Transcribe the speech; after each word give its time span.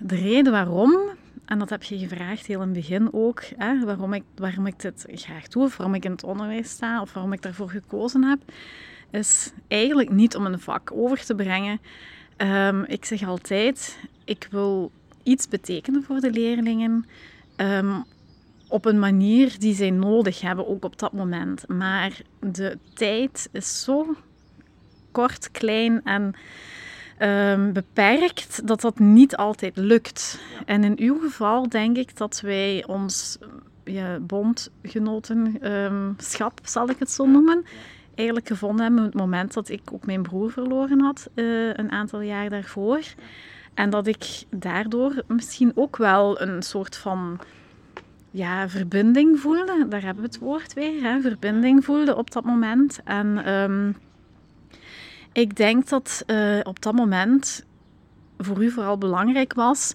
De 0.00 0.16
reden 0.16 0.52
waarom, 0.52 0.98
en 1.44 1.58
dat 1.58 1.70
heb 1.70 1.82
je 1.82 1.98
gevraagd 1.98 2.46
heel 2.46 2.60
in 2.60 2.68
het 2.68 2.76
begin 2.76 3.08
ook, 3.12 3.42
hè, 3.56 3.84
waarom, 3.84 4.12
ik, 4.12 4.22
waarom 4.36 4.66
ik 4.66 4.80
dit 4.80 5.06
graag 5.08 5.48
doe, 5.48 5.64
of 5.64 5.76
waarom 5.76 5.94
ik 5.94 6.04
in 6.04 6.10
het 6.10 6.24
onderwijs 6.24 6.70
sta, 6.70 7.00
of 7.00 7.12
waarom 7.12 7.32
ik 7.32 7.42
daarvoor 7.42 7.70
gekozen 7.70 8.24
heb, 8.24 8.38
is 9.10 9.52
eigenlijk 9.68 10.10
niet 10.10 10.36
om 10.36 10.46
een 10.46 10.60
vak 10.60 10.92
over 10.92 11.24
te 11.24 11.34
brengen. 11.34 11.80
Ehm, 12.36 12.82
ik 12.82 13.04
zeg 13.04 13.26
altijd, 13.26 13.98
ik 14.24 14.48
wil 14.50 14.90
iets 15.22 15.48
betekenen 15.48 16.02
voor 16.02 16.20
de 16.20 16.30
leerlingen. 16.30 17.06
Ehm, 17.56 18.00
op 18.68 18.84
een 18.84 18.98
manier 18.98 19.58
die 19.58 19.74
zij 19.74 19.90
nodig 19.90 20.40
hebben, 20.40 20.68
ook 20.68 20.84
op 20.84 20.98
dat 20.98 21.12
moment. 21.12 21.68
Maar 21.68 22.20
de 22.40 22.78
tijd 22.94 23.48
is 23.52 23.82
zo 23.82 24.14
kort, 25.10 25.50
klein 25.50 26.04
en 26.04 26.34
um, 27.22 27.72
beperkt 27.72 28.66
dat 28.66 28.80
dat 28.80 28.98
niet 28.98 29.36
altijd 29.36 29.76
lukt. 29.76 30.40
En 30.66 30.84
in 30.84 30.98
uw 30.98 31.20
geval 31.20 31.68
denk 31.68 31.96
ik 31.96 32.16
dat 32.16 32.40
wij 32.40 32.84
ons 32.86 33.38
ja, 33.84 34.18
bondgenotenschap, 34.20 36.60
zal 36.62 36.90
ik 36.90 36.98
het 36.98 37.10
zo 37.10 37.26
noemen, 37.26 37.64
eigenlijk 38.14 38.48
gevonden 38.48 38.82
hebben 38.82 39.04
op 39.04 39.12
het 39.12 39.20
moment 39.20 39.54
dat 39.54 39.68
ik 39.68 39.92
ook 39.92 40.06
mijn 40.06 40.22
broer 40.22 40.50
verloren 40.50 41.00
had, 41.00 41.28
uh, 41.34 41.74
een 41.74 41.90
aantal 41.90 42.20
jaar 42.20 42.48
daarvoor. 42.48 43.00
En 43.74 43.90
dat 43.90 44.06
ik 44.06 44.44
daardoor 44.50 45.22
misschien 45.26 45.72
ook 45.74 45.96
wel 45.96 46.40
een 46.40 46.62
soort 46.62 46.96
van 46.96 47.40
ja, 48.30 48.68
verbinding 48.68 49.40
voelde. 49.40 49.86
Daar 49.88 50.02
hebben 50.02 50.22
we 50.22 50.28
het 50.28 50.38
woord 50.38 50.74
weer. 50.74 51.02
Hè? 51.02 51.20
Verbinding 51.20 51.84
voelde 51.84 52.16
op 52.16 52.30
dat 52.30 52.44
moment. 52.44 53.00
En 53.04 53.52
um, 53.52 53.96
ik 55.40 55.56
denk 55.56 55.88
dat 55.88 56.22
uh, 56.26 56.60
op 56.62 56.82
dat 56.82 56.94
moment 56.94 57.64
voor 58.38 58.62
u 58.62 58.70
vooral 58.70 58.98
belangrijk 58.98 59.54
was 59.54 59.94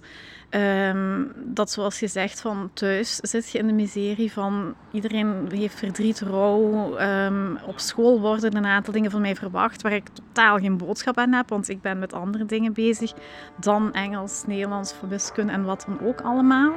Um, 0.54 1.32
dat 1.36 1.70
zoals 1.70 2.00
je 2.00 2.06
zegt, 2.06 2.40
van 2.40 2.70
thuis 2.72 3.16
zit 3.16 3.50
je 3.50 3.58
in 3.58 3.66
de 3.66 3.72
miserie 3.72 4.32
van 4.32 4.74
iedereen 4.92 5.48
heeft 5.50 5.78
verdriet, 5.78 6.20
rouw. 6.20 6.98
Um, 7.00 7.58
op 7.66 7.78
school 7.78 8.20
worden 8.20 8.56
een 8.56 8.66
aantal 8.66 8.92
dingen 8.92 9.10
van 9.10 9.20
mij 9.20 9.36
verwacht 9.36 9.82
waar 9.82 9.92
ik 9.92 10.08
totaal 10.08 10.58
geen 10.58 10.76
boodschap 10.76 11.18
aan 11.18 11.32
heb, 11.32 11.48
want 11.48 11.68
ik 11.68 11.80
ben 11.80 11.98
met 11.98 12.12
andere 12.12 12.46
dingen 12.46 12.72
bezig 12.72 13.12
dan 13.60 13.92
Engels, 13.92 14.44
Nederlands, 14.46 14.94
wiskunde 15.08 15.52
en 15.52 15.64
wat 15.64 15.84
dan 15.86 16.08
ook 16.08 16.20
allemaal. 16.20 16.72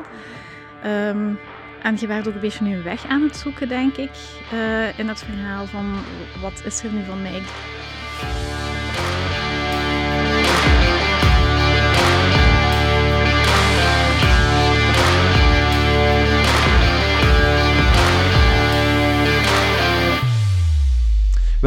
Um, 0.85 1.39
en 1.83 1.95
je 1.99 2.07
werd 2.07 2.27
ook 2.27 2.33
een 2.33 2.39
beetje 2.39 2.65
nu 2.65 2.83
weg 2.83 3.05
aan 3.05 3.21
het 3.21 3.35
zoeken, 3.35 3.67
denk 3.67 3.97
ik, 3.97 4.11
uh, 4.53 4.99
in 4.99 5.07
het 5.07 5.19
verhaal 5.19 5.65
van 5.65 5.95
wat 6.41 6.61
is 6.65 6.83
er 6.83 6.91
nu 6.91 7.03
van 7.03 7.21
mij. 7.21 7.41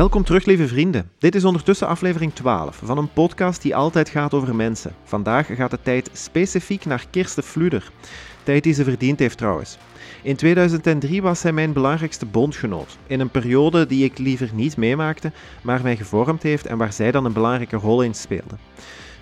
Welkom 0.00 0.24
terug, 0.24 0.44
lieve 0.44 0.68
vrienden. 0.68 1.10
Dit 1.18 1.34
is 1.34 1.44
ondertussen 1.44 1.86
aflevering 1.86 2.34
12 2.34 2.80
van 2.84 2.98
een 2.98 3.12
podcast 3.12 3.62
die 3.62 3.76
altijd 3.76 4.08
gaat 4.08 4.34
over 4.34 4.54
mensen. 4.54 4.94
Vandaag 5.04 5.46
gaat 5.46 5.70
de 5.70 5.78
tijd 5.82 6.10
specifiek 6.12 6.84
naar 6.84 7.04
Kirsten 7.10 7.42
Fluder. 7.42 7.90
Tijd 8.42 8.62
die 8.62 8.72
ze 8.72 8.84
verdiend 8.84 9.18
heeft 9.18 9.38
trouwens. 9.38 9.78
In 10.22 10.36
2003 10.36 11.22
was 11.22 11.40
zij 11.40 11.52
mijn 11.52 11.72
belangrijkste 11.72 12.26
bondgenoot. 12.26 12.98
In 13.06 13.20
een 13.20 13.30
periode 13.30 13.86
die 13.86 14.04
ik 14.04 14.18
liever 14.18 14.50
niet 14.54 14.76
meemaakte, 14.76 15.32
maar 15.62 15.82
mij 15.82 15.96
gevormd 15.96 16.42
heeft 16.42 16.66
en 16.66 16.78
waar 16.78 16.92
zij 16.92 17.10
dan 17.10 17.24
een 17.24 17.32
belangrijke 17.32 17.76
rol 17.76 18.02
in 18.02 18.14
speelde. 18.14 18.54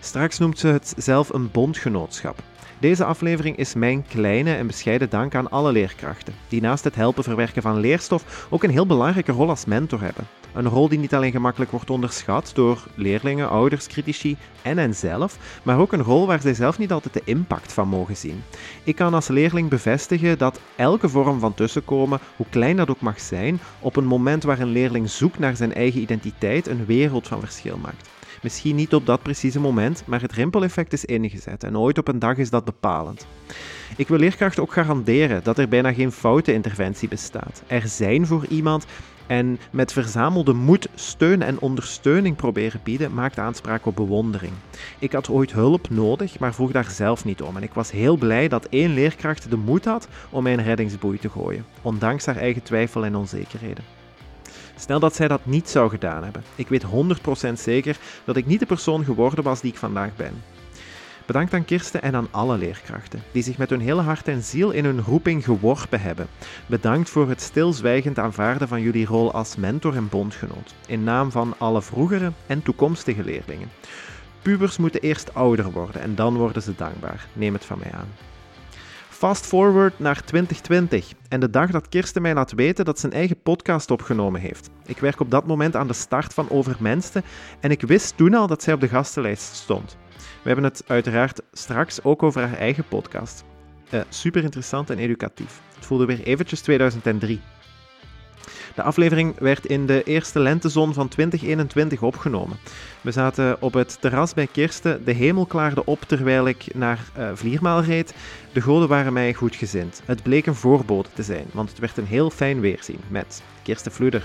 Straks 0.01 0.39
noemt 0.39 0.59
ze 0.59 0.67
het 0.67 0.95
zelf 0.97 1.29
een 1.29 1.51
bondgenootschap. 1.51 2.43
Deze 2.79 3.05
aflevering 3.05 3.57
is 3.57 3.75
mijn 3.75 4.07
kleine 4.07 4.55
en 4.55 4.67
bescheiden 4.67 5.11
dank 5.11 5.35
aan 5.35 5.51
alle 5.51 5.73
leerkrachten, 5.73 6.35
die 6.49 6.61
naast 6.61 6.85
het 6.85 6.95
helpen 6.95 7.25
verwerken 7.25 7.63
van 7.63 7.81
leerstof 7.81 8.47
ook 8.51 8.63
een 8.63 8.71
heel 8.71 8.87
belangrijke 8.87 9.33
rol 9.33 9.49
als 9.49 9.65
mentor 9.65 10.01
hebben. 10.01 10.27
Een 10.59 10.69
rol 10.69 10.89
die 10.89 10.99
niet 10.99 11.15
alleen 11.15 11.31
gemakkelijk 11.31 11.71
wordt 11.71 11.91
onderschat 11.91 12.51
door 12.55 12.87
leerlingen, 12.95 13.49
ouders, 13.49 13.87
critici 13.87 14.37
en 14.63 14.79
henzelf, 14.79 15.61
maar 15.63 15.79
ook 15.79 15.93
een 15.93 16.03
rol 16.03 16.27
waar 16.27 16.41
zij 16.41 16.55
zelf 16.55 16.79
niet 16.79 16.93
altijd 16.93 17.15
de 17.15 17.23
impact 17.25 17.73
van 17.73 17.89
mogen 17.89 18.17
zien. 18.17 18.43
Ik 18.85 18.97
kan 18.97 19.15
als 19.15 19.29
leerling 19.29 19.69
bevestigen 19.69 20.39
dat 20.39 20.61
elke 20.77 21.09
vorm 21.09 21.41
van 21.41 21.55
tussenkomen, 21.55 22.19
hoe 22.37 22.47
klein 22.51 22.77
dat 22.77 22.91
ook 22.91 23.01
mag 23.01 23.21
zijn, 23.21 23.61
op 23.81 23.97
een 23.97 24.05
moment 24.05 24.43
waar 24.43 24.59
een 24.59 24.73
leerling 24.73 25.11
zoekt 25.11 25.39
naar 25.39 25.57
zijn 25.57 25.75
eigen 25.75 26.01
identiteit 26.01 26.67
een 26.67 26.87
wereld 26.87 27.29
van 27.29 27.41
verschil 27.41 27.77
maakt. 27.77 28.09
Misschien 28.43 28.77
niet 28.77 28.95
op 28.95 29.07
dat 29.07 29.23
precieze 29.23 29.61
moment, 29.61 30.03
maar 30.07 30.21
het 30.21 30.33
rimpeleffect 30.33 30.93
is 30.93 31.05
ingezet 31.05 31.65
en 31.65 31.79
ooit 31.79 31.99
op 31.99 32.09
een 32.09 32.19
dag 32.19 32.37
is 32.37 32.51
dat 32.51 32.65
bepalend. 32.65 33.27
Ik 33.97 34.09
wil 34.09 34.19
leerkrachten 34.19 34.63
ook 34.63 34.73
garanderen 34.73 35.45
dat 35.45 35.59
er 35.59 35.69
bijna 35.69 35.93
geen 35.93 36.13
foute 36.13 36.53
interventie 36.53 37.09
bestaat. 37.09 37.63
Er 37.67 37.89
zijn 37.89 38.27
voor 38.27 38.47
iemand 38.49 38.87
en 39.29 39.59
met 39.71 39.93
verzamelde 39.93 40.53
moed 40.53 40.89
steun 40.95 41.43
en 41.43 41.61
ondersteuning 41.61 42.37
proberen 42.37 42.81
bieden 42.83 43.15
maakt 43.15 43.39
aanspraak 43.39 43.87
op 43.87 43.97
bewondering. 43.97 44.53
Ik 44.99 45.13
had 45.13 45.29
ooit 45.29 45.53
hulp 45.53 45.91
nodig, 45.91 46.39
maar 46.39 46.55
vroeg 46.55 46.73
daar 46.73 46.91
zelf 46.91 47.25
niet 47.25 47.43
om. 47.43 47.57
En 47.57 47.63
ik 47.63 47.73
was 47.73 47.91
heel 47.91 48.17
blij 48.17 48.49
dat 48.49 48.65
één 48.65 48.95
leerkracht 48.95 49.51
de 49.51 49.57
moed 49.57 49.85
had 49.85 50.09
om 50.31 50.43
mijn 50.43 50.63
reddingsboei 50.63 51.19
te 51.19 51.31
gooien, 51.31 51.65
ondanks 51.83 52.27
haar 52.27 52.37
eigen 52.37 52.63
twijfel 52.63 53.05
en 53.05 53.17
onzekerheden. 53.17 53.85
Snel 54.77 55.01
dat 55.01 55.15
zij 55.15 55.29
dat 55.29 55.47
niet 55.47 55.69
zou 55.69 55.91
gedaan 55.91 56.25
hebben. 56.25 56.43
Ik 56.55 56.69
weet 56.69 56.85
100% 57.51 57.53
zeker 57.53 57.99
dat 58.25 58.37
ik 58.37 58.47
niet 58.47 58.61
de 58.61 58.67
persoon 58.67 59.05
geworden 59.05 59.45
was 59.45 59.61
die 59.61 59.71
ik 59.71 59.79
vandaag 59.79 60.17
ben. 60.17 60.43
Bedankt 61.29 61.55
aan 61.55 61.65
Kirsten 61.65 62.03
en 62.03 62.15
aan 62.15 62.29
alle 62.31 62.59
leerkrachten, 62.59 63.23
die 63.33 63.43
zich 63.43 63.59
met 63.59 63.71
hun 63.71 63.81
hele 63.81 64.01
hart 64.01 64.29
en 64.29 64.43
ziel 64.43 64.71
in 64.71 64.85
hun 64.85 65.01
roeping 65.01 65.45
geworpen 65.45 66.01
hebben. 66.01 66.27
Bedankt 66.67 67.11
voor 67.11 67.29
het 67.29 67.41
stilzwijgend 67.41 68.19
aanvaarden 68.19 68.69
van 68.69 68.83
jullie 68.83 69.07
rol 69.07 69.33
als 69.33 69.57
mentor 69.57 69.97
en 69.97 70.09
bondgenoot, 70.09 70.75
in 70.87 71.05
naam 71.05 71.31
van 71.31 71.55
alle 71.59 71.83
vroegere 71.83 72.33
en 72.47 72.63
toekomstige 72.63 73.25
leerlingen. 73.25 73.71
Pubers 74.43 74.77
moeten 74.77 75.01
eerst 75.01 75.35
ouder 75.35 75.73
worden 75.73 76.01
en 76.01 76.15
dan 76.15 76.37
worden 76.37 76.63
ze 76.63 76.75
dankbaar, 76.75 77.27
neem 77.33 77.53
het 77.53 77.65
van 77.65 77.79
mij 77.79 77.93
aan. 77.93 78.09
Fast 79.09 79.47
forward 79.47 79.99
naar 79.99 80.25
2020 80.25 81.13
en 81.29 81.41
de 81.41 81.51
dag 81.51 81.71
dat 81.71 81.89
Kirsten 81.89 82.23
mij 82.23 82.35
laat 82.35 82.53
weten 82.53 82.85
dat 82.85 82.99
ze 82.99 83.07
een 83.07 83.13
eigen 83.13 83.43
podcast 83.43 83.91
opgenomen 83.91 84.41
heeft. 84.41 84.71
Ik 84.87 84.99
werk 84.99 85.21
op 85.21 85.31
dat 85.31 85.47
moment 85.47 85.77
aan 85.77 85.87
de 85.87 85.93
start 85.93 86.35
van 86.35 86.51
Overmensten 86.51 87.25
en 87.61 87.71
ik 87.71 87.81
wist 87.81 88.17
toen 88.17 88.35
al 88.35 88.47
dat 88.47 88.63
zij 88.63 88.75
op 88.75 88.81
de 88.81 88.89
gastenlijst 88.89 89.55
stond. 89.55 89.97
We 90.43 90.55
hebben 90.55 90.65
het 90.65 90.83
uiteraard 90.87 91.41
straks 91.53 92.03
ook 92.03 92.23
over 92.23 92.41
haar 92.41 92.59
eigen 92.59 92.85
podcast. 92.89 93.45
Uh, 93.91 94.01
super 94.09 94.43
interessant 94.43 94.91
en 94.91 94.99
educatief. 94.99 95.61
Het 95.75 95.87
voelde 95.87 96.05
weer 96.05 96.23
eventjes 96.23 96.61
2003. 96.61 97.41
De 98.75 98.83
aflevering 98.83 99.39
werd 99.39 99.67
in 99.67 99.87
de 99.87 100.03
eerste 100.03 100.39
lentezon 100.39 100.95
van 100.95 101.09
2021 101.09 102.03
opgenomen. 102.03 102.57
We 103.01 103.11
zaten 103.11 103.63
op 103.63 103.73
het 103.73 104.01
terras 104.01 104.35
bij 104.35 104.47
Kirsten, 104.47 105.05
de 105.05 105.13
hemel 105.13 105.47
klaarde 105.47 105.85
op 105.85 106.01
terwijl 106.01 106.47
ik 106.47 106.75
naar 106.75 106.99
uh, 107.19 107.31
Vliermaal 107.35 107.83
reed. 107.83 108.15
De 108.53 108.61
goden 108.61 108.89
waren 108.89 109.13
mij 109.13 109.35
goed 109.35 109.57
gezind. 109.57 110.03
Het 110.05 110.23
bleek 110.23 110.47
een 110.47 110.55
voorbode 110.55 111.09
te 111.15 111.23
zijn, 111.23 111.47
want 111.53 111.69
het 111.69 111.79
werd 111.79 111.97
een 111.97 112.07
heel 112.07 112.31
fijn 112.31 112.61
weerzien 112.61 113.01
met 113.09 113.43
Kirsten 113.63 113.93
Vloeder. 113.93 114.23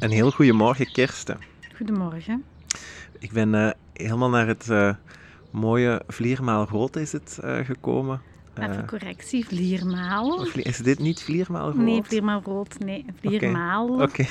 Een, 0.00 0.10
heel 0.10 0.30
goede 0.30 0.52
morgen, 0.52 0.92
Kirsten. 0.92 1.38
Goedemorgen. 1.76 2.44
Ik 3.18 3.32
ben 3.32 3.54
uh, 3.54 3.70
helemaal 3.92 4.28
naar 4.28 4.46
het 4.46 4.66
uh, 4.70 4.94
mooie 5.50 6.02
Vliermaal 6.08 6.66
Rood 6.66 6.96
is 6.96 7.12
het 7.12 7.38
uh, 7.44 7.58
gekomen. 7.64 8.22
Even 8.54 8.86
correctie, 8.86 9.46
Vliermaal. 9.46 10.46
Is 10.46 10.76
dit 10.76 10.98
niet 10.98 11.22
Vliermaal 11.22 11.70
Rood? 11.70 11.84
Nee, 11.84 12.02
Vliermaal 12.02 12.42
Rood, 12.44 12.78
nee, 12.78 13.04
Vliermaal. 13.20 13.88
Oké, 13.88 14.02
okay. 14.02 14.28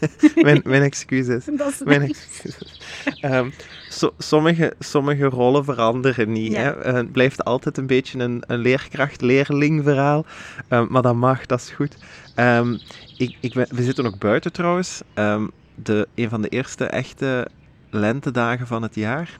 okay. 0.24 0.42
mijn, 0.42 0.60
mijn 0.64 0.82
excuses. 0.82 1.44
Dat 1.56 1.72
is 1.72 1.82
mijn 1.84 2.02
excuses. 2.02 2.80
Um, 3.22 3.52
so, 3.88 4.14
sommige, 4.18 4.74
sommige 4.78 5.24
rollen 5.24 5.64
veranderen 5.64 6.32
niet. 6.32 6.52
Ja. 6.52 6.58
Hè? 6.58 6.92
Het 6.92 7.12
blijft 7.12 7.44
altijd 7.44 7.76
een 7.76 7.86
beetje 7.86 8.18
een, 8.18 8.42
een 8.46 8.58
leerkracht-leerling 8.58 9.82
verhaal. 9.82 10.24
Um, 10.68 10.86
maar 10.90 11.02
dat 11.02 11.14
mag, 11.14 11.46
dat 11.46 11.60
is 11.60 11.70
goed. 11.70 11.96
Um, 12.36 12.80
ik, 13.16 13.36
ik, 13.40 13.54
we 13.54 13.82
zitten 13.82 14.06
ook 14.06 14.18
buiten 14.18 14.52
trouwens. 14.52 15.02
Um, 15.14 15.50
de, 15.74 16.08
een 16.14 16.28
van 16.28 16.42
de 16.42 16.48
eerste 16.48 16.84
echte 16.84 17.48
lentedagen 17.90 18.66
van 18.66 18.82
het 18.82 18.94
jaar. 18.94 19.38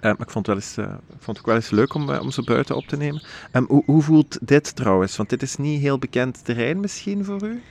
Um, 0.00 0.16
ik 0.18 0.30
vond 0.30 0.46
het 0.46 0.46
wel 0.46 0.56
eens, 0.56 0.78
uh, 0.78 0.98
vond 1.08 1.26
het 1.26 1.38
ook 1.38 1.46
wel 1.46 1.54
eens 1.54 1.70
leuk 1.70 1.94
om, 1.94 2.10
uh, 2.10 2.20
om 2.20 2.30
ze 2.30 2.44
buiten 2.44 2.76
op 2.76 2.86
te 2.86 2.96
nemen. 2.96 3.22
Um, 3.52 3.64
hoe, 3.68 3.82
hoe, 3.86 4.02
voelt 4.02 4.38
dit 4.40 4.76
trouwens? 4.76 5.16
Want 5.16 5.28
dit 5.28 5.42
is 5.42 5.56
niet 5.56 5.80
heel 5.80 5.98
bekend 5.98 6.44
terrein 6.44 6.80
misschien 6.80 7.24
voor 7.24 7.42
u? 7.44 7.62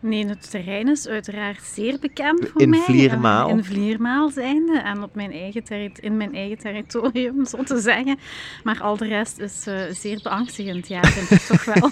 Nee, 0.00 0.26
het 0.26 0.50
terrein 0.50 0.88
is 0.88 1.08
uiteraard 1.08 1.62
zeer 1.62 1.98
bekend 2.00 2.48
voor 2.48 2.60
in 2.60 2.70
mij. 2.70 2.80
Vliermaal? 2.80 3.48
In 3.48 3.64
Vliermaal 3.64 4.30
zijnde 4.30 4.78
en 4.78 5.02
op 5.02 5.14
mijn 5.14 5.32
eigen 5.32 5.92
in 6.00 6.16
mijn 6.16 6.34
eigen 6.34 6.58
territorium, 6.58 7.46
zo 7.46 7.62
te 7.62 7.80
zeggen. 7.80 8.18
Maar 8.62 8.80
al 8.80 8.96
de 8.96 9.06
rest 9.06 9.38
is 9.38 9.66
uh, 9.68 9.74
zeer 9.90 10.20
beangstigend, 10.22 10.88
ja, 10.88 11.02
vind 11.02 11.30
ik 11.30 11.46
toch 11.46 11.64
wel. 11.64 11.90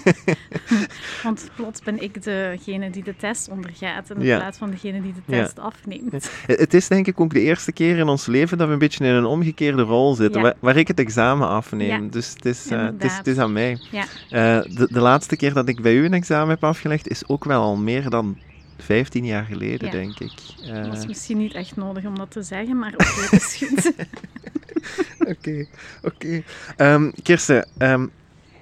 Want 1.23 1.49
plots 1.55 1.81
ben 1.81 2.01
ik 2.01 2.23
degene 2.23 2.89
die 2.89 3.03
de 3.03 3.15
test 3.15 3.49
ondergaat 3.49 4.09
in 4.09 4.17
plaats 4.17 4.57
van 4.57 4.69
degene 4.69 5.01
die 5.01 5.13
de 5.13 5.21
test 5.25 5.59
afneemt. 5.59 6.31
Het 6.45 6.73
is 6.73 6.87
denk 6.87 7.07
ik 7.07 7.19
ook 7.19 7.33
de 7.33 7.41
eerste 7.41 7.71
keer 7.71 7.97
in 7.97 8.07
ons 8.07 8.25
leven 8.25 8.57
dat 8.57 8.67
we 8.67 8.73
een 8.73 8.79
beetje 8.79 9.05
in 9.05 9.13
een 9.13 9.25
omgekeerde 9.25 9.81
rol 9.81 10.15
zitten, 10.15 10.41
waar, 10.41 10.53
waar, 10.59 10.77
ik 10.77 10.87
het 10.87 10.99
examen 10.99 11.47
afneem. 11.47 12.09
Dus 12.09 12.33
het 12.33 12.45
is, 12.45 12.71
uh, 12.71 12.85
het, 12.85 13.03
is, 13.03 13.17
het 13.17 13.27
is 13.27 13.37
aan 13.37 13.53
mij. 13.53 13.79
Uh, 13.91 14.01
de, 14.29 14.87
de 14.91 14.99
laatste 14.99 15.35
keer 15.35 15.53
dat 15.53 15.67
ik 15.67 15.81
bij 15.81 15.93
u 15.93 16.05
een 16.05 16.13
examen 16.13 16.49
heb 16.49 16.63
afgelegd 16.63 17.07
is 17.09 17.27
ook 17.27 17.43
wel 17.43 17.61
al 17.61 17.75
meer 17.75 17.98
dan 18.07 18.37
15 18.77 19.25
jaar 19.25 19.43
geleden, 19.43 19.91
denk 19.91 20.19
ik. 20.19 20.31
Uh... 20.65 20.83
Dat 20.83 20.97
is 20.97 21.05
misschien 21.05 21.37
niet 21.37 21.53
echt 21.53 21.75
nodig 21.75 22.05
om 22.05 22.17
dat 22.17 22.31
te 22.31 22.43
zeggen, 22.43 22.79
maar 22.79 22.93
oké, 22.93 23.03
okay, 23.03 23.27
dat 23.29 23.41
is 23.41 23.55
goed. 23.55 23.91
Oké, 25.27 25.67
oké. 26.03 26.43
Ehm, 26.77 27.11
Kirsten, 27.23 27.67
um, 27.77 28.11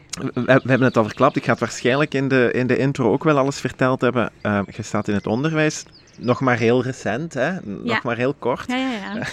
we, 0.10 0.32
we, 0.44 0.52
hebben 0.52 0.82
het 0.82 0.98
al 0.98 1.04
verklapt. 1.04 1.36
Ik 1.36 1.44
ga 1.44 1.52
het 1.52 1.60
waarschijnlijk 1.60 2.14
in 2.14 2.28
de, 2.28 2.50
in 2.54 2.68
de 2.68 2.78
intro 2.78 3.12
ook 3.12 3.24
wel 3.24 3.38
alles 3.38 3.60
verteld 3.60 4.02
hebben. 4.02 4.32
Um, 4.42 4.66
je 4.76 4.84
staat 4.84 5.08
in 5.08 5.14
het 5.14 5.28
onderwijs. 5.28 5.84
Nog 6.18 6.42
maar 6.42 6.58
heel 6.58 6.84
recent, 6.84 7.34
hè? 7.34 7.52
Nog 7.64 7.84
ja. 7.84 8.00
maar 8.04 8.18
heel 8.18 8.34
kort. 8.34 8.68
Ja, 8.68 8.76
ja, 8.76 9.28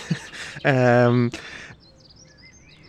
ja. 0.63 1.31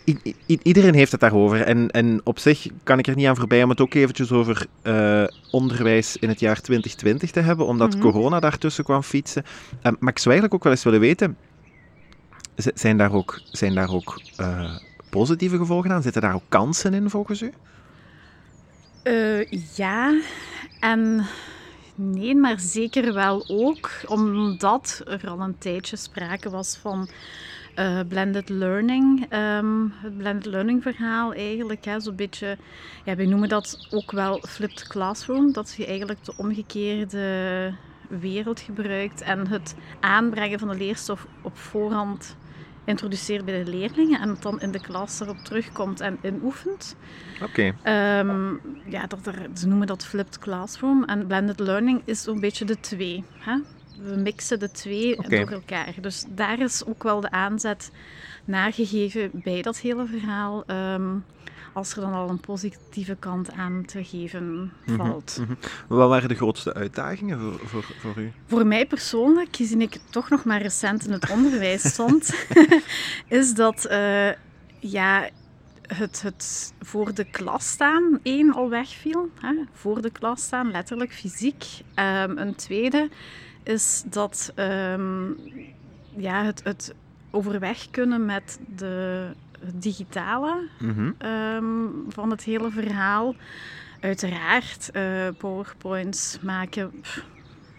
iedereen 0.63 0.93
heeft 0.93 1.11
het 1.11 1.21
daarover. 1.21 1.61
En, 1.61 1.89
en 1.91 2.21
op 2.23 2.39
zich 2.39 2.67
kan 2.83 2.99
ik 2.99 3.07
er 3.07 3.15
niet 3.15 3.27
aan 3.27 3.35
voorbij 3.35 3.63
om 3.63 3.69
het 3.69 3.81
ook 3.81 3.93
eventjes 3.93 4.31
over 4.31 4.65
uh, 4.83 5.23
onderwijs 5.55 6.17
in 6.17 6.29
het 6.29 6.39
jaar 6.39 6.61
2020 6.61 7.31
te 7.31 7.39
hebben, 7.39 7.65
omdat 7.65 7.95
mm 7.95 8.01
-hmm. 8.01 8.11
corona 8.11 8.39
daartussen 8.39 8.83
kwam 8.83 9.03
fietsen. 9.03 9.43
Uh, 9.45 9.81
maar 9.81 10.11
ik 10.11 10.19
zou 10.19 10.35
eigenlijk 10.35 10.53
ook 10.53 10.63
wel 10.63 10.71
eens 10.71 10.83
willen 10.83 10.99
weten, 10.99 11.37
zijn 12.55 12.97
daar 12.97 13.13
ook, 13.13 13.41
zijn 13.51 13.75
daar 13.75 13.93
ook 13.93 14.21
uh, 14.39 14.75
positieve 15.09 15.57
gevolgen 15.57 15.91
aan? 15.91 16.01
Zitten 16.01 16.21
daar 16.21 16.33
ook 16.33 16.49
kansen 16.49 16.93
in 16.93 17.09
volgens 17.09 17.41
u? 17.41 17.53
ja, 19.75 20.19
en 20.79 21.25
nee, 21.95 22.35
maar 22.35 22.59
zeker 22.59 23.13
wel 23.13 23.45
ook, 23.47 23.89
omdat 24.05 25.01
er 25.05 25.29
al 25.29 25.39
een 25.39 25.57
tijdje 25.57 25.95
sprake 25.95 26.49
was 26.49 26.77
van 26.81 27.09
uh, 27.75 27.99
blended 28.07 28.49
learning. 28.49 29.33
Um, 29.33 29.93
het 29.95 30.17
blended 30.17 30.45
learning 30.45 30.81
verhaal 30.81 31.33
eigenlijk. 31.33 31.85
Zo'n 31.97 32.15
beetje, 32.15 32.57
ja, 33.03 33.15
wij 33.15 33.25
noemen 33.25 33.49
dat 33.49 33.87
ook 33.91 34.11
wel 34.11 34.43
flipped 34.47 34.87
classroom. 34.87 35.53
Dat 35.53 35.73
je 35.77 35.85
eigenlijk 35.85 36.25
de 36.25 36.33
omgekeerde 36.37 37.73
wereld 38.09 38.59
gebruikt 38.59 39.21
en 39.21 39.47
het 39.47 39.75
aanbrengen 39.99 40.59
van 40.59 40.67
de 40.67 40.77
leerstof 40.77 41.27
op 41.41 41.57
voorhand 41.57 42.35
introduceert 42.85 43.45
bij 43.45 43.63
de 43.63 43.71
leerlingen 43.71 44.21
en 44.21 44.29
het 44.29 44.41
dan 44.41 44.61
in 44.61 44.71
de 44.71 44.81
klas 44.81 45.19
erop 45.19 45.37
terugkomt 45.37 46.01
en 46.01 46.17
inoefent. 46.21 46.95
Oké. 47.41 47.73
Okay. 47.83 48.19
Um, 48.19 48.61
ja, 48.85 49.07
dat 49.07 49.27
er, 49.27 49.49
ze 49.53 49.67
noemen 49.67 49.87
dat 49.87 50.05
flipped 50.05 50.39
classroom. 50.39 51.03
En 51.03 51.27
blended 51.27 51.59
learning 51.59 52.01
is 52.05 52.21
zo'n 52.21 52.39
beetje 52.39 52.65
de 52.65 52.79
twee. 52.79 53.23
Hè? 53.37 53.57
We 54.03 54.15
mixen 54.15 54.59
de 54.59 54.71
twee 54.71 55.17
okay. 55.17 55.39
door 55.39 55.51
elkaar. 55.51 55.93
Dus 56.01 56.25
daar 56.29 56.59
is 56.59 56.85
ook 56.85 57.03
wel 57.03 57.21
de 57.21 57.31
aanzet 57.31 57.91
nagegeven 58.45 59.29
bij 59.33 59.61
dat 59.61 59.77
hele 59.77 60.05
verhaal. 60.05 60.63
Um, 60.67 61.23
als 61.75 61.95
er 61.95 62.01
dan 62.01 62.13
al 62.13 62.29
een 62.29 62.39
positieve 62.39 63.15
kant 63.19 63.51
aan 63.51 63.83
te 63.85 64.03
geven 64.03 64.71
valt. 64.85 65.37
Mm 65.39 65.45
-hmm. 65.45 65.57
Wat 65.87 66.09
waren 66.09 66.29
de 66.29 66.35
grootste 66.35 66.73
uitdagingen 66.73 67.39
voor, 67.39 67.59
voor, 67.67 67.83
voor 67.83 68.17
u? 68.17 68.31
Voor 68.45 68.67
mij 68.67 68.85
persoonlijk, 68.85 69.55
gezien 69.55 69.81
ik 69.81 69.99
toch 70.09 70.29
nog 70.29 70.43
maar 70.43 70.61
recent 70.61 71.05
in 71.05 71.11
het 71.11 71.29
onderwijs 71.35 71.81
stond, 71.81 72.47
is 73.27 73.53
dat 73.53 73.87
uh, 73.91 74.29
ja, 74.79 75.29
het, 75.87 76.21
het 76.21 76.73
voor 76.81 77.13
de 77.13 77.23
klas 77.23 77.69
staan, 77.69 78.19
één, 78.23 78.53
al 78.53 78.69
wegviel. 78.69 79.29
Hè? 79.39 79.53
Voor 79.73 80.01
de 80.01 80.11
klas 80.11 80.43
staan, 80.43 80.71
letterlijk 80.71 81.13
fysiek. 81.13 81.65
Um, 81.95 82.37
een 82.37 82.55
tweede 82.55 83.09
is 83.67 84.03
dat 84.05 84.53
um, 84.55 85.37
ja, 86.17 86.43
het, 86.43 86.63
het 86.63 86.93
overweg 87.31 87.89
kunnen 87.91 88.25
met 88.25 88.59
de 88.75 89.27
digitale 89.73 90.67
mm 90.79 90.93
-hmm. 90.93 91.29
um, 91.29 92.05
van 92.09 92.29
het 92.29 92.43
hele 92.43 92.69
verhaal. 92.69 93.35
Uiteraard, 93.99 94.89
uh, 94.93 95.27
PowerPoints 95.37 96.37
maken 96.41 96.91
pff, 97.01 97.25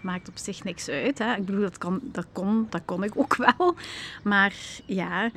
maakt 0.01 0.29
op 0.29 0.37
zich 0.37 0.65
niks 0.65 0.89
uit. 0.89 1.19
Hè. 1.19 1.35
Ik 1.35 1.45
bedoel, 1.45 1.61
dat, 1.61 1.79
kan, 1.79 2.01
dat, 2.03 2.27
kon, 2.33 2.67
dat 2.71 2.83
kon 2.85 3.05
ik 3.05 3.13
ook 3.17 3.37
wel. 3.47 3.75
Maar 4.23 4.55
ja, 4.87 5.25
uh, 5.25 5.31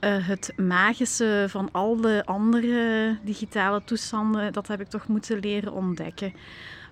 het 0.00 0.52
magische 0.56 1.46
van 1.48 1.68
al 1.72 1.96
de 2.00 2.22
andere 2.24 3.16
digitale 3.22 3.84
toestanden, 3.84 4.52
dat 4.52 4.68
heb 4.68 4.80
ik 4.80 4.88
toch 4.88 5.06
moeten 5.06 5.38
leren 5.38 5.72
ontdekken. 5.72 6.32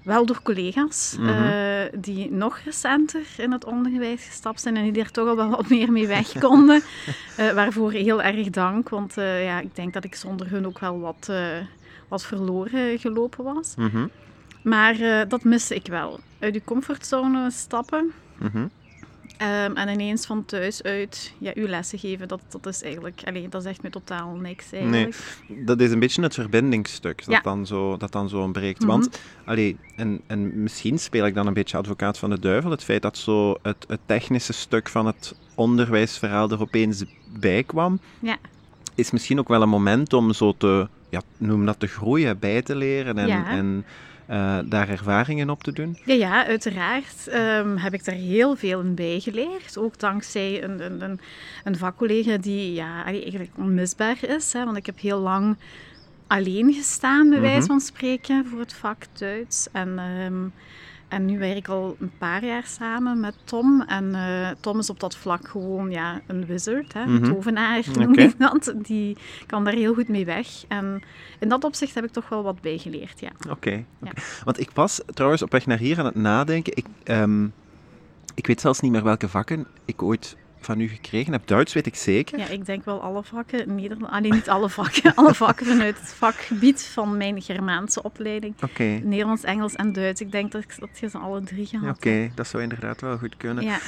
Wel 0.04 0.26
door 0.26 0.42
collega's 0.42 1.16
mm 1.18 1.26
-hmm. 1.26 1.44
uh, 1.44 1.82
die 1.98 2.30
nog 2.30 2.58
recenter 2.64 3.26
in 3.36 3.52
het 3.52 3.64
onderwijs 3.64 4.24
gestapt 4.24 4.60
zijn 4.60 4.76
en 4.76 4.92
die 4.92 5.02
er 5.02 5.10
toch 5.10 5.28
al 5.28 5.36
wel 5.36 5.50
wat 5.50 5.68
meer 5.68 5.92
mee 5.92 6.06
weg 6.06 6.38
konden. 6.38 6.82
uh, 7.38 7.52
waarvoor 7.60 7.92
heel 7.92 8.22
erg 8.22 8.50
dank, 8.50 8.88
want 8.88 9.18
uh, 9.18 9.44
ja, 9.44 9.60
ik 9.60 9.74
denk 9.74 9.92
dat 9.92 10.04
ik 10.04 10.14
zonder 10.14 10.50
hun 10.50 10.66
ook 10.66 10.78
wel 10.78 11.00
wat, 11.00 11.32
wat 12.08 12.24
verloren 12.24 12.98
gelopen 12.98 13.44
was. 13.44 13.74
Mm 13.76 13.88
-hmm. 13.88 14.10
Maar 14.62 15.28
dat 15.28 15.44
miste 15.44 15.74
ik 15.74 15.86
wel. 15.86 16.20
Uit 16.38 16.54
je 16.54 16.64
comfortzone 16.64 17.50
stappen. 17.50 18.12
Mm 18.38 18.48
-hmm. 18.52 18.70
Um, 19.42 19.76
en 19.76 19.88
ineens 19.88 20.26
van 20.26 20.44
thuis 20.44 20.82
uit 20.82 21.32
ja, 21.38 21.52
uw 21.54 21.66
lessen 21.66 21.98
geven, 21.98 22.28
dat, 22.28 22.40
dat 22.48 22.66
is 22.66 22.82
eigenlijk, 22.82 23.22
allee, 23.24 23.48
dat 23.48 23.62
zegt 23.62 23.82
me 23.82 23.90
totaal 23.90 24.34
niks 24.34 24.72
eigenlijk. 24.72 25.16
Nee, 25.48 25.64
dat 25.64 25.80
is 25.80 25.90
een 25.90 25.98
beetje 25.98 26.22
het 26.22 26.34
verbindingsstuk 26.34 27.24
dat, 27.24 27.34
ja. 27.34 27.40
dan, 27.40 27.66
zo, 27.66 27.96
dat 27.96 28.12
dan 28.12 28.28
zo 28.28 28.40
ontbreekt. 28.40 28.82
Mm 28.82 28.88
-hmm. 28.88 29.00
Want, 29.00 29.20
allee, 29.44 29.76
en, 29.96 30.20
en 30.26 30.62
misschien 30.62 30.98
speel 30.98 31.26
ik 31.26 31.34
dan 31.34 31.46
een 31.46 31.54
beetje 31.54 31.76
advocaat 31.76 32.18
van 32.18 32.30
de 32.30 32.38
duivel, 32.38 32.70
het 32.70 32.84
feit 32.84 33.02
dat 33.02 33.18
zo 33.18 33.58
het, 33.62 33.84
het 33.88 34.00
technische 34.06 34.52
stuk 34.52 34.88
van 34.88 35.06
het 35.06 35.34
onderwijsverhaal 35.54 36.50
er 36.50 36.60
opeens 36.60 37.04
bij 37.38 37.62
kwam, 37.62 38.00
ja. 38.18 38.36
is 38.94 39.10
misschien 39.10 39.38
ook 39.38 39.48
wel 39.48 39.62
een 39.62 39.68
moment 39.68 40.12
om 40.12 40.32
zo 40.32 40.54
te, 40.56 40.88
ja, 41.08 41.22
noem 41.36 41.66
dat 41.66 41.80
te 41.80 41.86
groeien, 41.86 42.38
bij 42.38 42.62
te 42.62 42.76
leren 42.76 43.18
en... 43.18 43.28
Ja. 43.28 43.48
en 43.48 43.84
uh, 44.30 44.58
daar 44.64 44.88
ervaringen 44.88 45.50
op 45.50 45.62
te 45.62 45.72
doen? 45.72 45.98
Ja, 46.04 46.14
ja 46.14 46.46
uiteraard 46.46 47.28
um, 47.34 47.76
heb 47.76 47.94
ik 47.94 48.04
daar 48.04 48.14
heel 48.14 48.56
veel 48.56 48.80
in 48.80 48.94
bijgeleerd. 48.94 49.78
Ook 49.78 49.98
dankzij 49.98 50.62
een, 50.62 50.84
een, 50.84 51.02
een, 51.02 51.20
een 51.64 51.76
vakcollega 51.76 52.36
die 52.36 52.72
ja, 52.72 53.04
eigenlijk 53.04 53.50
onmisbaar 53.56 54.16
is. 54.20 54.52
Hè, 54.52 54.64
want 54.64 54.76
ik 54.76 54.86
heb 54.86 55.00
heel 55.00 55.20
lang 55.20 55.56
alleen 56.26 56.72
gestaan, 56.72 57.30
bij 57.30 57.40
wijze 57.40 57.66
van 57.66 57.80
spreken, 57.80 58.46
voor 58.46 58.58
het 58.58 58.74
vak 58.74 59.04
Duits. 59.12 59.68
En... 59.72 59.98
Um, 59.98 60.52
en 61.14 61.24
nu 61.24 61.38
werk 61.38 61.56
ik 61.56 61.68
al 61.68 61.96
een 61.98 62.12
paar 62.18 62.44
jaar 62.44 62.66
samen 62.66 63.20
met 63.20 63.34
Tom. 63.44 63.82
En 63.82 64.04
uh, 64.04 64.48
Tom 64.60 64.78
is 64.78 64.90
op 64.90 65.00
dat 65.00 65.16
vlak 65.16 65.48
gewoon 65.48 65.90
ja, 65.90 66.20
een 66.26 66.46
wizard, 66.46 66.92
hè? 66.92 67.02
een 67.02 67.22
tovenaar 67.22 67.84
noem 67.98 68.12
okay. 68.12 68.24
ik 68.24 68.38
dat. 68.38 68.72
Die 68.82 69.16
kan 69.46 69.64
daar 69.64 69.74
heel 69.74 69.94
goed 69.94 70.08
mee 70.08 70.24
weg. 70.24 70.48
En 70.68 71.02
in 71.38 71.48
dat 71.48 71.64
opzicht 71.64 71.94
heb 71.94 72.04
ik 72.04 72.10
toch 72.10 72.28
wel 72.28 72.42
wat 72.42 72.60
bijgeleerd, 72.60 73.20
ja. 73.20 73.30
Oké. 73.38 73.50
Okay, 73.50 73.84
okay. 74.00 74.12
ja. 74.14 74.22
Want 74.44 74.60
ik 74.60 74.70
was 74.74 75.00
trouwens 75.06 75.42
op 75.42 75.52
weg 75.52 75.66
naar 75.66 75.78
hier 75.78 75.98
aan 75.98 76.04
het 76.04 76.14
nadenken. 76.14 76.76
Ik, 76.76 76.86
um, 77.04 77.52
ik 78.34 78.46
weet 78.46 78.60
zelfs 78.60 78.80
niet 78.80 78.92
meer 78.92 79.04
welke 79.04 79.28
vakken 79.28 79.66
ik 79.84 80.02
ooit 80.02 80.36
van 80.64 80.80
u 80.80 80.88
gekregen 80.88 81.32
heb. 81.32 81.46
Duits 81.46 81.72
weet 81.72 81.86
ik 81.86 81.94
zeker. 81.94 82.38
Ja, 82.38 82.48
ik 82.48 82.66
denk 82.66 82.84
wel 82.84 83.02
alle 83.02 83.22
vakken. 83.22 83.74
Nederland, 83.74 84.12
alleen 84.12 84.32
niet 84.32 84.48
alle 84.48 84.68
vakken. 84.68 85.14
alle 85.24 85.34
vakken 85.34 85.66
vanuit 85.66 85.98
het 85.98 86.08
vakgebied 86.08 86.82
van 86.82 87.16
mijn 87.16 87.42
Germaanse 87.42 88.02
opleiding. 88.02 88.54
Okay. 88.62 89.00
Nederlands, 89.04 89.42
Engels 89.42 89.74
en 89.74 89.92
Duits. 89.92 90.20
Ik 90.20 90.32
denk 90.32 90.52
dat, 90.52 90.62
ik, 90.62 90.74
dat 90.78 90.98
je 91.00 91.08
ze 91.08 91.18
alle 91.18 91.42
drie 91.42 91.66
gehad 91.66 91.96
Oké, 91.96 92.08
okay, 92.08 92.32
dat 92.34 92.46
zou 92.46 92.62
inderdaad 92.62 93.00
wel 93.00 93.18
goed 93.18 93.36
kunnen. 93.36 93.64
Ja, 93.64 93.78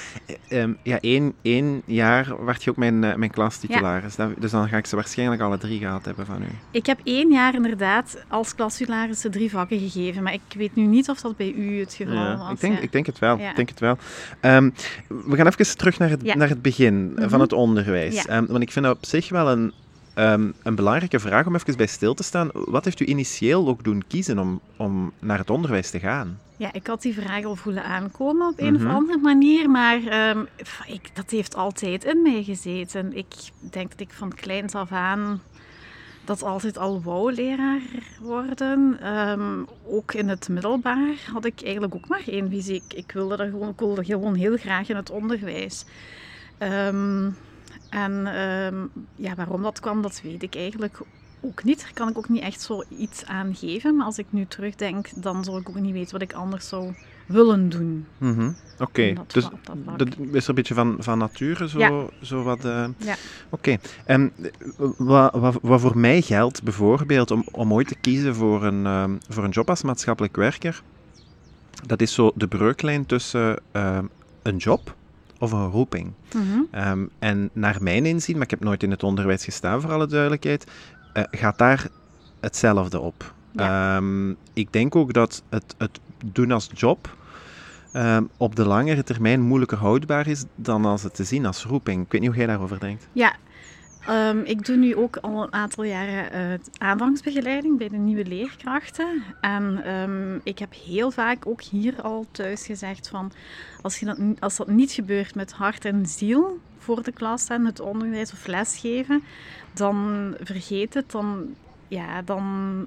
um, 0.50 0.78
ja 0.82 1.00
één, 1.00 1.34
één 1.42 1.82
jaar 1.84 2.44
werd 2.44 2.64
je 2.64 2.70
ook 2.70 2.76
mijn, 2.76 3.02
uh, 3.02 3.14
mijn 3.14 3.30
klastitularis. 3.30 4.16
Ja. 4.16 4.30
Dus 4.38 4.50
dan 4.50 4.68
ga 4.68 4.76
ik 4.76 4.86
ze 4.86 4.94
waarschijnlijk 4.94 5.42
alle 5.42 5.58
drie 5.58 5.78
gehad 5.78 6.04
hebben 6.04 6.26
van 6.26 6.42
u. 6.42 6.46
Ik 6.70 6.86
heb 6.86 7.00
één 7.04 7.32
jaar 7.32 7.54
inderdaad 7.54 8.24
als 8.28 8.54
klastitularis 8.54 9.20
de 9.20 9.28
drie 9.28 9.50
vakken 9.50 9.78
gegeven. 9.78 10.22
Maar 10.22 10.32
ik 10.32 10.40
weet 10.56 10.74
nu 10.74 10.86
niet 10.86 11.08
of 11.08 11.20
dat 11.20 11.36
bij 11.36 11.52
u 11.52 11.80
het 11.80 11.94
geval 11.94 12.14
ja, 12.14 12.36
was. 12.36 12.52
Ik 12.52 12.60
denk, 12.60 12.74
ja. 12.74 12.80
ik 12.80 12.92
denk 12.92 13.06
het 13.06 13.18
wel. 13.18 13.38
Ik 13.38 13.56
denk 13.56 13.68
het 13.68 13.80
wel. 13.80 13.98
Um, 14.40 14.74
we 15.08 15.36
gaan 15.36 15.46
even 15.46 15.76
terug 15.76 15.98
naar 15.98 16.10
het, 16.10 16.34
naar 16.34 16.48
het 16.48 16.62
begin 16.68 16.94
mm 16.94 17.16
-hmm. 17.16 17.28
van 17.28 17.40
het 17.40 17.52
onderwijs. 17.52 18.22
Ja. 18.22 18.36
Um, 18.36 18.46
want 18.46 18.62
ik 18.62 18.72
vind 18.72 18.84
dat 18.84 18.96
op 18.96 19.06
zich 19.06 19.28
wel 19.28 19.50
een, 19.50 19.72
um, 20.14 20.54
een 20.62 20.74
belangrijke 20.74 21.18
vraag 21.18 21.46
om 21.46 21.54
even 21.54 21.76
bij 21.76 21.86
stil 21.86 22.14
te 22.14 22.22
staan. 22.22 22.50
Wat 22.52 22.84
heeft 22.84 23.00
u 23.00 23.06
initieel 23.06 23.68
ook 23.68 23.84
doen 23.84 24.02
kiezen 24.08 24.38
om, 24.38 24.60
om 24.76 25.12
naar 25.18 25.38
het 25.38 25.50
onderwijs 25.50 25.90
te 25.90 25.98
gaan? 25.98 26.38
Ja, 26.56 26.72
ik 26.72 26.86
had 26.86 27.02
die 27.02 27.14
vraag 27.14 27.44
al 27.44 27.56
voelen 27.56 27.84
aankomen 27.84 28.46
op 28.46 28.60
een 28.60 28.72
mm 28.72 28.80
-hmm. 28.80 28.86
of 28.86 28.94
andere 28.94 29.18
manier, 29.18 29.70
maar 29.70 30.30
um, 30.30 30.46
ik, 30.86 31.10
dat 31.14 31.30
heeft 31.30 31.54
altijd 31.54 32.04
in 32.04 32.22
mij 32.22 32.42
gezeten. 32.42 33.16
Ik 33.16 33.34
denk 33.60 33.90
dat 33.90 34.00
ik 34.00 34.10
van 34.12 34.34
kleins 34.34 34.74
af 34.74 34.92
aan 34.92 35.40
dat 36.26 36.42
altijd 36.42 36.78
al 36.78 37.02
wou 37.02 37.32
leraar 37.32 37.80
worden. 38.20 38.98
Ehm, 39.00 39.62
ook 39.86 40.14
in 40.14 40.28
het 40.28 40.48
middelbaar 40.48 41.14
had 41.32 41.44
ik 41.44 41.62
eigenlijk 41.62 41.94
ook 41.94 42.08
maar 42.08 42.22
één 42.26 42.50
visie. 42.50 42.74
Ik, 42.74 42.96
ik 42.96 43.12
wilde, 43.12 43.36
dat 43.36 43.48
gewoon, 43.50 43.68
ik 43.68 43.78
wilde 43.78 44.04
gewoon 44.04 44.34
heel 44.34 44.56
graag 44.56 44.88
in 44.88 44.96
het 44.96 45.10
onderwijs. 45.10 45.84
Ehm, 46.58 47.30
en 47.88 48.26
ehm, 48.26 48.76
ja, 49.16 49.34
waarom 49.34 49.62
dat 49.62 49.80
kwam, 49.80 50.02
dat 50.02 50.20
weet 50.22 50.42
ik 50.42 50.54
eigenlijk 50.54 51.00
ook 51.40 51.64
niet. 51.64 51.80
Daar 51.80 51.92
kan 51.94 52.08
ik 52.08 52.18
ook 52.18 52.28
niet 52.28 52.42
echt 52.42 52.60
zo 52.60 52.82
iets 52.98 53.24
aan 53.24 53.54
geven. 53.54 53.96
Maar 53.96 54.06
als 54.06 54.18
ik 54.18 54.26
nu 54.30 54.46
terugdenk, 54.46 55.08
dan 55.22 55.44
zou 55.44 55.60
ik 55.60 55.68
ook 55.68 55.80
niet 55.80 55.92
weten 55.92 56.12
wat 56.12 56.22
ik 56.22 56.32
anders 56.32 56.68
zou 56.68 56.94
willen 57.26 57.68
doen. 57.68 58.06
Mhm. 58.18 58.50
Oké, 58.78 59.12
Dat 59.12 59.32
dus 59.32 59.48
dat 59.96 60.08
is 60.32 60.42
er 60.42 60.48
een 60.48 60.54
beetje 60.54 60.74
van, 60.74 60.96
van 60.98 61.18
nature 61.18 61.68
zo, 61.68 61.78
Ja. 61.78 62.04
zo 62.22 62.42
wat... 62.42 62.64
eh, 62.64 62.84
Ja. 62.96 63.14
Oké, 63.48 63.76
en 64.04 64.32
wat, 64.96 65.34
wat, 65.34 65.58
wat 65.62 65.80
voor 65.80 65.98
mij 65.98 66.22
geldt 66.22 66.62
bijvoorbeeld 66.62 67.30
om, 67.30 67.44
om 67.52 67.72
ooit 67.72 67.88
te 67.88 67.96
kiezen 68.00 68.34
voor 68.34 68.64
een, 68.64 68.86
ehm, 68.86 69.16
voor 69.28 69.44
een 69.44 69.50
job 69.50 69.68
als 69.70 69.82
maatschappelijk 69.82 70.36
werker, 70.36 70.82
dat 71.86 72.00
is 72.00 72.14
zo 72.14 72.32
de 72.34 72.46
breuklijn 72.48 73.06
tussen 73.06 73.58
een 74.42 74.56
job 74.56 74.94
of 75.38 75.52
een 75.52 75.70
roeping. 75.70 76.12
Mhm. 76.34 76.60
Ehm, 76.70 77.06
en 77.18 77.50
naar 77.52 77.76
mijn 77.80 78.06
inzien, 78.06 78.34
maar 78.34 78.44
ik 78.44 78.50
heb 78.50 78.60
nooit 78.60 78.82
in 78.82 78.90
het 78.90 79.02
onderwijs 79.02 79.44
gestaan 79.44 79.80
voor 79.80 79.92
alle 79.92 80.06
duidelijkheid, 80.06 80.66
eh, 81.12 81.22
gaat 81.30 81.58
daar 81.58 81.88
hetzelfde 82.40 83.00
op. 83.00 83.34
Ehm, 83.54 84.30
ik 84.52 84.72
denk 84.72 84.96
ook 84.96 85.12
dat 85.12 85.42
het, 85.48 85.74
het 85.78 86.00
doen 86.24 86.50
als 86.50 86.70
job 86.74 87.16
ehm, 87.92 88.24
op 88.36 88.56
de 88.56 88.66
langere 88.66 89.02
termijn 89.02 89.40
moeilijker 89.40 89.78
houdbaar 89.78 90.26
is 90.26 90.44
dan 90.54 90.84
als 90.84 91.02
het 91.02 91.14
te 91.14 91.24
zien 91.24 91.46
als 91.46 91.64
roeping. 91.64 92.04
Ik 92.04 92.12
weet 92.12 92.20
niet 92.20 92.30
hoe 92.30 92.38
jij 92.38 92.46
daarover 92.46 92.80
denkt. 92.80 93.08
Ja, 93.12 93.36
ehm, 94.06 94.38
ik 94.44 94.64
doe 94.66 94.76
nu 94.76 94.96
ook 94.96 95.16
al 95.16 95.42
een 95.42 95.52
aantal 95.52 95.84
jaren 95.84 96.32
eh, 96.32 96.58
aanvangsbegeleiding 96.78 97.78
bij 97.78 97.88
de 97.88 97.96
nieuwe 97.96 98.24
leerkrachten. 98.24 99.22
En 99.40 99.82
ehm, 99.84 100.38
ik 100.42 100.58
heb 100.58 100.74
heel 100.84 101.10
vaak 101.10 101.46
ook 101.46 101.62
hier 101.62 102.02
al 102.02 102.26
thuis 102.30 102.66
gezegd 102.66 103.08
van, 103.08 103.32
als, 103.82 103.98
je 103.98 104.06
dat, 104.06 104.18
als 104.38 104.56
dat 104.56 104.68
niet 104.68 104.92
gebeurt 104.92 105.34
met 105.34 105.52
hart 105.52 105.84
en 105.84 106.06
ziel 106.06 106.58
voor 106.78 107.02
de 107.02 107.12
klas 107.12 107.48
en 107.48 107.64
het 107.64 107.80
onderwijs 107.80 108.32
of 108.32 108.46
lesgeven, 108.46 109.22
dan 109.72 110.34
vergeet 110.40 110.94
het, 110.94 111.10
dan, 111.10 111.54
ja, 111.88 112.22
dan, 112.22 112.86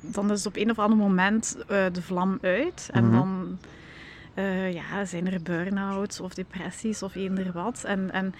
dan 0.00 0.30
is 0.30 0.46
op 0.46 0.56
een 0.56 0.70
of 0.70 0.78
ander 0.78 0.98
moment 0.98 1.56
eh, 1.68 1.84
de 1.92 2.02
vlam 2.02 2.38
uit. 2.42 2.88
En 2.92 3.04
Mhm. 3.04 3.12
dan 3.12 3.58
eh, 4.34 4.72
ja, 4.72 5.04
zijn 5.04 5.32
er 5.32 5.42
burn-outs 5.42 6.20
of 6.20 6.34
depressies 6.34 7.02
of 7.02 7.14
eender 7.14 7.52
wat. 7.52 7.84
En, 7.84 8.10
en 8.12 8.34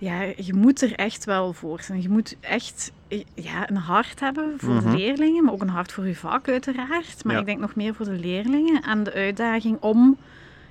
ja, 0.00 0.20
je 0.36 0.54
moet 0.54 0.82
er 0.82 0.94
echt 0.94 1.24
wel 1.24 1.52
voor 1.52 1.80
zijn. 1.82 2.02
Je 2.02 2.08
moet 2.08 2.36
echt 2.40 2.92
ja, 3.34 3.70
een 3.70 3.76
hart 3.76 4.20
hebben 4.20 4.54
voor 4.56 4.74
Mhm. 4.74 4.90
de 4.90 4.96
leerlingen, 4.96 5.44
maar 5.44 5.52
ook 5.52 5.62
een 5.62 5.68
hart 5.68 5.92
voor 5.92 6.06
je 6.06 6.16
vak 6.16 6.48
uiteraard. 6.48 7.24
Maar 7.24 7.34
Ja. 7.34 7.40
ik 7.40 7.46
denk 7.46 7.60
nog 7.60 7.74
meer 7.74 7.94
voor 7.94 8.04
de 8.06 8.18
leerlingen 8.18 8.82
en 8.82 9.02
de 9.04 9.12
uitdaging 9.12 9.76
om 9.80 10.16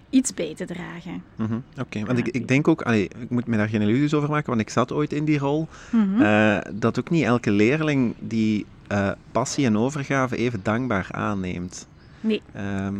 iets 0.09 0.33
bij 0.33 0.53
te 0.55 0.65
dragen. 0.65 1.23
Mhm, 1.35 1.57
Oké, 1.79 2.05
want 2.05 2.17
ik, 2.17 2.27
ik 2.27 2.47
denk 2.47 2.67
ook, 2.67 2.81
allee, 2.81 3.03
ik 3.19 3.29
moet 3.29 3.47
me 3.47 3.57
daar 3.57 3.69
geen 3.69 3.81
illusies 3.81 4.13
over 4.13 4.29
maken, 4.29 4.49
want 4.49 4.61
ik 4.61 4.69
zat 4.69 4.91
ooit 4.91 5.13
in 5.13 5.25
die 5.25 5.37
rol, 5.39 5.67
Mhm. 5.91 6.21
eh, 6.21 6.57
dat 6.73 6.99
ook 6.99 7.09
niet 7.09 7.23
elke 7.23 7.51
leerling 7.51 8.13
die 8.19 8.65
eh, 8.87 9.11
passie 9.31 9.65
en 9.65 9.77
overgave 9.77 10.35
even 10.37 10.59
dankbaar 10.63 11.07
aanneemt. 11.11 11.87
Nee. 12.21 12.41
Ehm, 12.53 12.95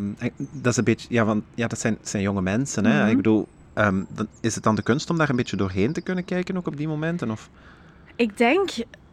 dat 0.51 0.71
is 0.71 0.77
een 0.77 0.83
beetje, 0.83 1.07
ja, 1.11 1.25
want, 1.25 1.43
ja 1.55 1.67
dat 1.67 1.79
zijn, 1.79 1.97
zijn 2.01 2.23
jonge 2.23 2.41
mensen. 2.41 2.85
Hè? 2.85 2.99
Mhm. 3.01 3.09
Ik 3.09 3.15
bedoel, 3.15 3.47
ehm, 3.73 4.03
dan, 4.09 4.27
is 4.41 4.55
het 4.55 4.63
dan 4.63 4.75
de 4.75 4.81
kunst 4.83 5.09
om 5.09 5.17
daar 5.17 5.29
een 5.29 5.35
beetje 5.35 5.57
doorheen 5.57 5.93
te 5.93 6.01
kunnen 6.01 6.25
kijken, 6.25 6.57
ook 6.57 6.67
op 6.67 6.77
die 6.77 6.87
momenten? 6.87 7.31
Of? 7.31 7.49
Ik 8.15 8.37
denk, 8.37 8.69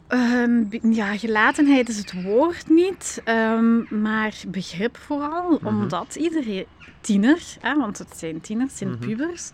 ehm, 0.07 0.65
ja, 0.91 1.17
gelatenheid 1.17 1.89
is 1.89 1.99
het 1.99 2.13
woord 2.23 2.69
niet, 2.69 3.21
ehm, 3.25 4.01
maar 4.03 4.35
begrip 4.49 4.97
vooral, 4.97 5.51
Mhm. 5.51 5.67
omdat 5.67 6.15
iedere 6.17 6.67
tiener, 7.01 7.43
hè, 7.61 7.75
want 7.77 7.99
het 7.99 8.17
zijn 8.17 8.41
tieners, 8.41 8.69
het 8.71 8.79
zijn 8.79 8.91
Mhm. 8.91 8.99
pubers, 8.99 9.51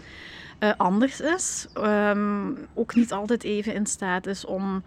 eh, 0.59 0.73
anders 0.77 1.21
is. 1.21 1.67
ook 2.75 2.95
niet 2.95 3.13
altijd 3.13 3.45
even 3.45 3.75
in 3.75 3.87
staat 3.87 4.27
is 4.27 4.45
om 4.45 4.85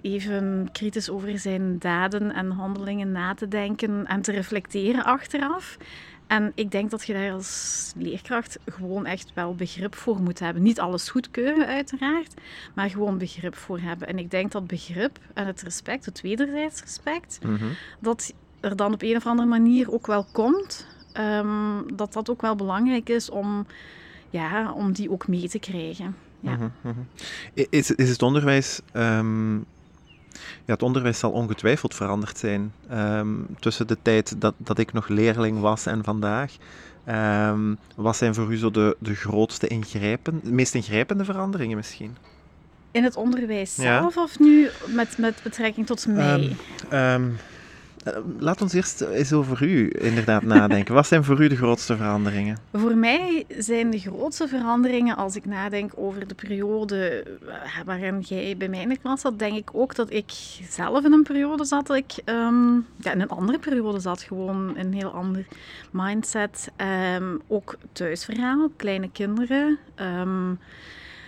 even 0.00 0.68
kritisch 0.72 1.10
over 1.10 1.38
zijn 1.38 1.78
daden 1.78 2.32
en 2.34 2.50
handelingen 2.50 3.12
na 3.12 3.34
te 3.34 3.48
denken 3.48 4.06
en 4.06 4.20
te 4.22 4.32
reflecteren 4.32 5.04
achteraf. 5.04 5.76
En 6.28 6.52
ik 6.54 6.70
denk 6.70 6.90
dat 6.90 7.06
je 7.06 7.12
daar 7.12 7.32
als 7.32 7.92
leerkracht 7.96 8.58
gewoon 8.66 9.06
echt 9.06 9.30
wel 9.34 9.54
begrip 9.54 9.94
voor 9.94 10.20
moet 10.20 10.38
hebben. 10.38 10.62
Niet 10.62 10.80
alles 10.80 11.10
goedkeuren, 11.10 11.66
uiteraard, 11.66 12.34
maar 12.74 12.90
gewoon 12.90 13.18
begrip 13.18 13.56
voor 13.56 13.78
hebben. 13.80 14.08
En 14.08 14.18
ik 14.18 14.30
denk 14.30 14.52
dat 14.52 14.66
begrip 14.66 15.18
en 15.34 15.46
het 15.46 15.62
respect, 15.62 16.04
het 16.04 16.20
wederzijds 16.20 16.80
respect, 16.80 17.38
Mhm. 17.42 17.64
dat 18.00 18.32
er 18.60 18.76
dan 18.76 18.92
op 18.92 19.02
een 19.02 19.16
of 19.16 19.26
andere 19.26 19.48
manier 19.48 19.92
ook 19.92 20.06
wel 20.06 20.26
komt. 20.32 20.86
ehm, 21.12 21.82
dat 21.94 22.12
dat 22.12 22.30
ook 22.30 22.40
wel 22.40 22.54
belangrijk 22.56 23.08
is 23.08 23.30
om, 23.30 23.66
ja, 24.30 24.72
om 24.72 24.92
die 24.92 25.10
ook 25.10 25.28
mee 25.28 25.48
te 25.48 25.58
krijgen. 25.58 26.16
Ja. 26.40 26.50
Mhm, 26.56 26.68
mhm. 26.80 26.98
Is, 27.70 27.90
is 27.90 28.08
het 28.08 28.22
onderwijs... 28.22 28.80
ehm, 28.92 29.56
ja, 30.64 30.72
het 30.72 30.82
onderwijs 30.82 31.18
zal 31.18 31.30
ongetwijfeld 31.30 31.94
veranderd 31.94 32.38
zijn 32.38 32.72
ehm, 32.88 33.28
tussen 33.58 33.86
de 33.86 33.96
tijd 34.02 34.40
dat, 34.40 34.54
dat 34.56 34.78
ik 34.78 34.92
nog 34.92 35.08
leerling 35.08 35.60
was 35.60 35.86
en 35.86 36.04
vandaag. 36.04 36.56
Ehm, 37.04 37.74
wat 37.96 38.16
zijn 38.16 38.34
voor 38.34 38.52
u 38.52 38.56
zo 38.56 38.70
de, 38.70 38.96
de 39.00 39.14
grootste 39.14 39.66
ingrijpen, 39.66 40.40
de 40.42 40.52
meest 40.52 40.74
ingrijpende 40.74 41.24
veranderingen 41.24 41.76
misschien? 41.76 42.16
In 42.90 43.04
het 43.04 43.16
onderwijs 43.16 43.76
Ja. 43.76 43.82
zelf 43.82 44.16
of 44.16 44.38
nu 44.38 44.68
met, 44.86 45.18
met 45.18 45.40
betrekking 45.42 45.86
tot 45.86 46.06
mij? 46.06 46.56
Ehm, 46.88 47.22
eh, 47.24 47.34
laat 48.38 48.62
ons 48.62 48.72
eerst 48.72 49.00
eens 49.00 49.32
over 49.32 49.62
u 49.62 49.92
inderdaad 49.98 50.42
nadenken. 50.42 50.94
Wat 50.94 51.06
zijn 51.06 51.24
voor 51.24 51.42
u 51.42 51.48
de 51.48 51.56
grootste 51.56 51.96
veranderingen? 51.96 52.58
Voor 52.72 52.96
mij 52.96 53.44
zijn 53.58 53.90
de 53.90 53.98
grootste 53.98 54.48
veranderingen, 54.48 55.16
als 55.16 55.36
ik 55.36 55.44
nadenk 55.46 55.92
over 55.96 56.28
de 56.28 56.34
periode 56.34 57.24
eh, 57.46 57.84
waarin 57.84 58.20
jij 58.20 58.56
bij 58.56 58.68
mij 58.68 58.80
in 58.80 58.88
de 58.88 58.98
klas 58.98 59.20
zat, 59.20 59.38
denk 59.38 59.56
ik 59.56 59.70
ook 59.72 59.94
dat 59.94 60.12
ik 60.12 60.30
zelf 60.68 61.04
in 61.04 61.12
een 61.12 61.22
periode 61.22 61.64
zat 61.64 61.86
dat 61.86 61.96
ik 61.96 62.12
ehm, 62.24 62.74
ja, 62.96 63.12
in 63.12 63.20
een 63.20 63.28
andere 63.28 63.58
periode 63.58 64.00
zat. 64.00 64.22
Gewoon 64.22 64.76
een 64.76 64.92
heel 64.92 65.10
ander 65.10 65.46
mindset. 65.90 66.70
Ehm, 66.76 67.36
ook 67.46 67.76
thuisverhaal, 67.92 68.70
kleine 68.76 69.10
kinderen. 69.12 69.78
ehm, 69.94 70.54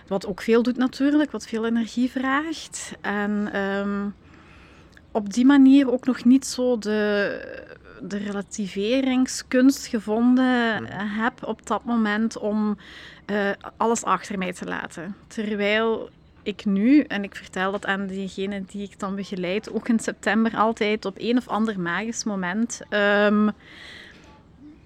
wat 0.07 0.27
ook 0.27 0.41
veel 0.41 0.63
doet 0.63 0.77
natuurlijk, 0.77 1.31
wat 1.31 1.47
veel 1.47 1.65
energie 1.65 2.11
vraagt. 2.11 2.93
En 3.01 3.49
op 5.11 5.33
die 5.33 5.45
manier 5.45 5.91
ook 5.91 6.05
nog 6.05 6.23
niet 6.23 6.45
zo 6.45 6.77
de, 6.77 7.69
de 8.01 8.17
relativeringskunst 8.17 9.85
gevonden 9.85 10.85
eh, 10.85 10.97
heb 10.99 11.47
op 11.47 11.67
dat 11.67 11.83
moment 11.83 12.37
om 12.37 12.77
eh, 13.25 13.49
alles 13.77 14.03
achter 14.03 14.37
mij 14.37 14.53
te 14.53 14.65
laten. 14.65 15.15
Terwijl 15.27 16.09
ik 16.43 16.65
nu, 16.65 16.99
en 16.99 17.23
ik 17.23 17.35
vertel 17.35 17.71
dat 17.71 17.85
aan 17.85 18.07
diegenen 18.07 18.65
die 18.71 18.83
ik 18.83 18.99
dan 18.99 19.15
begeleid, 19.15 19.71
ook 19.73 19.87
in 19.87 19.99
september 19.99 20.55
altijd 20.55 21.05
op 21.05 21.15
een 21.17 21.37
of 21.37 21.47
ander 21.47 21.79
magisch 21.79 22.23
moment, 22.23 22.81
ehm, 22.89 23.49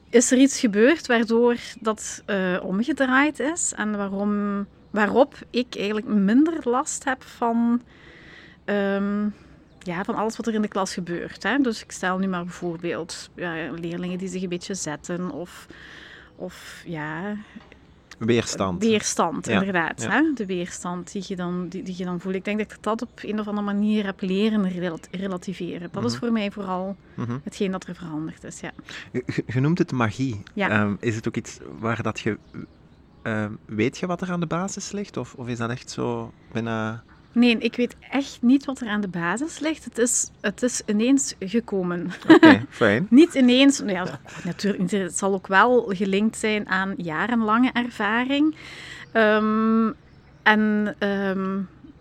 is 0.10 0.32
er 0.32 0.38
iets 0.38 0.60
gebeurd 0.60 1.08
waardoor 1.08 1.56
dat 1.80 2.24
eh, 2.26 2.58
omgedraaid 2.62 3.40
is 3.40 3.74
en 3.76 3.98
waarom, 3.98 4.66
waarop 4.90 5.36
ik 5.50 5.76
eigenlijk 5.76 6.08
minder 6.08 6.60
last 6.64 7.04
heb 7.04 7.24
van 7.24 7.82
ehm, 8.66 9.28
ja, 9.86 10.04
van 10.04 10.16
alles 10.16 10.36
wat 10.38 10.48
er 10.48 10.54
in 10.54 10.62
de 10.62 10.68
klas 10.68 10.94
gebeurt. 10.94 11.44
Hè. 11.44 11.58
Dus 11.58 11.84
ik 11.84 11.92
stel 11.92 12.18
nu 12.18 12.28
maar 12.28 12.44
bijvoorbeeld 12.44 13.30
ja, 13.36 13.72
leerlingen 13.72 14.18
die 14.18 14.28
zich 14.28 14.42
een 14.44 14.50
beetje 14.50 14.74
zetten 14.76 15.32
of, 15.32 15.68
of 16.36 16.84
ja, 16.86 17.36
Weerstand. 18.18 18.84
weerstand, 18.84 19.46
Ja, 19.46 19.54
inderdaad. 19.60 20.02
ja. 20.02 20.10
Hè? 20.10 20.32
De 20.34 20.46
weerstand 20.46 21.12
die 21.12 21.24
je, 21.28 21.36
dan, 21.36 21.68
die, 21.68 21.84
die 21.84 21.96
je 21.98 22.06
dan 22.06 22.20
voelt. 22.20 22.36
Ik 22.36 22.46
denk 22.46 22.58
dat 22.60 22.72
ik 22.72 22.78
dat 22.84 23.02
op 23.02 23.10
een 23.22 23.40
of 23.40 23.48
andere 23.48 23.66
manier 23.66 24.06
heb 24.06 24.22
leren 24.22 24.70
relat- 24.70 25.08
relativeren. 25.12 25.90
Dat 25.92 26.04
is 26.06 26.12
Mhm. 26.12 26.20
voor 26.20 26.32
mij 26.32 26.52
vooral 26.52 26.96
Mhm. 27.14 27.38
hetgeen 27.44 27.72
dat 27.72 27.88
er 27.88 27.96
veranderd 27.96 28.44
is. 28.44 28.60
Ja. 28.60 28.72
Je, 29.12 29.24
je 29.48 29.60
noemt 29.60 29.78
het 29.78 29.92
magie. 29.92 30.44
Ehm, 30.56 30.96
is 31.00 31.16
het 31.16 31.28
ook 31.28 31.36
iets 31.36 31.60
waar 31.80 32.02
dat 32.02 32.20
je... 32.20 32.38
ehm, 33.22 33.52
weet 33.66 33.98
je 33.98 34.06
wat 34.06 34.22
er 34.22 34.32
aan 34.32 34.40
de 34.40 34.46
basis 34.46 34.92
ligt? 34.92 35.18
Of, 35.18 35.34
of 35.34 35.48
is 35.48 35.58
dat 35.58 35.70
echt 35.70 35.90
zo 35.92 36.32
bijna... 36.52 37.04
Nee, 37.36 37.58
ik 37.58 37.76
weet 37.76 37.96
echt 38.10 38.38
niet 38.42 38.66
wat 38.66 38.82
er 38.82 38.88
aan 38.88 39.02
de 39.02 39.08
basis 39.08 39.60
ligt. 39.60 39.84
Het 39.84 39.98
is, 39.98 40.30
het 40.42 40.64
is 40.64 40.82
ineens 40.86 41.36
gekomen. 41.40 42.12
Oké, 42.28 42.66
fijn. 42.70 43.08
Niet 43.10 43.34
ineens, 43.34 43.80
nou 43.80 43.92
ja, 43.92 44.20
natuurlijk. 44.44 44.92
Het 44.92 45.18
zal 45.18 45.34
ook 45.34 45.48
wel 45.48 45.86
gelinkt 45.88 46.38
zijn 46.38 46.68
aan 46.68 46.94
jarenlange 46.98 47.72
ervaring. 47.74 48.56
Ehm, 49.12 49.92
en 50.44 50.96
ehm, 51.00 51.60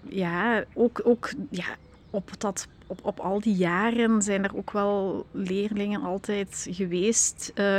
ja, 0.08 0.64
ook, 0.74 1.00
ook 1.04 1.30
ja, 1.50 1.66
op, 2.14 2.30
dat, 2.38 2.68
op, 2.86 2.98
op 3.02 3.20
al 3.20 3.40
die 3.40 3.54
jaren 3.54 4.22
zijn 4.22 4.44
er 4.44 4.56
ook 4.56 4.70
wel 4.70 5.26
leerlingen 5.32 6.02
altijd 6.02 6.66
geweest 6.70 7.52
uh, 7.54 7.78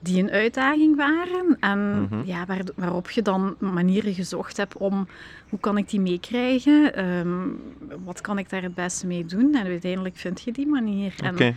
die 0.00 0.22
een 0.22 0.30
uitdaging 0.30 0.96
waren. 0.96 1.56
En 1.60 2.00
Mhm. 2.02 2.22
ja, 2.24 2.46
waar, 2.46 2.62
waarop 2.76 3.10
je 3.10 3.22
dan 3.22 3.56
manieren 3.58 4.14
gezocht 4.14 4.56
hebt 4.56 4.76
om 4.76 5.08
hoe 5.48 5.58
kan 5.60 5.78
ik 5.78 5.88
die 5.88 6.00
meekrijgen? 6.00 6.94
Ehm, 6.94 7.46
wat 8.04 8.20
kan 8.20 8.38
ik 8.38 8.48
daar 8.50 8.62
het 8.62 8.74
beste 8.74 9.06
mee 9.06 9.24
doen? 9.24 9.54
En 9.54 9.66
uiteindelijk 9.66 10.16
vind 10.16 10.42
je 10.42 10.52
die 10.52 10.66
manier. 10.66 11.14
En 11.22 11.56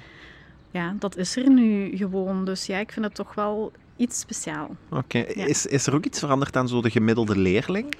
ja, 0.71 0.95
dat 0.99 1.17
is 1.17 1.35
er 1.35 1.49
nu 1.49 1.97
gewoon. 1.97 2.45
Dus 2.45 2.65
ja, 2.65 2.77
ik 2.77 2.91
vind 2.91 3.05
het 3.05 3.15
toch 3.15 3.33
wel 3.35 3.71
iets 3.97 4.19
speciaal. 4.19 4.75
Oké. 4.89 5.17
Ja. 5.17 5.45
Is, 5.45 5.65
is 5.65 5.87
er 5.87 5.95
ook 5.95 6.05
iets 6.05 6.19
veranderd 6.19 6.55
aan 6.55 6.67
zo 6.67 6.81
de 6.81 6.89
gemiddelde 6.89 7.37
leerling? 7.37 7.93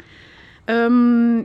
Ehm, 0.72 1.38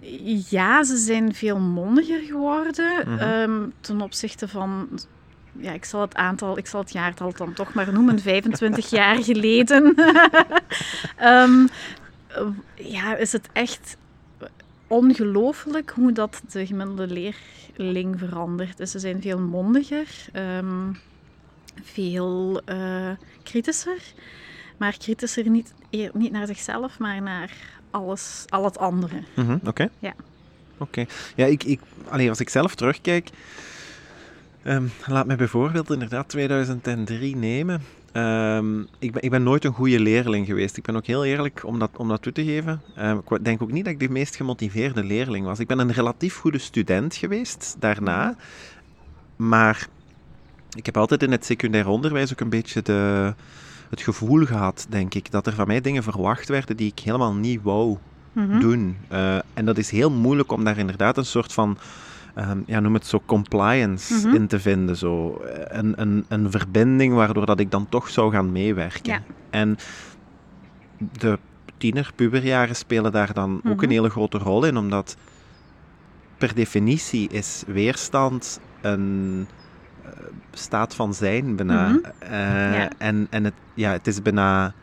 ja, 0.49 0.85
ze 0.85 0.97
zijn 0.97 1.35
veel 1.35 1.59
mondiger 1.59 2.21
geworden 2.21 3.09
Mhm. 3.09 3.19
ehm, 3.19 3.61
ten 3.81 4.01
opzichte 4.01 4.49
van. 4.49 4.89
Ja, 5.53 5.73
ik 5.73 5.85
zal 5.85 6.01
het 6.01 6.15
aantal, 6.15 6.59
ik 6.59 6.67
zal 6.67 6.81
het 6.81 6.93
jaartal 6.93 7.33
dan 7.33 7.53
toch 7.53 7.75
maar 7.75 7.93
noemen, 7.93 8.19
25 8.21 8.91
jaar 9.01 9.23
geleden. 9.23 9.95
Ehm, 11.17 11.67
eh, 12.29 12.47
ja, 12.75 13.17
is 13.17 13.33
het 13.33 13.49
echt 13.53 13.97
ongelooflijk 14.87 15.91
hoe 15.91 16.13
dat 16.13 16.43
de 16.53 16.67
gemiddelde 16.67 17.07
leerling 17.77 18.19
verandert. 18.19 18.77
Dus 18.77 18.91
ze 18.91 18.99
zijn 18.99 19.21
veel 19.23 19.39
mondiger, 19.39 20.07
veel 21.83 22.61
eh, 22.65 23.11
kritischer. 23.43 24.03
Maar 24.77 24.97
kritischer 24.99 25.49
niet, 25.51 25.75
niet 26.13 26.33
naar 26.33 26.47
zichzelf, 26.47 26.99
maar 26.99 27.23
naar 27.23 27.53
alles, 27.97 28.45
al 28.49 28.65
het 28.65 28.79
andere. 28.79 29.23
Mhm, 29.35 29.59
Oké. 29.65 29.89
Ja. 29.99 30.15
Oké. 30.79 31.05
Ja, 31.35 31.47
ik, 31.47 31.65
ik, 31.65 31.81
allee, 32.09 32.29
als 32.29 32.41
ik 32.41 32.49
zelf 32.49 32.75
terugkijk, 32.75 33.29
ehm, 34.63 34.85
laat 35.07 35.27
me 35.27 35.37
bijvoorbeeld 35.37 35.91
inderdaad 35.91 36.29
2003 36.29 37.37
nemen. 37.37 37.83
Ehm, 38.13 38.81
ik, 38.81 39.13
ben, 39.13 39.23
ik 39.23 39.31
ben 39.31 39.43
nooit 39.43 39.65
een 39.65 39.73
goede 39.73 40.01
leerling 40.01 40.47
geweest. 40.47 40.77
Ik 40.77 40.85
ben 40.85 40.97
ook 40.97 41.07
heel 41.07 41.25
eerlijk 41.25 41.65
om 41.65 41.79
dat, 41.79 41.91
om 41.97 42.09
dat 42.09 42.23
toe 42.23 42.33
te 42.33 42.45
geven. 42.45 42.81
Ehm, 42.97 43.19
ik 43.29 43.45
denk 43.45 43.63
ook 43.63 43.73
niet 43.73 43.85
dat 43.85 43.93
ik 43.93 44.01
de 44.01 44.09
meest 44.09 44.37
gemotiveerde 44.37 45.05
leerling 45.05 45.47
was. 45.47 45.59
Ik 45.59 45.67
ben 45.67 45.79
een 45.79 45.93
relatief 45.93 46.37
goede 46.37 46.59
student 46.59 47.15
geweest 47.15 47.77
daarna. 47.79 48.37
Maar 49.37 49.87
ik 50.77 50.87
heb 50.87 50.97
altijd 50.97 51.23
in 51.23 51.31
het 51.31 51.45
secundair 51.45 51.89
onderwijs 51.89 52.33
ook 52.33 52.41
een 52.41 52.49
beetje 52.49 52.83
de, 52.83 53.35
het 53.91 54.01
gevoel 54.01 54.45
gehad, 54.47 54.87
denk 54.89 55.15
ik, 55.15 55.31
dat 55.31 55.47
er 55.47 55.53
van 55.53 55.67
mij 55.67 55.81
dingen 55.81 56.03
verwacht 56.03 56.49
werden 56.49 56.77
die 56.77 56.91
ik 56.95 56.99
helemaal 56.99 57.35
niet 57.35 57.63
wou 57.63 57.97
Mhm. 58.33 58.61
doen. 58.61 58.97
Eh, 59.09 59.37
en 59.55 59.65
dat 59.65 59.79
is 59.79 59.91
heel 59.91 60.11
moeilijk 60.11 60.53
om 60.53 60.65
daar 60.65 60.79
inderdaad 60.79 61.17
een 61.17 61.27
soort 61.27 61.53
van, 61.53 61.79
ehm, 62.35 62.59
ja, 62.67 62.81
noem 62.81 62.95
het 62.95 63.07
zo, 63.07 63.23
compliance 63.27 64.15
Mhm. 64.27 64.35
in 64.35 64.47
te 64.47 64.61
vinden. 64.61 64.97
Zo. 64.97 65.41
Een, 65.65 66.01
een, 66.01 66.25
een 66.29 66.51
verbinding 66.51 67.15
waardoor 67.15 67.47
dat 67.47 67.61
ik 67.61 67.71
dan 67.71 67.89
toch 67.89 68.09
zou 68.11 68.33
gaan 68.33 68.53
meewerken. 68.53 69.13
Ja. 69.13 69.23
En 69.51 69.77
de 71.19 71.39
tiener, 71.77 72.11
puberjaren 72.15 72.77
spelen 72.77 73.13
daar 73.13 73.33
dan 73.33 73.55
ook 73.57 73.75
Mhm. 73.75 73.85
een 73.85 73.91
hele 73.91 74.11
grote 74.11 74.39
rol 74.39 74.65
in, 74.65 74.77
omdat 74.77 75.17
per 76.39 76.55
definitie 76.55 77.29
is 77.29 77.63
weerstand 77.67 78.61
een 78.81 79.47
staat 80.53 80.95
van 80.95 81.15
zijn 81.15 81.57
bijna. 81.57 81.89
Mhm. 81.89 81.99
Eh, 82.19 82.31
Ja. 82.75 82.91
En, 82.99 83.27
en 83.31 83.45
het, 83.45 83.55
ja, 83.75 83.91
het 83.91 84.07
is 84.07 84.23
bijna 84.23 84.75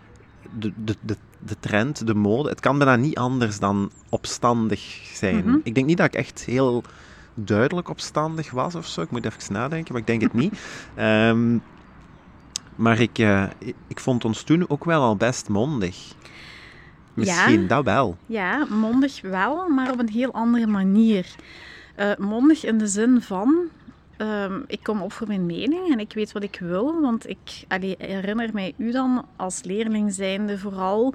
de, 0.60 0.72
de, 0.75 0.96
de, 1.02 1.16
de 1.40 1.56
trend, 1.60 2.08
de 2.08 2.13
mode. 2.16 2.50
Het 2.50 2.60
kan 2.60 2.78
bijna 2.78 2.96
niet 2.96 3.18
anders 3.18 3.60
dan 3.60 3.92
opstandig 4.10 4.80
zijn. 5.13 5.46
Mhm. 5.46 5.58
Ik 5.63 5.75
denk 5.75 5.88
niet 5.88 5.98
dat 5.98 6.06
ik 6.06 6.13
echt 6.16 6.44
heel 6.46 6.84
duidelijk 7.34 7.90
opstandig 7.90 8.52
was 8.52 8.75
of 8.75 8.88
zo. 8.88 9.02
Ik 9.02 9.12
moet 9.12 9.25
even 9.25 9.54
nadenken, 9.54 9.92
maar 9.92 10.02
ik 10.02 10.08
denk 10.08 10.22
het 10.22 10.34
niet. 10.34 10.54
Ehm, 10.96 11.58
maar 12.75 13.00
ik, 13.00 13.18
eh, 13.20 13.44
ik, 13.60 13.75
ik 13.88 14.00
vond 14.00 14.25
ons 14.25 14.44
toen 14.44 14.70
ook 14.70 14.86
wel 14.86 15.02
al 15.02 15.16
best 15.16 15.50
mondig. 15.50 16.13
Misschien 17.13 17.68
dat 17.68 17.84
wel. 17.84 18.18
Ja, 18.25 18.66
mondig 18.70 19.22
wel, 19.22 19.70
maar 19.70 19.92
op 19.92 20.00
een 20.00 20.10
heel 20.10 20.34
andere 20.34 20.68
manier. 20.68 21.36
Eh, 21.96 22.12
mondig 22.18 22.66
in 22.66 22.78
de 22.78 22.88
zin 22.88 23.22
van, 23.22 23.56
ehm, 24.17 24.60
ik 24.67 24.79
kom 24.84 25.01
op 25.01 25.13
voor 25.13 25.27
mijn 25.27 25.46
mening 25.46 25.91
en 25.91 26.00
ik 26.00 26.13
weet 26.13 26.32
wat 26.32 26.43
ik 26.43 26.58
wil. 26.60 27.01
Want 27.01 27.29
ik 27.29 27.63
allee, 27.67 27.96
herinner 27.98 28.50
mij 28.53 28.74
u 28.77 28.91
dan 28.91 29.25
als 29.36 29.63
leerling 29.63 30.13
zijnde 30.13 30.58
vooral 30.58 31.13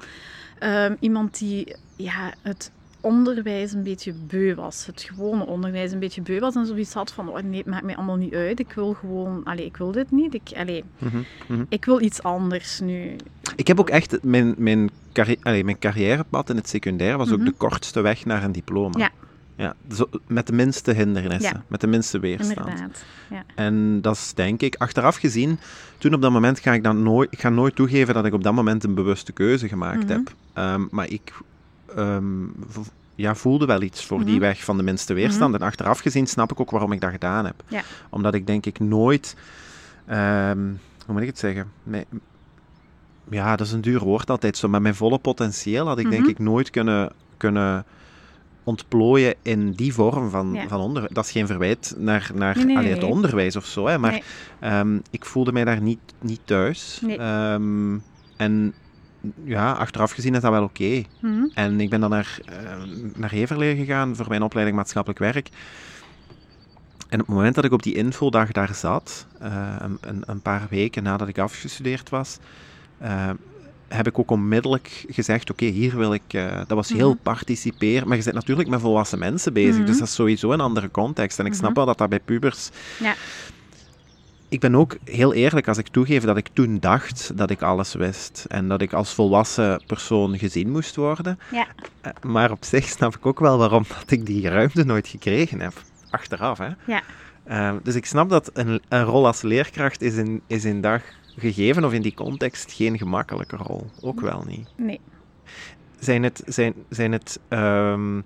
ehm, 0.59 0.95
iemand 1.00 1.38
die 1.38 1.75
ja, 1.97 2.33
het 2.43 2.71
onderwijs 3.00 3.73
een 3.73 3.83
beetje 3.83 4.12
beu 4.12 4.55
was. 4.55 4.87
Het 4.87 5.02
gewone 5.02 5.47
onderwijs 5.47 5.93
een 5.93 5.99
beetje 5.99 6.23
beu 6.23 6.38
was 6.40 6.55
en 6.55 6.66
zoiets 6.66 6.92
had 6.92 7.12
van, 7.12 7.29
oh, 7.29 7.38
nee, 7.42 7.59
het 7.59 7.66
maakt 7.66 7.85
mij 7.85 7.96
allemaal 7.96 8.16
niet 8.16 8.35
uit. 8.35 8.59
Ik 8.59 8.73
wil 8.73 8.94
gewoon, 8.94 9.44
allee, 9.44 9.64
ik 9.64 9.77
wil 9.77 9.92
dit 9.92 10.11
niet. 10.11 10.35
Ik, 10.35 10.51
allee, 10.57 10.85
Mhm, 10.99 11.18
mhm. 11.49 11.64
ik 11.68 11.85
wil 11.85 12.01
iets 12.01 12.23
anders 12.23 12.81
nu. 12.81 13.16
Ik 13.57 13.66
heb 13.66 13.81
ook 13.81 13.90
echt 13.90 14.23
mijn, 14.23 14.55
mijn, 14.57 14.90
carri 15.12 15.37
allee, 15.42 15.64
mijn 15.64 15.79
carrièrepad 15.79 16.51
in 16.51 16.57
het 16.57 16.68
secundair 16.68 17.16
was 17.18 17.31
ook 17.31 17.37
Mhm. 17.38 17.46
de 17.46 17.53
kortste 17.53 18.01
weg 18.01 18.25
naar 18.25 18.44
een 18.44 18.53
diploma. 18.53 18.99
Ja. 18.99 19.11
Ja, 19.59 19.75
zo, 19.92 20.09
met 20.27 20.47
de 20.47 20.53
minste 20.53 20.92
hindernissen, 20.92 21.53
Ja. 21.57 21.62
met 21.66 21.81
de 21.81 21.87
minste 21.87 22.18
weerstand. 22.18 22.59
Inderdaad. 22.68 23.05
Ja. 23.31 23.42
En 23.55 24.01
dat 24.01 24.14
is 24.14 24.33
denk 24.35 24.61
ik, 24.62 24.75
achteraf 24.77 25.16
gezien, 25.16 25.59
toen 25.99 26.14
op 26.14 26.23
dat 26.23 26.31
moment 26.31 26.59
ga 26.61 26.73
ik 26.73 26.83
dan 26.85 27.03
nooit, 27.03 27.33
ik 27.33 27.40
ga 27.40 27.49
nooit 27.49 27.75
toegeven 27.77 28.14
dat 28.14 28.25
ik 28.25 28.33
op 28.33 28.42
dat 28.42 28.53
moment 28.55 28.85
een 28.85 28.94
bewuste 28.94 29.33
keuze 29.33 29.68
gemaakt 29.68 30.03
Mhm. 30.05 30.09
heb. 30.12 30.35
Ehm, 30.53 30.83
maar 30.90 31.09
ik 31.09 31.33
ehm, 31.97 32.25
ja, 33.14 33.35
voelde 33.35 33.66
wel 33.66 33.83
iets 33.83 34.05
voor 34.07 34.18
die 34.25 34.31
Mhm. 34.35 34.40
weg 34.40 34.64
van 34.64 34.77
de 34.77 34.83
minste 34.83 35.14
weerstand. 35.14 35.55
En 35.55 35.61
achteraf 35.61 35.99
gezien 35.99 36.27
snap 36.27 36.51
ik 36.53 36.61
ook 36.61 36.71
waarom 36.71 36.92
ik 36.92 37.01
dat 37.01 37.11
gedaan 37.11 37.44
heb. 37.44 37.62
Ja. 37.68 37.83
Omdat 38.09 38.35
ik 38.35 38.47
denk 38.47 38.66
ik 38.66 38.79
nooit, 38.79 39.37
ehm, 40.07 40.59
hoe 41.05 41.12
moet 41.14 41.21
ik 41.23 41.27
het 41.29 41.38
zeggen? 41.38 41.71
Ja, 43.31 43.57
dat 43.57 43.66
is 43.66 43.73
een 43.73 43.81
duur 43.81 44.01
woord 44.01 44.31
altijd 44.31 44.57
zo. 44.57 44.68
Maar 44.68 44.83
mijn 44.83 44.94
volle 44.94 45.18
potentieel 45.18 45.87
had 45.87 45.99
ik 45.99 46.11
denk 46.11 46.23
Mhm. 46.23 46.31
ik 46.31 46.38
nooit 46.38 46.71
kunnen, 46.71 47.12
kunnen 47.37 47.85
ontplooien 48.68 49.35
in 49.42 49.72
die 49.72 49.94
vorm 49.94 50.31
van, 50.31 50.52
Ja. 50.52 50.68
van 50.68 50.81
onderwijs. 50.81 51.14
Dat 51.14 51.24
is 51.24 51.31
geen 51.31 51.46
verwijt 51.46 51.94
naar, 51.98 52.31
naar 52.35 52.57
Nee, 52.57 52.64
nee, 52.64 52.76
allee, 52.76 52.90
nee. 52.90 53.00
het 53.00 53.11
onderwijs 53.11 53.57
of 53.57 53.66
zo, 53.66 53.87
hè, 53.87 53.98
maar 53.98 54.22
ehm, 54.61 54.98
ik 55.11 55.24
voelde 55.24 55.52
mij 55.52 55.64
daar 55.64 55.81
niet, 55.81 55.98
niet 56.20 56.40
thuis. 56.44 57.02
Ehm, 57.07 57.96
en 58.37 58.74
ja, 59.44 59.72
achteraf 59.72 60.11
gezien 60.11 60.35
is 60.35 60.40
dat 60.40 60.50
wel 60.50 60.62
oké. 60.62 61.02
Mhm. 61.20 61.46
En 61.54 61.81
ik 61.81 61.90
ben 61.90 62.00
dan 62.00 62.11
naar, 62.11 62.38
ehm, 62.44 62.88
naar 63.16 63.31
Heverlee 63.31 63.76
gegaan 63.76 64.16
voor 64.16 64.28
mijn 64.28 64.42
opleiding 64.42 64.76
maatschappelijk 64.76 65.20
werk. 65.20 65.48
En 67.09 67.20
op 67.20 67.26
het 67.26 67.37
moment 67.37 67.54
dat 67.54 67.64
ik 67.64 67.72
op 67.72 67.83
die 67.83 67.94
infodag 67.94 68.52
daar 68.52 68.74
zat, 68.74 69.26
een, 69.38 70.22
een, 70.26 70.42
paar 70.42 70.66
weken 70.70 71.02
nadat 71.02 71.28
ik 71.28 71.38
afgestudeerd 71.38 72.09
was, 72.09 72.38
heb 73.88 74.07
ik 74.07 74.18
ook 74.18 74.31
onmiddellijk 74.31 75.05
gezegd, 75.09 75.51
oké, 75.51 75.64
hier 75.64 75.96
wil 75.96 76.12
ik... 76.14 76.22
eh, 76.29 76.57
dat 76.57 76.68
was 76.77 76.88
heel 76.88 77.09
Mhm. 77.11 77.18
participeer, 77.22 78.09
maar 78.09 78.16
je 78.16 78.22
bent 78.22 78.35
natuurlijk 78.35 78.68
met 78.68 78.81
volwassen 78.81 79.18
mensen 79.18 79.53
bezig, 79.53 79.77
Mhm. 79.77 79.87
dus 79.87 79.98
dat 79.98 80.09
is 80.09 80.14
sowieso 80.14 80.53
een 80.53 80.61
andere 80.61 80.90
context. 80.90 81.38
En 81.38 81.46
ik 81.46 81.55
snap 81.55 81.68
Mhm. 81.68 81.74
wel 81.77 81.87
dat 81.87 81.98
dat 81.98 82.09
bij 82.09 82.20
pubers... 82.20 82.70
Ja. 82.98 83.14
Ik 84.51 84.61
ben 84.61 84.74
ook 84.74 84.96
heel 85.05 85.35
eerlijk 85.35 85.68
als 85.68 85.79
ik 85.79 85.88
toegeef 85.88 86.22
dat 86.24 86.37
ik 86.37 86.48
toen 86.53 86.79
dacht 86.81 87.31
dat 87.37 87.51
ik 87.51 87.62
alles 87.62 87.94
wist 87.94 88.44
en 88.48 88.68
dat 88.68 88.81
ik 88.81 88.92
als 88.92 89.12
volwassen 89.14 89.83
persoon 89.87 90.38
gezien 90.38 90.70
moest 90.70 90.96
worden. 90.96 91.38
Ja. 91.53 91.66
Eh, 92.01 92.12
Maar 92.22 92.51
op 92.51 92.64
zich 92.64 92.88
snap 92.88 93.16
ik 93.16 93.27
ook 93.27 93.40
wel 93.40 93.59
waarom 93.59 93.85
dat 93.98 94.11
ik 94.11 94.27
die 94.27 94.48
ruimte 94.48 94.85
nooit 94.85 95.09
gekregen 95.09 95.61
heb. 95.61 95.72
Achteraf, 96.11 96.59
hè. 96.59 96.68
Ja. 96.87 97.03
Eh, 97.44 97.72
dus 97.83 97.94
ik 97.94 98.07
snap 98.07 98.29
dat 98.31 98.51
een, 98.53 98.81
een 98.88 99.05
rol 99.05 99.27
als 99.27 99.42
leerkracht 99.42 100.03
is 100.03 100.14
in, 100.14 100.40
is 100.46 100.64
in 100.64 100.81
dag 100.81 101.03
gegeven 101.38 101.85
of 101.85 101.92
in 101.92 102.03
die 102.03 102.14
context 102.14 102.72
geen 102.72 102.98
gemakkelijke 102.98 103.57
rol. 103.57 103.87
Ook 104.01 104.20
wel 104.20 104.44
niet. 104.46 104.68
Nee. 104.77 105.01
Zijn 105.98 106.22
het, 106.22 106.42
zijn, 106.46 106.74
zijn 106.88 107.12
het 107.12 107.40
ehm, 107.48 108.20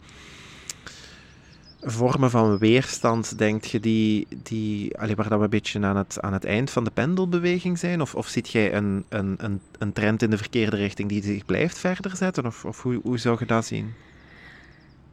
vormen 1.80 2.30
van 2.30 2.58
weerstand, 2.58 3.38
denk 3.38 3.64
je, 3.64 3.80
die, 3.80 4.26
die 4.42 4.98
allee, 4.98 5.14
waar 5.14 5.28
dat 5.28 5.38
we 5.38 5.44
een 5.44 5.50
beetje 5.50 5.80
aan 5.80 5.96
het, 5.96 6.20
aan 6.20 6.32
het 6.32 6.44
eind 6.44 6.70
van 6.70 6.84
de 6.84 6.90
pendelbeweging 6.90 7.78
zijn? 7.78 8.00
Of, 8.00 8.14
of 8.14 8.26
ziet 8.26 8.50
jij 8.50 8.74
een, 8.74 9.04
een, 9.08 9.34
een, 9.38 9.60
een 9.78 9.92
trend 9.92 10.22
in 10.22 10.30
de 10.30 10.38
verkeerde 10.38 10.76
richting 10.76 11.08
die 11.08 11.22
zich 11.22 11.44
blijft 11.44 11.78
verder 11.78 12.16
zetten? 12.16 12.46
Of, 12.46 12.64
of 12.64 12.82
hoe, 12.82 13.00
hoe 13.02 13.18
zou 13.18 13.36
je 13.38 13.46
dat 13.46 13.64
zien? 13.64 13.94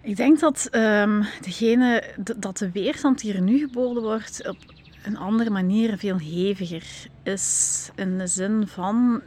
Ik 0.02 0.16
denk 0.16 0.40
dat, 0.40 0.68
ehm, 0.72 1.24
degene, 1.42 2.04
dat 2.38 2.58
de 2.58 2.72
weerstand 2.72 3.22
die 3.22 3.34
er 3.34 3.42
nu 3.42 3.60
geboden 3.60 4.04
wordt 4.04 4.48
op 4.48 4.58
een 5.04 5.18
andere 5.18 5.50
manier 5.50 5.98
veel 5.98 6.20
heviger 6.20 7.08
is. 7.24 7.90
In 7.96 8.18
de 8.18 8.28
zin 8.28 8.68
van, 8.68 9.22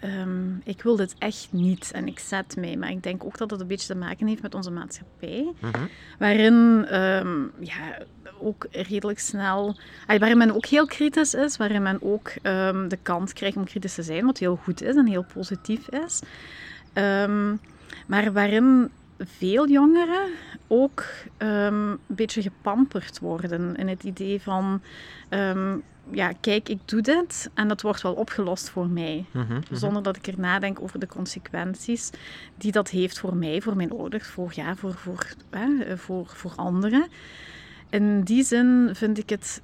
ehm, 0.00 0.56
ik 0.64 0.82
wil 0.82 0.96
dit 0.96 1.14
echt 1.18 1.48
niet 1.50 1.90
en 1.92 2.06
ik 2.06 2.18
zet 2.18 2.56
mij. 2.56 2.76
Maar 2.76 2.90
ik 2.90 3.02
denk 3.02 3.24
ook 3.24 3.38
dat 3.38 3.50
het 3.50 3.60
een 3.60 3.66
beetje 3.66 3.86
te 3.86 3.94
maken 3.94 4.26
heeft 4.26 4.42
met 4.42 4.54
onze 4.54 4.70
maatschappij. 4.70 5.52
Waarin 6.18 6.86
ehm, 6.88 7.42
ja, 7.58 7.98
ook 8.40 8.66
redelijk 8.70 9.18
snel, 9.18 9.76
waarin 10.06 10.38
men 10.38 10.54
ook 10.54 10.66
heel 10.66 10.86
kritisch 10.86 11.34
is, 11.34 11.56
waarin 11.56 11.82
men 11.82 12.02
ook 12.02 12.32
ehm, 12.42 12.88
de 12.88 12.98
kans 13.02 13.32
krijgt 13.32 13.56
om 13.56 13.64
kritisch 13.64 13.94
te 13.94 14.02
zijn, 14.02 14.26
wat 14.26 14.38
heel 14.38 14.56
goed 14.56 14.82
is 14.82 14.96
en 14.96 15.06
heel 15.06 15.26
positief 15.34 15.88
is. 15.88 16.20
Maar 18.06 18.32
waarin 18.32 18.90
veel 19.18 19.68
jongeren 19.68 20.30
ook 20.66 21.04
ehm, 21.36 21.90
een 21.90 21.98
beetje 22.06 22.42
gepamperd 22.42 23.18
worden 23.18 23.76
in 23.76 23.88
het 23.88 24.04
idee 24.04 24.40
van, 24.40 24.82
ehm, 25.28 25.76
ja, 26.10 26.32
kijk, 26.40 26.68
ik 26.68 26.78
doe 26.84 27.00
dit 27.00 27.50
en 27.54 27.68
dat 27.68 27.82
wordt 27.82 28.02
wel 28.02 28.14
opgelost 28.14 28.68
voor 28.68 28.88
mij. 28.88 29.24
Mhm, 29.30 29.52
mhm. 29.52 29.60
Zonder 29.70 30.02
dat 30.02 30.16
ik 30.16 30.26
er 30.26 30.40
nadenk 30.40 30.80
over 30.80 30.98
de 30.98 31.06
consequenties 31.06 32.10
die 32.56 32.72
dat 32.72 32.90
heeft 32.90 33.18
voor 33.18 33.36
mij, 33.36 33.60
voor 33.60 33.76
mijn 33.76 33.90
ouders, 33.90 34.28
voor, 34.28 34.52
ja, 34.54 34.76
voor, 34.76 34.94
voor, 34.94 35.26
hè, 35.50 35.98
voor, 35.98 36.26
voor 36.26 36.52
anderen. 36.56 37.06
In 37.90 38.22
die 38.22 38.44
zin 38.44 38.90
vind 38.92 39.18
ik 39.18 39.30
het 39.30 39.62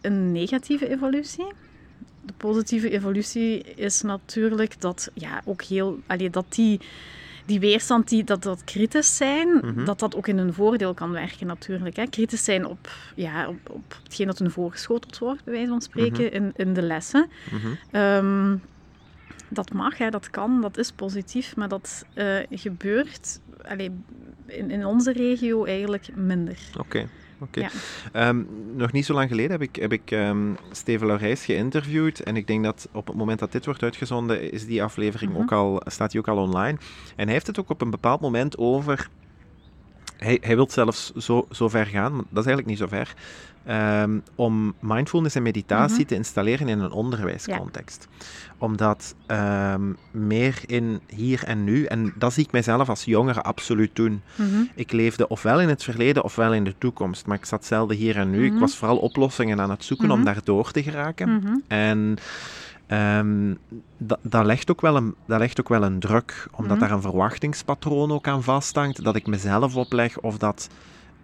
een 0.00 0.32
negatieve 0.32 0.88
evolutie. 0.88 1.46
De 2.24 2.32
positieve 2.36 2.90
evolutie 2.90 3.62
is 3.62 4.02
natuurlijk 4.02 4.80
dat 4.80 5.10
ja, 5.14 5.42
ook 5.44 5.62
heel, 5.62 5.98
allee, 6.06 6.30
dat 6.30 6.44
die, 6.48 6.80
die 7.48 7.60
weerstand, 7.60 8.08
die, 8.08 8.24
dat 8.24 8.42
dat 8.42 8.64
kritisch 8.64 9.16
zijn, 9.16 9.48
Mhm. 9.62 9.84
dat 9.84 9.98
dat 9.98 10.16
ook 10.16 10.28
in 10.28 10.38
hun 10.38 10.52
voordeel 10.54 10.94
kan 10.94 11.10
werken 11.10 11.46
natuurlijk. 11.46 11.96
Hè. 11.96 12.06
Kritisch 12.06 12.44
zijn 12.44 12.66
op, 12.66 12.90
ja, 13.14 13.48
op, 13.48 13.70
op 13.70 13.96
hetgeen 14.02 14.26
dat 14.26 14.38
hun 14.38 14.50
voorgeschoteld 14.50 15.18
wordt, 15.18 15.44
bij 15.44 15.52
wijze 15.52 15.68
van 15.68 15.80
spreken, 15.80 16.32
in, 16.32 16.52
in 16.56 16.74
de 16.74 16.82
lessen. 16.82 17.28
Mhm. 17.50 17.66
Ehm, 17.90 18.56
dat 19.48 19.72
mag, 19.72 19.98
hè, 19.98 20.10
dat 20.10 20.30
kan, 20.30 20.60
dat 20.60 20.78
is 20.78 20.92
positief, 20.92 21.56
maar 21.56 21.68
dat 21.68 22.04
eh, 22.14 22.36
gebeurt 22.50 23.40
allee, 23.68 23.90
in, 24.46 24.70
in 24.70 24.84
onze 24.86 25.12
regio 25.12 25.64
eigenlijk 25.64 26.08
minder. 26.16 26.58
Oké. 26.78 27.08
Oké. 27.40 27.68
Ehm, 28.12 28.42
nog 28.76 28.92
niet 28.92 29.04
zo 29.04 29.14
lang 29.14 29.28
geleden 29.28 29.50
heb 29.50 29.62
ik, 29.62 29.76
heb 29.76 29.92
ik 29.92 30.10
ehm, 30.10 30.52
Steven 30.70 31.06
Laurijs 31.06 31.44
geïnterviewd. 31.44 32.20
En 32.20 32.36
ik 32.36 32.46
denk 32.46 32.64
dat 32.64 32.88
op 32.92 33.06
het 33.06 33.16
moment 33.16 33.38
dat 33.38 33.52
dit 33.52 33.64
wordt 33.64 33.82
uitgezonden, 33.82 34.52
is 34.52 34.66
die 34.66 34.82
aflevering 34.82 35.32
Mhm. 35.32 35.40
ook 35.42 35.52
al, 35.52 35.82
staat 35.86 36.10
die 36.10 36.20
ook 36.20 36.28
al 36.28 36.36
online. 36.36 36.78
En 37.16 37.24
hij 37.24 37.32
heeft 37.32 37.46
het 37.46 37.58
ook 37.60 37.70
op 37.70 37.80
een 37.80 37.90
bepaald 37.90 38.20
moment 38.20 38.58
over. 38.58 39.08
Hij, 40.18 40.38
hij 40.40 40.54
wil 40.54 40.70
zelfs 40.70 41.12
zo, 41.16 41.46
zo 41.50 41.68
ver 41.68 41.86
gaan, 41.86 42.12
maar 42.12 42.24
dat 42.30 42.44
is 42.44 42.50
eigenlijk 42.50 42.66
niet 42.66 42.78
zo 42.78 42.86
ver. 42.86 43.14
ehm, 43.64 44.18
om 44.34 44.74
mindfulness 44.80 45.34
en 45.34 45.42
meditatie 45.42 45.98
Mhm. 45.98 46.06
te 46.06 46.14
installeren 46.14 46.68
in 46.68 46.78
een 46.78 46.90
onderwijscontext. 46.90 48.08
Omdat 48.58 49.14
ehm, 49.26 49.82
meer 50.10 50.58
in 50.66 51.00
hier 51.06 51.44
en 51.44 51.64
nu, 51.64 51.84
en 51.84 52.12
dat 52.16 52.32
zie 52.32 52.44
ik 52.44 52.52
mijzelf 52.52 52.88
als 52.88 53.04
jongere 53.04 53.42
absoluut 53.42 53.90
doen. 53.96 54.22
Mhm. 54.34 54.48
Ik 54.74 54.92
leefde 54.92 55.28
ofwel 55.28 55.60
in 55.60 55.68
het 55.68 55.84
verleden 55.84 56.24
ofwel 56.24 56.54
in 56.54 56.64
de 56.64 56.74
toekomst, 56.78 57.26
maar 57.26 57.36
ik 57.36 57.44
zat 57.44 57.64
zelden 57.64 57.96
hier 57.96 58.16
en 58.16 58.30
nu. 58.30 58.44
Ik 58.44 58.50
Mhm. 58.52 58.60
was 58.60 58.76
vooral 58.76 58.96
oplossingen 58.98 59.60
aan 59.60 59.70
het 59.70 59.84
zoeken 59.84 60.10
om 60.10 60.24
daardoor 60.24 60.70
te 60.70 60.82
geraken. 60.82 61.62
En 61.68 62.16
ehm, 62.88 63.54
dat, 63.96 64.18
dat, 64.22 64.44
legt 64.44 64.70
ook 64.70 64.80
wel 64.80 64.96
een, 64.96 65.14
dat 65.26 65.38
legt 65.38 65.60
ook 65.60 65.68
wel 65.68 65.82
een 65.82 65.98
druk, 66.00 66.48
omdat 66.52 66.76
Mhm. 66.78 66.86
daar 66.86 66.96
een 66.96 67.02
verwachtingspatroon 67.02 68.12
ook 68.12 68.28
aan 68.28 68.42
vasthangt, 68.42 69.04
dat 69.04 69.16
ik 69.16 69.26
mezelf 69.26 69.76
opleg 69.76 70.18
of 70.20 70.38
dat 70.38 70.68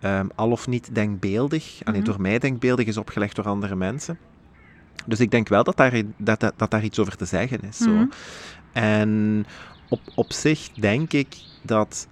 ehm, 0.00 0.26
al 0.34 0.50
of 0.50 0.66
niet 0.66 0.94
denkbeeldig, 0.94 1.80
alleen 1.84 2.00
Mhm. 2.00 2.10
door 2.10 2.20
mij 2.20 2.38
denkbeeldig 2.38 2.86
is 2.86 2.96
opgelegd 2.96 3.36
door 3.36 3.48
andere 3.48 3.74
mensen. 3.76 4.18
Dus 5.06 5.20
ik 5.20 5.30
denk 5.30 5.48
wel 5.48 5.64
dat 5.64 5.76
daar, 5.76 6.02
dat, 6.16 6.40
dat, 6.40 6.52
dat 6.56 6.70
daar 6.70 6.84
iets 6.84 6.98
over 6.98 7.16
te 7.16 7.24
zeggen 7.24 7.60
is. 7.62 7.76
Zo. 7.76 7.90
Mhm. 7.90 8.06
En 8.72 9.46
op, 9.88 10.00
op 10.14 10.32
zich 10.32 10.68
denk 10.72 11.12
ik 11.12 11.36
dat 11.62 12.08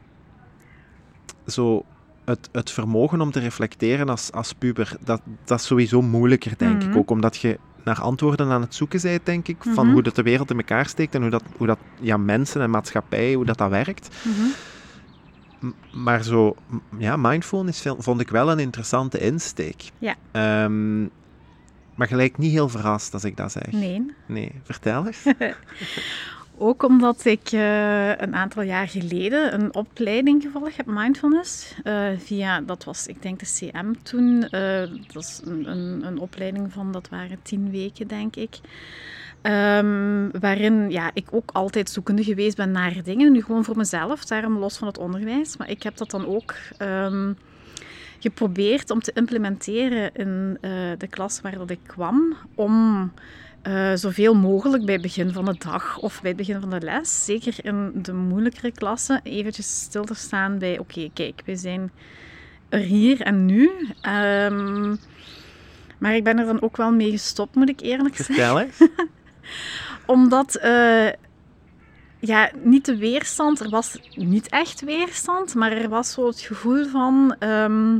zo 1.46 1.84
het, 2.24 2.48
het 2.52 2.70
vermogen 2.70 3.20
om 3.20 3.30
te 3.30 3.40
reflecteren 3.40 4.08
als, 4.08 4.32
als 4.32 4.52
puber, 4.52 4.96
dat, 5.04 5.20
dat 5.44 5.58
is 5.60 5.66
sowieso 5.66 6.02
moeilijker, 6.02 6.52
denk 6.56 6.82
ik 6.82 6.96
ook. 6.96 7.10
Omdat 7.10 7.36
je 7.36 7.58
naar 7.84 8.00
antwoorden 8.00 8.50
aan 8.50 8.60
het 8.60 8.74
zoeken 8.74 9.00
bent, 9.02 9.26
denk 9.26 9.48
ik, 9.48 9.56
van 9.62 9.84
Mhm. 9.84 9.92
hoe 9.92 10.02
dat 10.02 10.14
de 10.14 10.22
wereld 10.22 10.50
in 10.50 10.56
elkaar 10.56 10.86
steekt 10.86 11.14
en 11.14 11.20
hoe 11.20 11.30
dat, 11.30 11.42
hoe 11.56 11.66
dat 11.66 11.78
ja, 12.00 12.16
mensen 12.16 12.60
en 12.60 12.70
maatschappij, 12.70 13.34
hoe 13.34 13.44
dat, 13.44 13.58
dat 13.58 13.70
werkt. 13.70 14.16
Mhm. 14.24 14.46
M- 15.60 15.74
Maar 15.90 16.22
zo, 16.22 16.54
ja, 16.98 17.16
mindfulness 17.16 17.86
vond 17.98 18.20
ik 18.20 18.30
wel 18.30 18.50
een 18.50 18.58
interessante 18.58 19.18
insteek. 19.18 19.82
Ja. 19.98 20.14
Ehm, 20.32 21.02
maar 21.94 22.06
gelijk 22.08 22.38
niet 22.38 22.50
heel 22.52 22.68
verrast 22.68 23.12
als 23.14 23.24
ik 23.24 23.36
dat 23.36 23.52
zeg. 23.52 23.72
Nee. 23.72 24.14
Nee, 24.26 24.60
vertel 24.64 25.06
eens. 25.06 25.22
Ook 26.58 26.82
omdat 26.82 27.24
ik 27.24 27.52
eh, 27.52 28.08
een 28.08 28.34
aantal 28.34 28.62
jaar 28.62 28.88
geleden 28.88 29.54
een 29.54 29.74
opleiding 29.74 30.42
gevolgd 30.42 30.76
heb, 30.76 30.86
mindfulness. 30.86 31.74
eh, 31.82 32.08
via, 32.18 32.60
dat 32.60 32.84
was, 32.84 33.06
ik 33.06 33.22
denk 33.22 33.38
de 33.38 33.46
CM 33.46 33.92
toen. 34.02 34.48
eh, 34.48 34.90
dat 35.12 35.22
is 35.22 35.40
een, 35.44 35.70
een, 35.70 36.06
een 36.06 36.18
opleiding 36.18 36.72
van, 36.72 36.92
dat 36.92 37.08
waren 37.08 37.42
tien 37.42 37.70
weken, 37.70 38.06
denk 38.06 38.36
ik. 38.36 38.58
Ehm, 39.42 40.28
waarin 40.40 40.90
ja, 40.90 41.10
ik 41.14 41.26
ook 41.30 41.50
altijd 41.52 41.90
zoekende 41.90 42.24
geweest 42.24 42.56
ben 42.56 42.70
naar 42.70 43.02
dingen. 43.02 43.32
Nu 43.32 43.42
gewoon 43.42 43.64
voor 43.64 43.76
mezelf, 43.76 44.24
daarom 44.24 44.58
los 44.58 44.76
van 44.76 44.86
het 44.86 44.98
onderwijs. 44.98 45.56
Maar 45.56 45.70
ik 45.70 45.82
heb 45.82 45.96
dat 45.96 46.10
dan 46.10 46.26
ook 46.26 46.54
ehm, 46.78 47.32
geprobeerd 48.18 48.90
om 48.90 49.00
te 49.00 49.12
implementeren 49.14 50.14
in 50.14 50.58
de 50.98 51.06
klas 51.10 51.40
waar 51.40 51.58
dat 51.58 51.70
ik 51.70 51.80
kwam. 51.86 52.36
Om 52.54 53.12
eh, 53.62 53.92
zoveel 53.94 54.34
mogelijk 54.34 54.84
bij 54.84 54.94
het 54.94 55.02
begin 55.02 55.32
van 55.32 55.44
de 55.44 55.54
dag 55.58 55.98
of 55.98 56.20
bij 56.20 56.28
het 56.30 56.38
begin 56.38 56.60
van 56.60 56.70
de 56.70 56.80
les, 56.80 57.24
zeker 57.24 57.54
in 57.62 57.92
de 57.94 58.12
moeilijkere 58.12 58.72
klassen, 58.72 59.20
eventjes 59.22 59.80
stil 59.80 60.04
te 60.04 60.14
staan 60.14 60.58
bij, 60.58 60.78
oké, 60.78 61.10
kijk, 61.14 61.42
we 61.44 61.56
zijn 61.56 61.90
er 62.68 62.78
hier 62.78 63.20
en 63.20 63.46
nu. 63.46 63.70
Ehm, 64.00 64.96
maar 65.98 66.16
ik 66.16 66.24
ben 66.24 66.38
er 66.38 66.46
dan 66.46 66.62
ook 66.62 66.76
wel 66.76 66.92
mee 66.92 67.10
gestopt, 67.10 67.54
moet 67.54 67.68
ik 67.68 67.80
eerlijk 67.80 68.16
zeggen. 68.16 68.34
Vertel 68.34 68.60
eens. 68.60 68.78
Omdat, 70.06 70.54
eh, 70.54 71.08
ja, 72.18 72.50
niet 72.62 72.84
de 72.84 72.96
weerstand, 72.96 73.60
er 73.60 73.70
was 73.70 73.98
niet 74.14 74.48
echt 74.48 74.84
weerstand, 74.84 75.54
maar 75.54 75.72
er 75.72 75.88
was 75.88 76.12
zo 76.12 76.26
het 76.26 76.40
gevoel 76.40 76.86
van, 76.86 77.36
ehm, 77.38 77.98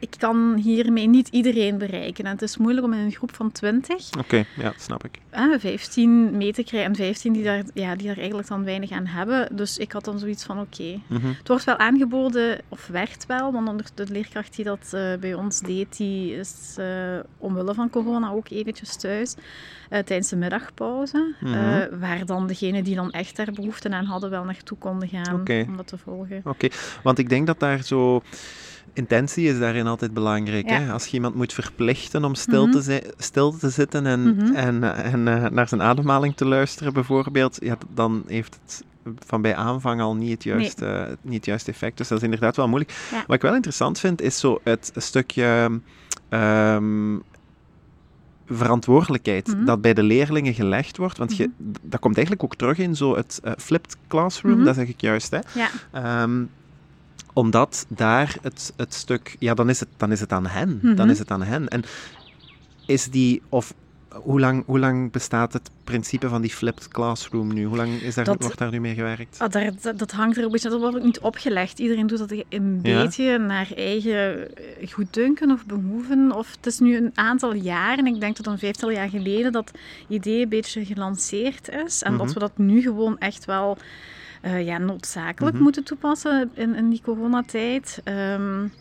ik 0.00 0.14
kan 0.18 0.54
hiermee 0.62 1.06
niet 1.08 1.28
iedereen 1.28 1.78
bereiken. 1.78 2.24
En 2.24 2.30
het 2.30 2.42
is 2.42 2.56
moeilijk 2.56 2.86
om 2.86 2.92
in 2.92 2.98
een 2.98 3.12
groep 3.12 3.34
van 3.34 3.52
20 3.52 4.08
Oké, 4.18 4.36
ja, 4.36 4.62
dat 4.62 4.80
snap 4.80 5.04
ik. 5.04 5.18
eh, 5.30 5.44
15 5.58 6.36
mee 6.36 6.52
te 6.52 6.64
krijgen 6.64 6.90
en 6.90 6.96
15 6.96 7.32
die 7.32 7.42
daar, 7.42 7.62
ja, 7.74 7.94
die 7.96 8.06
daar 8.06 8.16
eigenlijk 8.18 8.48
dan 8.48 8.64
weinig 8.64 8.90
aan 8.90 9.06
hebben. 9.06 9.56
Dus 9.56 9.78
ik 9.78 9.92
had 9.92 10.04
dan 10.04 10.18
zoiets 10.18 10.44
van, 10.44 10.60
oké, 10.60 11.00
Mhm. 11.06 11.26
het 11.26 11.48
wordt 11.48 11.64
wel 11.64 11.76
aangeboden, 11.76 12.60
of 12.68 12.86
werd 12.86 13.26
wel, 13.26 13.52
want 13.52 13.68
onder 13.68 13.86
de 13.94 14.06
leerkracht 14.08 14.56
die 14.56 14.64
dat 14.64 14.88
eh, 14.92 15.14
bij 15.20 15.34
ons 15.34 15.60
deed, 15.60 15.96
die 15.96 16.34
is 16.36 16.74
eh, 16.78 16.86
omwille 17.38 17.74
van 17.74 17.90
corona 17.90 18.30
ook 18.30 18.48
eventjes 18.48 18.96
thuis 18.96 19.34
eh, 19.90 19.98
tijdens 20.02 20.28
de 20.28 20.36
middagpauze. 20.36 21.34
Mhm. 21.40 21.98
waar 21.98 22.26
dan 22.26 22.46
degenen 22.46 22.84
die 22.84 22.94
dan 22.94 23.10
echt 23.10 23.36
daar 23.36 23.52
behoefte 23.52 23.90
aan 23.90 24.04
hadden, 24.04 24.30
wel 24.30 24.44
naartoe 24.44 24.78
konden 24.78 25.08
gaan 25.08 25.34
om 25.68 25.76
dat 25.76 25.86
te 25.86 25.98
volgen. 25.98 26.40
Oké, 26.44 26.68
want 27.02 27.18
ik 27.18 27.28
denk 27.28 27.46
dat 27.46 27.60
daar 27.60 27.82
zo... 27.82 28.22
Intentie 28.94 29.48
is 29.48 29.58
daarin 29.58 29.86
altijd 29.86 30.14
belangrijk. 30.14 30.68
Ja. 30.68 30.78
Hè? 30.80 30.92
Als 30.92 31.06
je 31.06 31.12
iemand 31.14 31.34
moet 31.34 31.52
verplichten 31.52 32.24
om 32.24 32.34
stil, 32.34 32.62
Mhm. 32.66 32.72
te, 32.72 32.82
zi- 32.82 33.10
stil 33.18 33.56
te 33.58 33.70
zitten 33.70 34.06
en, 34.06 34.34
Mhm. 34.36 34.54
en, 34.54 34.82
en 35.04 35.28
eh, 35.28 35.50
naar 35.50 35.68
zijn 35.68 35.82
ademhaling 35.82 36.36
te 36.36 36.44
luisteren, 36.44 36.92
bijvoorbeeld, 36.92 37.56
ja, 37.62 37.78
dan 37.94 38.22
heeft 38.26 38.58
het 38.64 38.84
van 39.26 39.42
bij 39.42 39.54
aanvang 39.56 40.00
al 40.00 40.14
niet 40.16 40.30
het 40.30 40.42
juiste, 40.44 41.16
niet 41.22 41.34
het 41.36 41.44
juiste 41.46 41.70
effect. 41.70 41.96
Dus 41.96 42.08
dat 42.08 42.18
is 42.18 42.24
inderdaad 42.24 42.56
wel 42.56 42.68
moeilijk. 42.68 42.92
Ja. 43.10 43.24
Wat 43.26 43.36
ik 43.36 43.42
wel 43.42 43.54
interessant 43.54 43.98
vind, 44.00 44.20
is 44.22 44.38
zo 44.38 44.60
het 44.64 44.92
stukje 44.96 45.80
ehm, 46.28 47.16
verantwoordelijkheid 48.46 49.46
Mhm. 49.46 49.64
dat 49.64 49.80
bij 49.80 49.94
de 49.94 50.02
leerlingen 50.02 50.54
gelegd 50.54 50.96
wordt. 50.96 51.18
Want 51.18 51.36
je, 51.36 51.50
dat 51.82 52.00
komt 52.00 52.14
eigenlijk 52.16 52.44
ook 52.44 52.56
terug 52.56 52.78
in 52.78 52.96
zo 52.96 53.16
het 53.16 53.40
eh, 53.42 53.52
flipped 53.58 53.96
classroom, 54.08 54.54
Mhm. 54.56 54.64
dat 54.64 54.74
zeg 54.74 54.88
ik 54.88 55.00
juist. 55.00 55.30
Hè? 55.30 55.38
Ja, 55.54 55.68
Ehm, 55.92 56.42
omdat 57.34 57.86
daar 57.88 58.36
het, 58.42 58.72
het 58.76 58.94
stuk, 58.94 59.36
ja, 59.38 59.54
dan 59.54 59.68
is 59.68 59.80
het, 59.80 59.88
dan 59.96 60.12
is 60.12 60.20
het 60.20 60.32
aan 60.32 60.46
hen. 60.46 60.78
Mhm. 60.82 60.94
Dan 60.94 61.10
is 61.10 61.18
het 61.18 61.30
aan 61.30 61.42
hen. 61.42 61.68
En 61.68 61.82
is 62.86 63.10
die, 63.10 63.42
of 63.48 63.74
hoe 64.14 64.40
lang, 64.40 64.62
hoe 64.66 64.78
lang 64.78 65.12
bestaat 65.12 65.52
het 65.52 65.70
principe 65.84 66.28
van 66.28 66.40
die 66.42 66.50
flipped 66.50 66.88
classroom 66.88 67.52
nu? 67.54 67.64
Hoe 67.64 67.76
lang 67.76 68.00
is 68.00 68.14
daar, 68.14 68.24
Dat- 68.24 68.42
wordt 68.42 68.58
daar 68.58 68.70
nu 68.70 68.80
mee 68.80 68.94
gewerkt? 68.94 69.38
ah, 69.38 69.50
daar, 69.50 69.70
dat, 69.80 69.98
dat 69.98 70.10
hangt 70.12 70.36
er 70.36 70.44
een 70.44 70.50
beetje, 70.50 70.68
dat 70.68 70.80
wordt 70.80 70.96
ook 70.96 71.02
niet 71.02 71.18
opgelegd. 71.20 71.78
Iedereen 71.78 72.06
doet 72.06 72.18
dat 72.18 72.30
een 72.48 72.78
Ja. 72.82 73.02
beetje 73.02 73.38
naar 73.38 73.70
eigen 73.76 74.56
eh, 74.56 74.88
goeddunken 74.90 75.50
of 75.50 75.66
behoeven. 75.66 76.32
Of 76.36 76.50
het 76.56 76.66
is 76.66 76.78
nu 76.78 76.96
een 76.96 77.10
aantal 77.14 77.54
jaar, 77.54 77.98
en 77.98 78.06
ik 78.06 78.20
denk 78.20 78.36
dat 78.36 78.46
een 78.46 78.58
vijftal 78.58 78.90
jaar 78.90 79.08
geleden 79.08 79.52
dat 79.52 79.70
idee 80.08 80.42
een 80.42 80.48
beetje 80.48 80.84
gelanceerd 80.84 81.68
is. 81.86 82.02
En 82.02 82.12
dat 82.16 82.24
Mhm. 82.26 82.34
we 82.34 82.40
dat 82.40 82.58
nu 82.58 82.80
gewoon 82.82 83.18
echt 83.18 83.44
wel 83.44 83.78
ja, 84.64 84.78
noodzakelijk 84.78 85.54
Mhm. 85.54 85.62
moeten 85.62 85.84
toepassen 85.84 86.50
in, 86.54 86.74
in 86.74 86.90
die 86.90 87.00
coronatijd. 87.04 88.00
En 88.04 88.72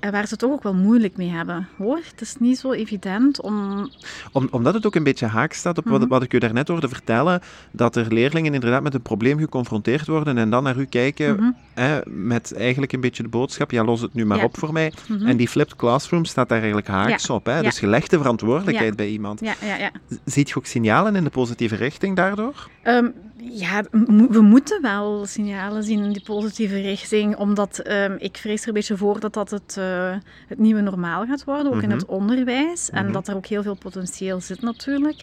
waar 0.00 0.22
ze 0.24 0.30
het 0.30 0.38
toch 0.38 0.50
ook 0.52 0.62
wel 0.62 0.74
moeilijk 0.74 1.16
mee 1.16 1.28
hebben, 1.28 1.68
hoor. 1.76 2.00
Het 2.10 2.20
is 2.20 2.36
niet 2.38 2.58
zo 2.58 2.72
evident 2.72 3.40
om... 3.40 3.88
Om, 4.32 4.48
omdat 4.50 4.74
het 4.74 4.86
ook 4.86 4.94
een 4.94 5.02
beetje 5.02 5.26
haak 5.26 5.52
staat 5.52 5.78
op 5.78 5.84
wat, 5.88 6.00
Mhm. 6.00 6.08
wat 6.08 6.22
ik 6.22 6.32
u 6.32 6.38
daarnet 6.38 6.68
hoorde 6.68 6.88
vertellen, 6.88 7.40
dat 7.70 7.96
er 7.96 8.12
leerlingen 8.12 8.54
inderdaad 8.54 8.82
met 8.82 8.94
een 8.94 9.02
probleem 9.02 9.38
geconfronteerd 9.38 10.06
worden 10.06 10.38
en 10.38 10.50
dan 10.50 10.62
naar 10.62 10.76
u 10.76 10.84
kijken 10.84 11.34
Mhm. 11.74 12.00
met 12.06 12.54
eigenlijk 12.54 12.92
een 12.92 13.00
beetje 13.00 13.22
de 13.22 13.28
boodschap, 13.28 13.70
ja, 13.70 13.84
los 13.84 14.00
het 14.00 14.14
nu 14.14 14.26
maar 14.26 14.38
Ja. 14.38 14.44
op 14.44 14.58
voor 14.58 14.72
mij. 14.72 14.92
Mhm. 15.08 15.26
En 15.26 15.36
die 15.36 15.48
flipped 15.48 15.76
classroom 15.76 16.24
staat 16.24 16.48
daar 16.48 16.58
eigenlijk 16.58 16.88
haaks 16.88 17.30
op. 17.30 17.46
Hè? 17.46 17.56
Ja. 17.56 17.62
Dus 17.62 17.80
je 17.80 17.86
legt 17.86 18.10
de 18.10 18.18
verantwoordelijkheid 18.18 18.96
bij 18.96 19.08
iemand. 19.08 19.40
Ja, 19.40 19.54
ja, 19.64 19.76
ja. 19.76 19.90
Z- 20.08 20.16
Ziet 20.24 20.48
je 20.48 20.56
ook 20.56 20.66
signalen 20.66 21.16
in 21.16 21.24
de 21.24 21.30
positieve 21.30 21.76
richting 21.76 22.16
daardoor? 22.16 22.68
Ehm, 22.82 23.08
ja, 23.52 23.82
we 24.30 24.40
moeten 24.40 24.82
wel 24.82 25.26
signalen 25.26 25.82
zien 25.82 26.02
in 26.04 26.12
die 26.12 26.22
positieve 26.22 26.80
richting, 26.80 27.36
omdat 27.36 27.78
ehm, 27.78 28.14
ik 28.18 28.36
vrees 28.36 28.62
er 28.62 28.68
een 28.68 28.74
beetje 28.74 28.96
voor 28.96 29.20
dat 29.20 29.32
dat 29.34 29.50
het, 29.50 29.76
eh, 29.90 30.16
het 30.48 30.58
nieuwe 30.58 30.80
normaal 30.80 31.26
gaat 31.26 31.44
worden, 31.44 31.66
ook 31.72 31.82
in 31.82 31.88
Mhm. 31.88 31.98
het 31.98 32.06
onderwijs. 32.06 32.90
En 32.90 33.04
Mhm. 33.04 33.12
dat 33.12 33.28
er 33.28 33.36
ook 33.36 33.46
heel 33.46 33.62
veel 33.62 33.74
potentieel 33.74 34.40
zit 34.40 34.62
natuurlijk. 34.62 35.22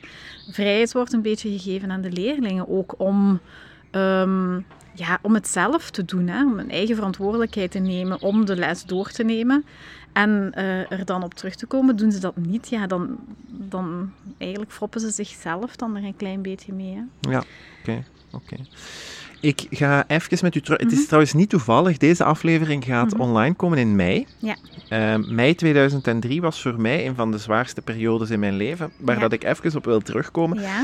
Vrijheid 0.49 0.93
wordt 0.93 1.13
een 1.13 1.21
beetje 1.21 1.49
gegeven 1.59 1.91
aan 1.91 2.01
de 2.01 2.11
leerlingen 2.11 2.67
ook 2.69 2.93
om, 2.97 3.39
ehm, 3.91 4.53
ja, 4.93 5.19
om 5.21 5.33
het 5.33 5.47
zelf 5.47 5.89
te 5.91 6.05
doen, 6.05 6.27
hè? 6.27 6.45
om 6.45 6.59
een 6.59 6.71
eigen 6.71 6.95
verantwoordelijkheid 6.95 7.71
te 7.71 7.79
nemen 7.79 8.21
om 8.21 8.45
de 8.45 8.55
les 8.55 8.83
door 8.85 9.09
te 9.09 9.23
nemen. 9.23 9.65
En 10.13 10.51
eh, 10.53 10.91
er 10.91 11.05
dan 11.05 11.23
op 11.23 11.33
terug 11.33 11.55
te 11.55 11.65
komen, 11.65 11.95
doen 11.95 12.11
ze 12.11 12.19
dat 12.19 12.35
niet, 12.37 12.69
ja, 12.69 12.87
dan, 12.87 13.17
dan 13.47 14.11
eigenlijk 14.37 14.71
froppen 14.71 15.01
ze 15.01 15.09
zichzelf 15.09 15.75
dan 15.75 15.95
er 15.95 16.03
een 16.03 16.15
klein 16.15 16.41
beetje 16.41 16.73
mee. 16.73 16.93
Hè? 16.95 17.29
Ja, 17.31 17.43
oké. 17.81 18.03
oké. 18.31 18.55
Ik 19.41 19.65
ga 19.69 20.03
even 20.07 20.37
met 20.41 20.55
u 20.55 20.61
terug. 20.61 20.79
Het 20.79 20.91
is 20.91 20.97
Mhm. 20.97 21.05
trouwens 21.05 21.33
niet 21.33 21.49
toevallig, 21.49 21.97
deze 21.97 22.23
aflevering 22.23 22.83
gaat 22.85 23.11
Mhm. 23.13 23.21
online 23.21 23.55
komen 23.55 23.77
in 23.77 23.95
mei. 23.95 24.27
Ja. 24.37 24.55
Ehm, 24.89 25.35
mei 25.35 25.55
2003 25.55 26.41
was 26.41 26.61
voor 26.61 26.81
mij 26.81 27.07
een 27.07 27.15
van 27.15 27.31
de 27.31 27.37
zwaarste 27.37 27.81
periodes 27.81 28.29
in 28.29 28.39
mijn 28.39 28.55
leven, 28.55 28.91
waar 28.99 29.15
Ja. 29.15 29.21
dat 29.21 29.31
ik 29.31 29.43
even 29.43 29.75
op 29.75 29.85
wil 29.85 29.99
terugkomen. 29.99 30.61
Ja, 30.61 30.83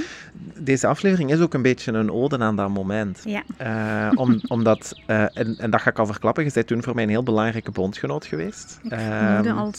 Deze 0.60 0.88
aflevering 0.88 1.32
is 1.32 1.39
ook 1.39 1.54
een 1.54 1.62
beetje 1.62 1.92
een 1.92 2.12
ode 2.12 2.38
aan 2.39 2.56
dat 2.56 2.70
moment. 2.70 3.22
ja. 3.26 3.44
Eh, 3.58 4.12
om, 4.20 4.39
omdat, 4.56 4.94
eh, 5.06 5.38
en, 5.38 5.56
en 5.58 5.70
dat 5.70 5.82
ga 5.82 5.89
ik 5.89 6.00
al 6.00 6.06
verklappen, 6.06 6.44
je 6.44 6.52
bent 6.54 6.68
toen 6.68 6.84
voor 6.84 6.96
mij 6.96 7.04
een 7.04 7.10
heel 7.10 7.24
belangrijke 7.24 7.72
bondgenoot 7.72 8.26
geweest. 8.26 8.80
Ik 8.84 8.89
vermoedde 9.00 9.52
al. 9.52 9.72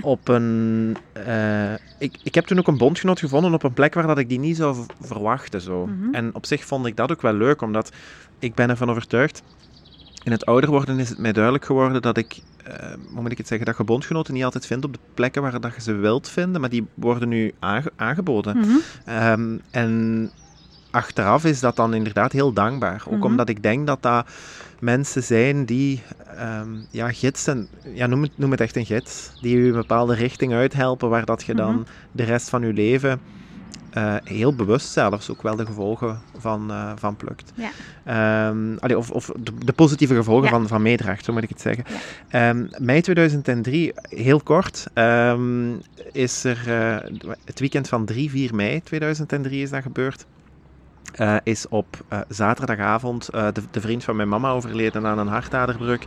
Op 0.00 0.28
een... 0.28 0.96
eh, 1.12 1.72
ik, 1.98 2.16
ik 2.22 2.34
heb 2.34 2.46
toen 2.46 2.58
ook 2.58 2.68
een 2.68 2.78
bondgenoot 2.78 3.18
gevonden 3.18 3.54
op 3.54 3.62
een 3.62 3.72
plek 3.72 3.94
waar 3.94 4.06
dat 4.06 4.18
ik 4.18 4.28
die 4.28 4.38
niet 4.38 4.56
zou 4.56 4.86
verwachten. 5.00 5.60
Zo. 5.60 5.86
Mhm. 5.86 6.14
En 6.14 6.34
op 6.34 6.46
zich 6.46 6.64
vond 6.64 6.86
ik 6.86 6.96
dat 6.96 7.10
ook 7.10 7.22
wel 7.22 7.34
leuk, 7.34 7.62
omdat 7.62 7.92
ik 8.38 8.54
ben 8.54 8.70
ervan 8.70 8.90
overtuigd... 8.90 9.42
In 10.22 10.32
het 10.32 10.46
ouder 10.46 10.70
worden 10.70 10.98
is 10.98 11.08
het 11.08 11.18
mij 11.18 11.32
duidelijk 11.32 11.64
geworden 11.64 12.02
dat 12.02 12.16
ik, 12.16 12.40
eh, 12.56 12.92
hoe 13.12 13.22
moet 13.22 13.30
ik 13.32 13.38
het 13.38 13.46
zeggen, 13.48 13.66
dat 13.66 13.76
je 13.76 13.84
bondgenoten 13.84 14.34
niet 14.34 14.44
altijd 14.44 14.66
vindt 14.66 14.84
op 14.84 14.92
de 14.92 14.98
plekken 15.14 15.42
waar 15.42 15.60
dat 15.60 15.74
je 15.74 15.80
ze 15.80 15.92
wilt 15.92 16.28
vinden, 16.28 16.60
maar 16.60 16.70
die 16.70 16.86
worden 16.94 17.28
nu 17.28 17.52
aange- 17.58 17.92
aangeboden. 17.96 18.58
Mhm. 18.58 18.68
Ehm, 19.04 19.58
en 19.70 20.32
achteraf 20.96 21.44
is 21.44 21.60
dat 21.60 21.76
dan 21.76 21.94
inderdaad 21.94 22.32
heel 22.32 22.52
dankbaar. 22.52 23.02
Ook 23.06 23.14
Mhm. 23.18 23.24
omdat 23.26 23.48
ik 23.48 23.62
denk 23.62 23.86
dat 23.86 24.02
dat 24.02 24.26
mensen 24.80 25.22
zijn 25.22 25.64
die, 25.64 26.02
ehm, 26.36 26.68
ja, 26.90 27.12
gidsen, 27.12 27.68
ja, 27.94 28.06
noem 28.06 28.22
het, 28.22 28.30
noem 28.38 28.50
het 28.50 28.60
echt 28.60 28.76
een 28.76 28.86
gids, 28.86 29.30
die 29.40 29.56
u 29.56 29.66
een 29.66 29.72
bepaalde 29.72 30.14
richting 30.14 30.52
uithelpen 30.52 31.08
waar 31.08 31.24
dat 31.24 31.42
je 31.44 31.54
dan 31.54 31.74
Mhm. 31.74 31.82
de 32.12 32.22
rest 32.24 32.48
van 32.48 32.62
je 32.66 32.72
leven 32.72 33.20
eh, 33.90 34.14
heel 34.24 34.54
bewust 34.54 34.88
zelfs 34.92 35.30
ook 35.30 35.42
wel 35.42 35.56
de 35.56 35.66
gevolgen 35.66 36.20
van, 36.38 36.70
eh, 36.70 36.92
van 36.96 37.16
plukt. 37.16 37.52
Ja. 37.54 37.70
Ehm, 38.04 38.76
allee, 38.78 38.98
of 38.98 39.10
of 39.10 39.30
de, 39.40 39.52
de 39.64 39.72
positieve 39.72 40.14
gevolgen 40.14 40.44
Ja. 40.44 40.50
van, 40.50 40.68
van 40.68 40.82
meedraagt, 40.82 41.24
zo 41.24 41.32
moet 41.32 41.42
ik 41.42 41.48
het 41.48 41.60
zeggen. 41.60 41.84
Ehm, 42.28 42.66
mei 42.78 43.00
2003, 43.00 43.92
heel 44.08 44.40
kort, 44.40 44.86
is 46.12 46.44
er 46.44 46.58
eh, 46.66 46.96
het 47.44 47.60
weekend 47.60 47.88
van 47.88 48.04
3, 48.04 48.30
4 48.30 48.54
mei 48.54 48.82
2003 48.82 49.62
is 49.62 49.70
dat 49.70 49.82
gebeurd. 49.82 50.26
Eh, 51.16 51.36
is 51.42 51.68
op 51.68 52.04
eh, 52.08 52.20
zaterdagavond 52.28 53.28
eh, 53.28 53.46
de, 53.52 53.62
de 53.70 53.80
vriend 53.80 54.04
van 54.04 54.16
mijn 54.16 54.28
mama 54.28 54.50
overleden 54.50 55.06
aan 55.06 55.18
een 55.18 55.26
hartaderbreuk. 55.26 56.06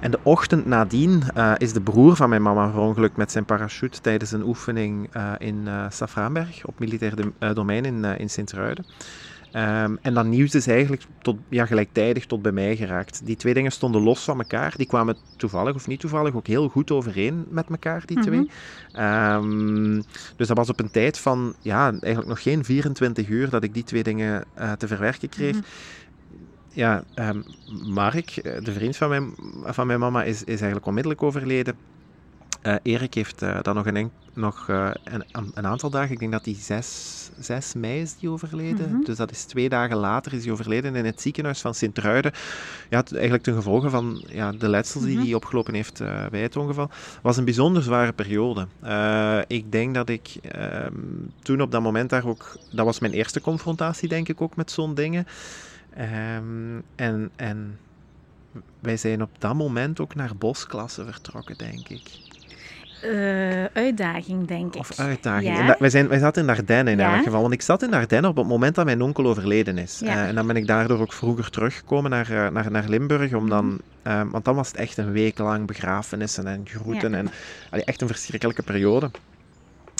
En 0.00 0.10
de 0.10 0.18
ochtend 0.22 0.66
nadien 0.66 1.22
is 1.58 1.72
de 1.72 1.80
broer 1.80 2.16
van 2.16 2.28
mijn 2.28 2.42
mama 2.42 2.70
verongelukt 2.70 3.16
met 3.16 3.32
zijn 3.32 3.44
parachute 3.44 4.00
tijdens 4.00 4.32
een 4.32 4.42
oefening 4.42 5.10
in 5.38 5.68
Safraanberg, 5.88 6.66
op 6.66 6.78
militair 6.78 7.16
dom- 7.16 7.54
domein 7.54 7.84
in, 7.84 8.04
in 8.04 8.30
Sint-Truiden. 8.30 8.84
Ehm, 9.54 9.96
en 10.02 10.14
dat 10.14 10.26
nieuws 10.26 10.54
is 10.54 10.66
eigenlijk 10.66 11.02
tot, 11.22 11.36
ja, 11.48 11.66
gelijktijdig 11.66 12.26
tot 12.26 12.42
bij 12.42 12.52
mij 12.52 12.76
geraakt. 12.76 13.26
Die 13.26 13.36
twee 13.36 13.54
dingen 13.54 13.72
stonden 13.72 14.02
los 14.02 14.24
van 14.24 14.38
elkaar. 14.38 14.74
Die 14.76 14.86
kwamen 14.86 15.16
toevallig 15.36 15.74
of 15.74 15.86
niet 15.86 16.00
toevallig 16.00 16.34
ook 16.34 16.46
heel 16.46 16.68
goed 16.68 16.90
overeen 16.90 17.44
met 17.48 17.68
elkaar, 17.70 18.02
die 18.06 18.18
Mhm. 18.18 18.26
twee. 18.26 18.50
Ehm, 18.92 20.02
dus 20.36 20.46
dat 20.46 20.56
was 20.56 20.68
op 20.68 20.80
een 20.80 20.90
tijd 20.90 21.18
van, 21.18 21.54
ja, 21.60 21.90
eigenlijk 21.90 22.26
nog 22.26 22.42
geen 22.42 22.64
24 22.64 23.28
uur 23.28 23.50
dat 23.50 23.62
ik 23.62 23.74
die 23.74 23.84
twee 23.84 24.02
dingen 24.02 24.44
eh, 24.54 24.72
te 24.72 24.86
verwerken 24.86 25.28
kreeg. 25.28 25.54
Mhm. 25.54 25.64
Ja, 26.70 27.04
ehm, 27.14 27.40
Mark, 27.86 28.30
eh, 28.30 28.64
de 28.64 28.72
vriend 28.72 28.96
van 28.96 29.08
mijn, 29.08 29.34
van 29.64 29.86
mijn 29.86 30.00
mama, 30.00 30.24
is, 30.24 30.40
is 30.40 30.56
eigenlijk 30.56 30.86
onmiddellijk 30.86 31.22
overleden. 31.22 31.74
Eh, 32.64 32.74
Erik 32.82 33.14
heeft 33.14 33.42
eh, 33.42 33.58
dan 33.62 33.74
nog, 33.74 33.86
een, 33.86 33.96
enk- 33.96 34.12
nog 34.34 34.68
eh, 34.68 34.90
een, 35.04 35.24
een 35.54 35.66
aantal 35.66 35.90
dagen, 35.90 36.10
ik 36.12 36.18
denk 36.18 36.32
dat 36.32 36.44
hij 36.44 36.54
6, 36.54 37.30
6 37.38 37.74
mei 37.74 38.00
is 38.00 38.16
die 38.16 38.28
overleden. 38.30 38.90
Mhm. 38.90 39.04
Dus 39.04 39.16
dat 39.16 39.30
is 39.30 39.44
twee 39.44 39.68
dagen 39.68 39.96
later 39.96 40.32
is 40.32 40.44
hij 40.44 40.52
overleden 40.52 40.94
in 40.96 41.04
het 41.04 41.20
ziekenhuis 41.20 41.60
van 41.60 41.74
Sint-Truiden. 41.74 42.32
Ja, 42.90 43.02
eigenlijk 43.12 43.42
ten 43.42 43.54
gevolge 43.54 43.90
van 43.90 44.22
ja, 44.28 44.52
de 44.52 44.68
letsels 44.68 45.04
die 45.04 45.16
Mhm. 45.16 45.24
hij 45.24 45.34
opgelopen 45.34 45.74
heeft 45.74 45.98
bij 46.30 46.40
het 46.40 46.56
ongeval. 46.56 46.90
was 47.22 47.36
een 47.36 47.44
bijzonder 47.44 47.82
zware 47.82 48.12
periode. 48.12 48.66
Ik 49.46 49.72
denk 49.72 49.94
dat 49.94 50.08
ik 50.08 50.34
ehm, 50.42 50.92
toen 51.42 51.60
op 51.60 51.70
dat 51.70 51.82
moment 51.82 52.10
daar 52.10 52.26
ook... 52.26 52.56
Dat 52.70 52.84
was 52.84 52.98
mijn 52.98 53.12
eerste 53.12 53.40
confrontatie, 53.40 54.08
denk 54.08 54.28
ik, 54.28 54.40
ook 54.40 54.56
met 54.56 54.70
zo'n 54.70 54.94
dingen. 54.94 55.26
Ehm, 55.90 56.80
en, 56.94 57.30
en 57.36 57.78
wij 58.80 58.96
zijn 58.96 59.22
op 59.22 59.30
dat 59.38 59.54
moment 59.54 60.00
ook 60.00 60.14
naar 60.14 60.36
bosklasse 60.36 61.04
vertrokken, 61.04 61.56
denk 61.56 61.88
ik. 61.88 62.22
Eh, 63.12 63.64
uitdaging, 63.72 64.46
denk 64.46 64.74
ik. 64.74 64.80
Of 64.80 64.98
uitdaging. 64.98 65.56
Ja. 65.56 65.76
Wij, 65.78 65.90
zijn, 65.90 66.08
wij 66.08 66.18
zaten 66.18 66.42
in 66.42 66.48
Ardennen 66.48 66.92
in 66.92 66.98
Ja. 66.98 67.14
elk 67.14 67.24
geval. 67.24 67.40
Want 67.40 67.52
ik 67.52 67.62
zat 67.62 67.82
in 67.82 67.94
Ardennen 67.94 68.30
op 68.30 68.36
het 68.36 68.46
moment 68.46 68.74
dat 68.74 68.84
mijn 68.84 69.02
onkel 69.02 69.26
overleden 69.26 69.78
is. 69.78 69.98
Ja. 70.04 70.08
Eh, 70.12 70.28
en 70.28 70.34
dan 70.34 70.46
ben 70.46 70.56
ik 70.56 70.66
daardoor 70.66 71.00
ook 71.00 71.12
vroeger 71.12 71.50
teruggekomen 71.50 72.10
naar, 72.10 72.30
eh, 72.30 72.50
naar, 72.50 72.70
naar 72.70 72.88
Limburg. 72.88 73.34
Om 73.34 73.48
dan, 73.48 73.80
Mhm. 74.02 74.28
want 74.30 74.44
dan 74.44 74.54
was 74.54 74.68
het 74.68 74.76
echt 74.76 74.96
een 74.96 75.12
week 75.12 75.38
lang 75.38 75.66
begrafenissen 75.66 76.46
en 76.46 76.62
groeten. 76.64 77.14
En, 77.14 77.30
allee, 77.70 77.84
echt 77.84 78.00
een 78.00 78.06
verschrikkelijke 78.08 78.62
periode. 78.62 79.10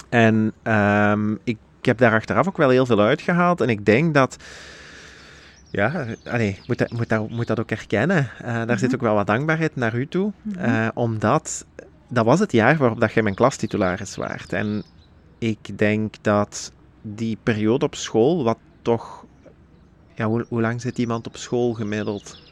En 0.09 0.53
ehm, 0.63 1.33
ik, 1.33 1.57
ik 1.79 1.85
heb 1.85 1.99
daar 1.99 2.13
achteraf 2.13 2.49
ook 2.49 2.57
wel 2.57 2.71
heel 2.71 2.87
veel 2.87 3.01
uitgehaald. 3.01 3.61
En 3.61 3.69
ik 3.69 3.85
denk 3.87 4.15
dat... 4.15 4.37
Ja, 5.71 6.07
allee, 6.25 6.49
ik 6.49 6.63
moet, 6.67 6.79
dat, 6.79 6.91
moet, 6.93 7.09
dat, 7.09 7.31
moet 7.31 7.47
dat 7.47 7.61
ook 7.61 7.71
erkennen. 7.71 8.29
Eh, 8.39 8.55
daar 8.55 8.67
Mhm. 8.67 8.77
zit 8.79 8.95
ook 8.95 9.01
wel 9.01 9.15
wat 9.15 9.27
dankbaarheid 9.27 9.77
naar 9.77 9.95
u 9.95 10.07
toe. 10.09 10.33
Mhm. 10.43 10.91
Omdat 10.95 11.67
dat 12.09 12.25
was 12.25 12.41
het 12.41 12.53
jaar 12.53 12.77
waarop 12.77 13.01
dat 13.01 13.13
jij 13.13 13.23
mijn 13.23 13.35
klastitularis 13.35 14.17
waart. 14.17 14.53
En 14.53 14.83
ik 15.39 15.79
denk 15.79 16.15
dat 16.21 16.73
die 17.03 17.39
periode 17.43 17.85
op 17.85 17.95
school, 17.95 18.45
wat 18.45 18.59
toch... 18.83 19.25
Ja, 20.15 20.29
hoe 20.29 20.61
lang 20.61 20.81
zit 20.81 20.99
iemand 20.99 21.27
op 21.27 21.37
school 21.37 21.73
gemiddeld? 21.73 22.44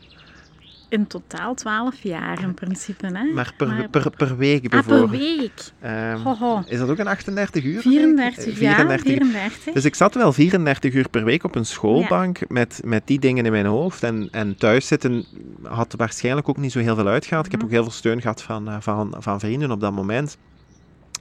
In 0.93 1.07
totaal 1.07 1.55
12 1.55 1.95
jaar 2.03 2.43
in 2.43 2.55
principe, 2.55 3.07
hè? 3.07 3.25
Maar 3.35 3.53
per, 3.57 3.67
Maar- 3.67 3.89
per, 3.89 4.11
per 4.11 4.37
week 4.37 4.65
Ah, 4.65 4.71
per 4.71 4.85
bijvoorbeeld. 4.85 5.11
week. 5.41 5.53
Ehm, 5.81 6.17
Ho, 6.17 6.35
ho. 6.35 6.63
is 6.67 6.79
dat 6.79 6.89
ook 6.89 6.99
een 6.99 7.07
38 7.07 7.65
uur? 7.65 7.81
34, 7.81 8.45
week? 8.45 8.55
ja, 8.59 8.75
34. 8.75 9.03
34. 9.13 9.73
Dus 9.75 9.85
ik 9.85 9.95
zat 9.95 10.15
wel 10.15 10.33
34 10.33 10.95
uur 10.95 11.09
per 11.09 11.25
week 11.25 11.45
op 11.45 11.55
een 11.55 11.67
schoolbank 11.67 12.39
met, 12.49 12.81
met 12.85 13.03
die 13.05 13.19
dingen 13.19 13.45
in 13.45 13.53
mijn 13.53 13.67
hoofd. 13.67 14.03
En, 14.03 14.29
en 14.31 14.57
thuis 14.57 14.87
zitten 14.87 15.25
had 15.63 15.95
waarschijnlijk 15.97 16.49
ook 16.49 16.57
niet 16.57 16.73
zo 16.73 16.79
heel 16.79 16.95
veel 16.95 17.09
uitgehaald. 17.09 17.45
Ik 17.47 17.51
heb 17.53 17.61
Mhm. 17.61 17.69
ook 17.71 17.75
heel 17.75 17.85
veel 17.85 17.93
steun 17.99 18.21
gehad 18.21 18.43
van, 18.43 18.69
eh, 18.69 18.77
van, 18.81 19.15
van 19.19 19.41
vrienden 19.41 19.71
op 19.71 19.81
dat 19.81 19.93
moment. 19.93 20.37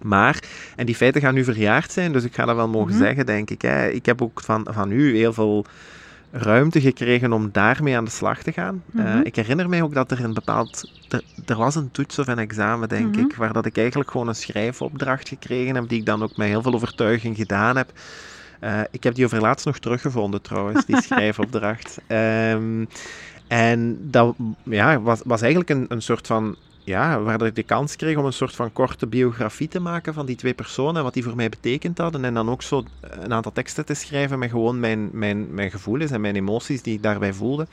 Maar, 0.02 0.40
en 0.76 0.86
die 0.86 0.96
feiten 0.96 1.22
gaan 1.22 1.34
nu 1.34 1.44
verjaard 1.44 1.92
zijn, 1.92 2.12
dus 2.12 2.24
ik 2.24 2.34
ga 2.36 2.46
dat 2.46 2.56
wel 2.56 2.68
mogen 2.68 2.90
Mhm. 2.94 3.04
zeggen, 3.04 3.26
denk 3.26 3.50
ik. 3.50 3.62
Hè. 3.62 3.88
Ik 3.90 4.06
heb 4.06 4.22
ook 4.22 4.42
van, 4.42 4.68
van 4.72 4.92
u 4.92 5.16
heel 5.18 5.34
veel 5.34 5.66
ruimte 6.32 6.82
gekregen 6.82 7.34
om 7.34 7.50
daarmee 7.52 7.98
aan 7.98 8.06
de 8.06 8.12
slag 8.12 8.44
te 8.44 8.52
gaan. 8.52 8.84
Eh, 8.96 9.04
Mhm. 9.04 9.20
ik 9.24 9.36
herinner 9.36 9.70
mij 9.70 9.82
ook 9.82 9.94
dat 9.94 10.12
er 10.12 10.24
een 10.24 10.34
bepaald... 10.34 10.84
Er, 11.10 11.22
er 11.46 11.56
was 11.58 11.76
een 11.76 11.92
toets 11.92 12.20
of 12.20 12.28
een 12.28 12.40
examen, 12.40 12.90
denk 12.90 13.16
Mhm. 13.16 13.26
ik, 13.26 13.36
waar 13.36 13.54
dat 13.54 13.66
ik 13.66 13.78
eigenlijk 13.78 14.12
gewoon 14.12 14.28
een 14.28 14.36
schrijfopdracht 14.36 15.28
gekregen 15.28 15.76
heb, 15.76 15.90
die 15.90 16.00
ik 16.00 16.06
dan 16.06 16.24
ook 16.24 16.38
met 16.38 16.48
heel 16.48 16.62
veel 16.62 16.74
overtuiging 16.74 17.36
gedaan 17.36 17.78
heb. 17.78 17.92
Eh, 18.60 18.80
ik 18.92 19.04
heb 19.04 19.16
die 19.16 19.26
over 19.26 19.42
laatst 19.42 19.66
nog 19.66 19.80
teruggevonden 19.80 20.42
trouwens, 20.42 20.86
die 20.86 21.02
schrijfopdracht. 21.08 21.98
Ehm, 22.08 22.86
en 23.48 23.98
dat 24.12 24.36
ja, 24.64 25.00
was, 25.02 25.22
was 25.26 25.42
eigenlijk 25.42 25.72
een, 25.72 25.86
een 25.90 26.02
soort 26.02 26.28
van 26.28 26.56
ja, 26.84 27.22
waar 27.22 27.42
ik 27.42 27.56
de 27.56 27.64
kans 27.64 27.96
kreeg 27.96 28.18
om 28.18 28.26
een 28.26 28.34
soort 28.34 28.56
van 28.56 28.74
korte 28.74 29.08
biografie 29.08 29.68
te 29.68 29.80
maken 29.80 30.14
van 30.14 30.26
die 30.26 30.36
twee 30.36 30.54
personen 30.54 30.96
en 30.96 31.04
wat 31.04 31.14
die 31.14 31.24
voor 31.24 31.36
mij 31.36 31.50
betekend 31.50 31.98
hadden. 31.98 32.26
En 32.26 32.34
dan 32.34 32.50
ook 32.50 32.62
zo 32.62 32.84
een 33.00 33.34
aantal 33.34 33.52
teksten 33.52 33.86
te 33.86 33.94
schrijven 33.94 34.40
met 34.40 34.50
gewoon 34.50 34.80
mijn, 34.80 35.10
mijn, 35.12 35.54
mijn 35.54 35.72
gevoelens 35.72 36.12
en 36.12 36.22
mijn 36.22 36.36
emoties 36.36 36.82
die 36.82 36.94
ik 36.94 37.04
daarbij 37.04 37.34
voelde. 37.34 37.68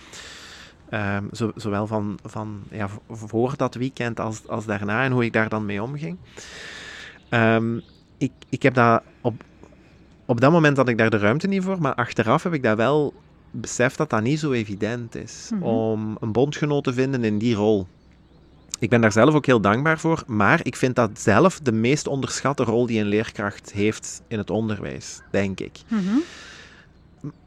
Ehm, 0.90 1.25
zo, 1.33 1.53
zowel 1.55 1.87
van, 1.87 2.18
van 2.25 2.62
ja, 2.71 2.88
voor 3.11 3.55
dat 3.57 3.75
weekend 3.75 4.21
als, 4.21 4.49
als 4.49 4.64
daarna 4.66 5.05
en 5.05 5.12
hoe 5.12 5.25
ik 5.25 5.33
daar 5.33 5.49
dan 5.49 5.66
mee 5.66 5.83
omging. 5.83 6.16
Ehm, 7.29 7.77
ik, 8.18 8.33
ik 8.49 8.62
heb 8.62 8.75
dat 8.75 9.03
op, 9.21 9.42
op 10.25 10.40
dat 10.40 10.53
moment 10.53 10.77
had 10.77 10.88
ik 10.88 10.99
daar 10.99 11.11
de 11.11 11.18
ruimte 11.18 11.47
niet 11.47 11.62
voor, 11.62 11.81
maar 11.81 11.94
achteraf 11.94 12.42
heb 12.42 12.53
ik 12.53 12.62
dat 12.62 12.77
wel 12.77 13.14
besef 13.51 13.97
dat 13.97 14.11
dat 14.11 14.23
niet 14.23 14.38
zo 14.38 14.53
evident 14.53 15.14
is 15.14 15.51
Mhm. 15.53 15.62
om 15.62 16.16
een 16.21 16.33
bondgenoot 16.33 16.85
te 16.85 16.92
vinden 16.92 17.25
in 17.25 17.38
die 17.38 17.55
rol. 17.55 17.87
Ik 18.79 18.91
ben 18.91 19.01
daar 19.01 19.12
zelf 19.12 19.35
ook 19.35 19.47
heel 19.47 19.61
dankbaar 19.61 19.99
voor, 19.99 20.23
maar 20.27 20.61
ik 20.62 20.77
vind 20.77 20.97
dat 20.97 21.11
zelf 21.21 21.61
de 21.61 21.73
meest 21.73 22.07
onderschatte 22.07 22.64
rol 22.64 22.87
die 22.87 23.01
een 23.01 23.07
leerkracht 23.07 23.73
heeft 23.73 24.23
in 24.29 24.38
het 24.38 24.51
onderwijs, 24.51 25.21
denk 25.31 25.61
ik. 25.61 25.73
Mhm. 25.88 26.17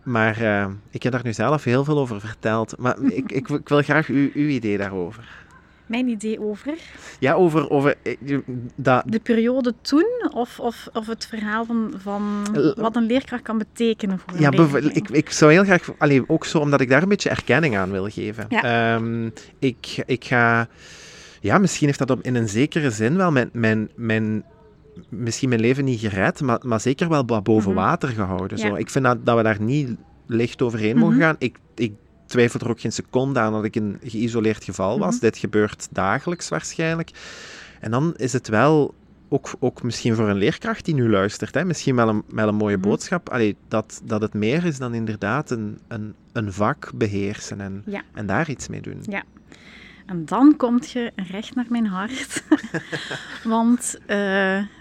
Maar 0.04 0.42
eh, 0.42 0.68
ik 0.90 1.04
heb 1.04 1.12
daar 1.12 1.24
nu 1.24 1.34
zelf 1.34 1.64
heel 1.64 1.84
veel 1.84 2.00
over 2.00 2.20
verteld. 2.20 2.76
Maar 2.78 3.02
ik, 3.20 3.32
ik, 3.32 3.50
ik 3.50 3.70
wil 3.70 3.82
graag 3.82 4.08
uw, 4.08 4.30
uw 4.34 4.48
idee 4.48 4.78
daarover. 4.78 5.40
Mijn 5.86 6.08
idee 6.08 6.42
over 6.42 6.78
Ja, 7.20 7.34
over, 7.34 7.70
over 7.70 7.96
eh, 8.04 8.38
dat, 8.76 9.04
de 9.06 9.20
periode 9.20 9.74
toen 9.82 10.30
of, 10.34 10.60
of, 10.60 10.88
of 10.94 11.08
het 11.08 11.26
verhaal 11.26 11.66
van, 11.66 11.94
van 11.98 12.46
wat 12.76 12.96
een 12.96 13.06
leerkracht 13.06 13.42
kan 13.42 13.58
betekenen 13.58 14.20
voor 14.20 14.34
een 14.34 14.42
Ja, 14.42 14.92
ik, 14.94 15.10
ik 15.10 15.30
zou 15.30 15.52
heel 15.52 15.64
graag, 15.64 15.92
allee, 15.98 16.24
ook 16.28 16.46
zo 16.46 16.58
omdat 16.58 16.82
ik 16.82 16.90
daar 16.90 17.02
een 17.02 17.10
beetje 17.10 17.30
erkenning 17.30 17.78
aan 17.78 17.92
wil 17.92 18.10
geven. 18.10 18.46
Ja. 18.50 18.96
Ehm, 18.96 19.30
ik, 19.60 20.04
ik 20.06 20.26
ga, 20.26 20.68
ja, 21.42 21.58
misschien 21.58 21.88
heeft 21.88 22.00
dat 22.00 22.10
op, 22.10 22.22
in 22.22 22.36
een 22.36 22.50
zekere 22.50 22.92
zin 22.92 23.16
wel 23.18 23.32
mijn, 23.32 23.50
mijn, 23.54 23.90
mijn, 23.96 24.44
misschien 25.10 25.50
mijn 25.50 25.62
leven 25.62 25.86
niet 25.86 26.00
gered, 26.00 26.42
maar, 26.42 26.60
maar 26.66 26.80
zeker 26.82 27.10
wel 27.10 27.26
boven 27.26 27.72
Mhm. 27.72 27.80
water 27.80 28.10
gehouden. 28.10 28.58
Zo. 28.58 28.76
Ik 28.76 28.90
vind 28.90 29.06
dat, 29.06 29.26
dat 29.26 29.38
we 29.38 29.44
daar 29.44 29.62
niet 29.62 29.96
licht 30.26 30.62
overheen 30.62 30.96
Mhm. 30.96 31.06
mogen 31.06 31.20
gaan. 31.20 31.36
Ik, 31.40 31.58
ik 31.76 31.94
twijfel 32.26 32.60
er 32.60 32.70
ook 32.70 32.80
geen 32.82 32.92
seconde 32.92 33.40
aan 33.40 33.52
dat 33.54 33.64
ik 33.64 33.76
een 33.76 33.98
geïsoleerd 34.04 34.64
geval 34.64 35.00
was. 35.00 35.14
Mhm. 35.16 35.22
Dit 35.24 35.38
gebeurt 35.38 35.88
dagelijks 35.92 36.50
waarschijnlijk. 36.50 37.10
En 37.80 37.92
dan 37.92 38.14
is 38.16 38.34
het 38.34 38.48
wel 38.48 38.94
ook, 39.30 39.54
ook 39.60 39.84
misschien 39.84 40.16
voor 40.16 40.30
een 40.30 40.38
leerkracht 40.38 40.86
die 40.86 40.94
nu 40.94 41.10
luistert, 41.10 41.54
hè, 41.54 41.66
misschien 41.66 41.96
wel 41.96 42.10
een, 42.10 42.24
wel 42.30 42.48
een 42.48 42.56
mooie 42.56 42.78
Mhm. 42.78 42.88
boodschap, 42.88 43.30
allee, 43.30 43.56
dat, 43.68 44.02
dat 44.04 44.22
het 44.22 44.34
meer 44.34 44.66
is 44.66 44.78
dan 44.78 44.94
inderdaad 44.94 45.50
een, 45.52 45.80
een, 45.88 46.14
een 46.34 46.54
vak 46.54 46.92
beheersen 46.96 47.62
en, 47.62 47.84
Ja. 47.86 48.02
en 48.14 48.26
daar 48.26 48.50
iets 48.50 48.68
mee 48.68 48.82
doen. 48.82 49.00
Ja. 49.10 49.24
En 50.12 50.26
dan 50.26 50.56
kom 50.58 50.80
je 50.82 51.12
recht 51.16 51.56
naar 51.56 51.66
mijn 51.70 51.86
hart. 51.86 52.44
Want 53.44 53.98
eh, 54.00 54.08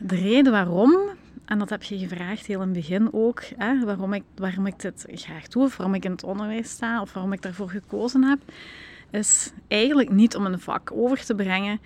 de 0.01 0.17
reden 0.17 0.53
waarom, 0.53 0.99
en 1.45 1.59
dat 1.59 1.71
heb 1.71 1.83
je 1.83 1.99
gevraagd 1.99 2.47
heel 2.47 2.61
in 2.61 2.69
het 2.69 2.77
begin 2.77 3.09
ook, 3.13 3.43
hè, 3.57 3.85
waarom, 3.85 4.13
ik, 4.13 4.23
waarom 4.37 4.67
ik 4.67 4.81
dit 4.81 5.07
graag 5.09 5.49
doe, 5.49 5.63
of 5.63 5.77
waarom 5.77 5.95
ik 5.95 6.05
in 6.05 6.11
het 6.11 6.25
onderwijs 6.25 6.71
sta, 6.71 7.01
of 7.01 7.13
waarom 7.13 7.33
ik 7.33 7.43
daarvoor 7.43 7.71
gekozen 7.71 8.23
heb, 8.23 8.39
is 9.11 9.53
eigenlijk 9.69 10.11
niet 10.11 10.37
om 10.37 10.47
een 10.47 10.61
vak 10.61 10.93
over 10.93 11.25
te 11.25 11.35
brengen. 11.35 11.81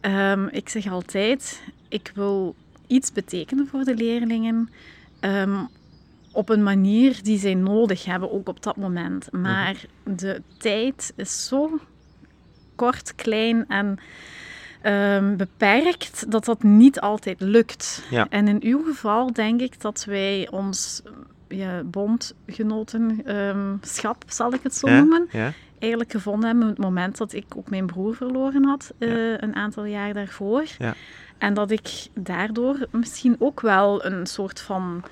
Ehm, 0.00 0.46
ik 0.46 0.68
zeg 0.68 0.90
altijd, 0.90 1.62
ik 1.88 2.12
wil 2.14 2.54
iets 2.86 3.12
betekenen 3.12 3.66
voor 3.66 3.84
de 3.84 3.94
leerlingen. 3.94 4.68
ehm, 5.20 5.64
op 6.32 6.48
een 6.48 6.62
manier 6.62 7.22
die 7.22 7.38
zij 7.38 7.54
nodig 7.54 8.04
hebben, 8.04 8.32
ook 8.32 8.48
op 8.48 8.62
dat 8.62 8.76
moment. 8.76 9.32
Maar 9.32 9.84
de 10.04 10.42
tijd 10.58 11.12
is 11.16 11.46
zo 11.46 11.80
kort, 12.76 13.14
klein 13.14 13.64
en 13.68 13.98
ehm, 14.82 15.36
beperkt 15.36 16.30
dat 16.30 16.44
dat 16.44 16.62
niet 16.62 17.00
altijd 17.00 17.40
lukt. 17.40 18.02
Ja. 18.10 18.26
En 18.30 18.48
in 18.48 18.58
uw 18.62 18.84
geval 18.84 19.32
denk 19.32 19.60
ik 19.60 19.80
dat 19.80 20.04
wij 20.04 20.48
ons 20.50 21.02
ja, 21.48 21.82
bondgenotenschap, 23.24 24.24
zal 24.26 24.52
ik 24.52 24.60
het 24.62 24.74
zo 24.74 24.88
Ja, 24.88 24.96
noemen, 24.98 25.26
ja. 25.30 25.52
eigenlijk 25.78 26.12
gevonden 26.12 26.46
hebben 26.48 26.64
op 26.68 26.76
het 26.76 26.84
moment 26.84 27.16
dat 27.16 27.32
ik 27.32 27.44
ook 27.56 27.70
mijn 27.70 27.86
broer 27.86 28.14
verloren 28.14 28.64
had, 28.64 28.92
eh, 28.98 29.30
een 29.38 29.54
aantal 29.54 29.84
jaar 29.84 30.12
daarvoor. 30.14 30.64
Ja. 30.78 30.94
En 31.38 31.54
dat 31.54 31.70
ik 31.70 32.06
daardoor 32.14 32.86
misschien 32.90 33.36
ook 33.38 33.60
wel 33.60 34.04
een 34.04 34.26
soort 34.26 34.60
van 34.60 35.02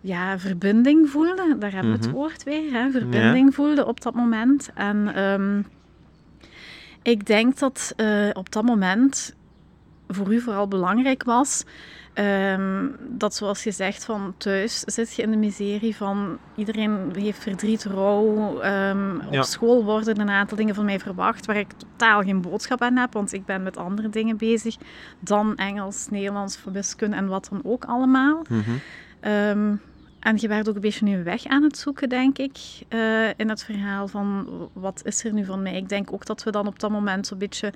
ja, 0.00 0.38
verbinding 0.38 1.10
voelde. 1.10 1.56
Daar 1.58 1.72
hebben 1.72 1.90
we 1.92 1.96
Mhm. 1.98 2.06
het 2.06 2.10
woord 2.16 2.42
weer, 2.44 2.72
hè? 2.72 2.90
verbinding 2.90 3.54
voelde 3.54 3.86
op 3.86 4.00
dat 4.00 4.14
moment. 4.14 4.70
En 4.74 5.14
ehm, 5.14 5.62
ik 7.02 7.26
denk 7.26 7.58
dat 7.58 7.92
eh, 7.96 8.28
op 8.32 8.52
dat 8.52 8.64
moment 8.64 9.34
voor 10.08 10.32
u 10.32 10.40
vooral 10.40 10.68
belangrijk 10.68 11.24
was 11.24 11.64
ehm, 12.12 12.86
dat, 13.08 13.34
zoals 13.34 13.64
je 13.64 13.70
zegt, 13.70 14.04
van 14.04 14.34
thuis 14.36 14.80
zit 14.80 15.14
je 15.14 15.22
in 15.22 15.30
de 15.30 15.36
miserie 15.36 15.96
van 15.96 16.38
iedereen 16.54 17.10
heeft 17.18 17.42
verdriet, 17.42 17.84
rouw. 17.84 18.60
ehm, 18.60 19.14
Ja. 19.30 19.38
Op 19.38 19.44
school 19.44 19.84
worden 19.84 20.20
een 20.20 20.30
aantal 20.30 20.56
dingen 20.56 20.74
van 20.74 20.84
mij 20.84 20.98
verwacht 21.00 21.46
waar 21.46 21.56
ik 21.56 21.72
totaal 21.72 22.22
geen 22.22 22.40
boodschap 22.40 22.82
aan 22.82 22.96
heb, 22.96 23.12
want 23.12 23.32
ik 23.32 23.44
ben 23.44 23.62
met 23.62 23.76
andere 23.76 24.08
dingen 24.08 24.36
bezig 24.36 24.76
dan 25.20 25.56
Engels, 25.56 26.08
Nederlands, 26.10 26.58
wiskunde 26.72 27.16
en 27.16 27.26
wat 27.28 27.48
dan 27.50 27.60
ook 27.64 27.84
allemaal. 27.84 28.42
Ehm, 29.20 29.74
en 30.20 30.36
je 30.40 30.48
werd 30.48 30.68
ook 30.68 30.74
een 30.74 30.80
beetje 30.80 31.04
nu 31.04 31.22
weg 31.24 31.46
aan 31.46 31.62
het 31.62 31.78
zoeken, 31.78 32.08
denk 32.08 32.38
ik, 32.38 32.58
eh, 32.88 33.28
in 33.36 33.48
het 33.48 33.64
verhaal 33.64 34.08
van 34.08 34.48
wat 34.72 35.00
is 35.04 35.24
er 35.24 35.32
nu 35.32 35.44
van 35.44 35.62
mij. 35.62 35.76
Ik 35.76 35.88
denk 35.88 36.12
ook 36.12 36.26
dat 36.26 36.42
we 36.42 36.50
dan 36.50 36.66
op 36.66 36.78
dat 36.78 36.90
moment 36.90 37.26
zo'n 37.26 37.38
beetje 37.38 37.72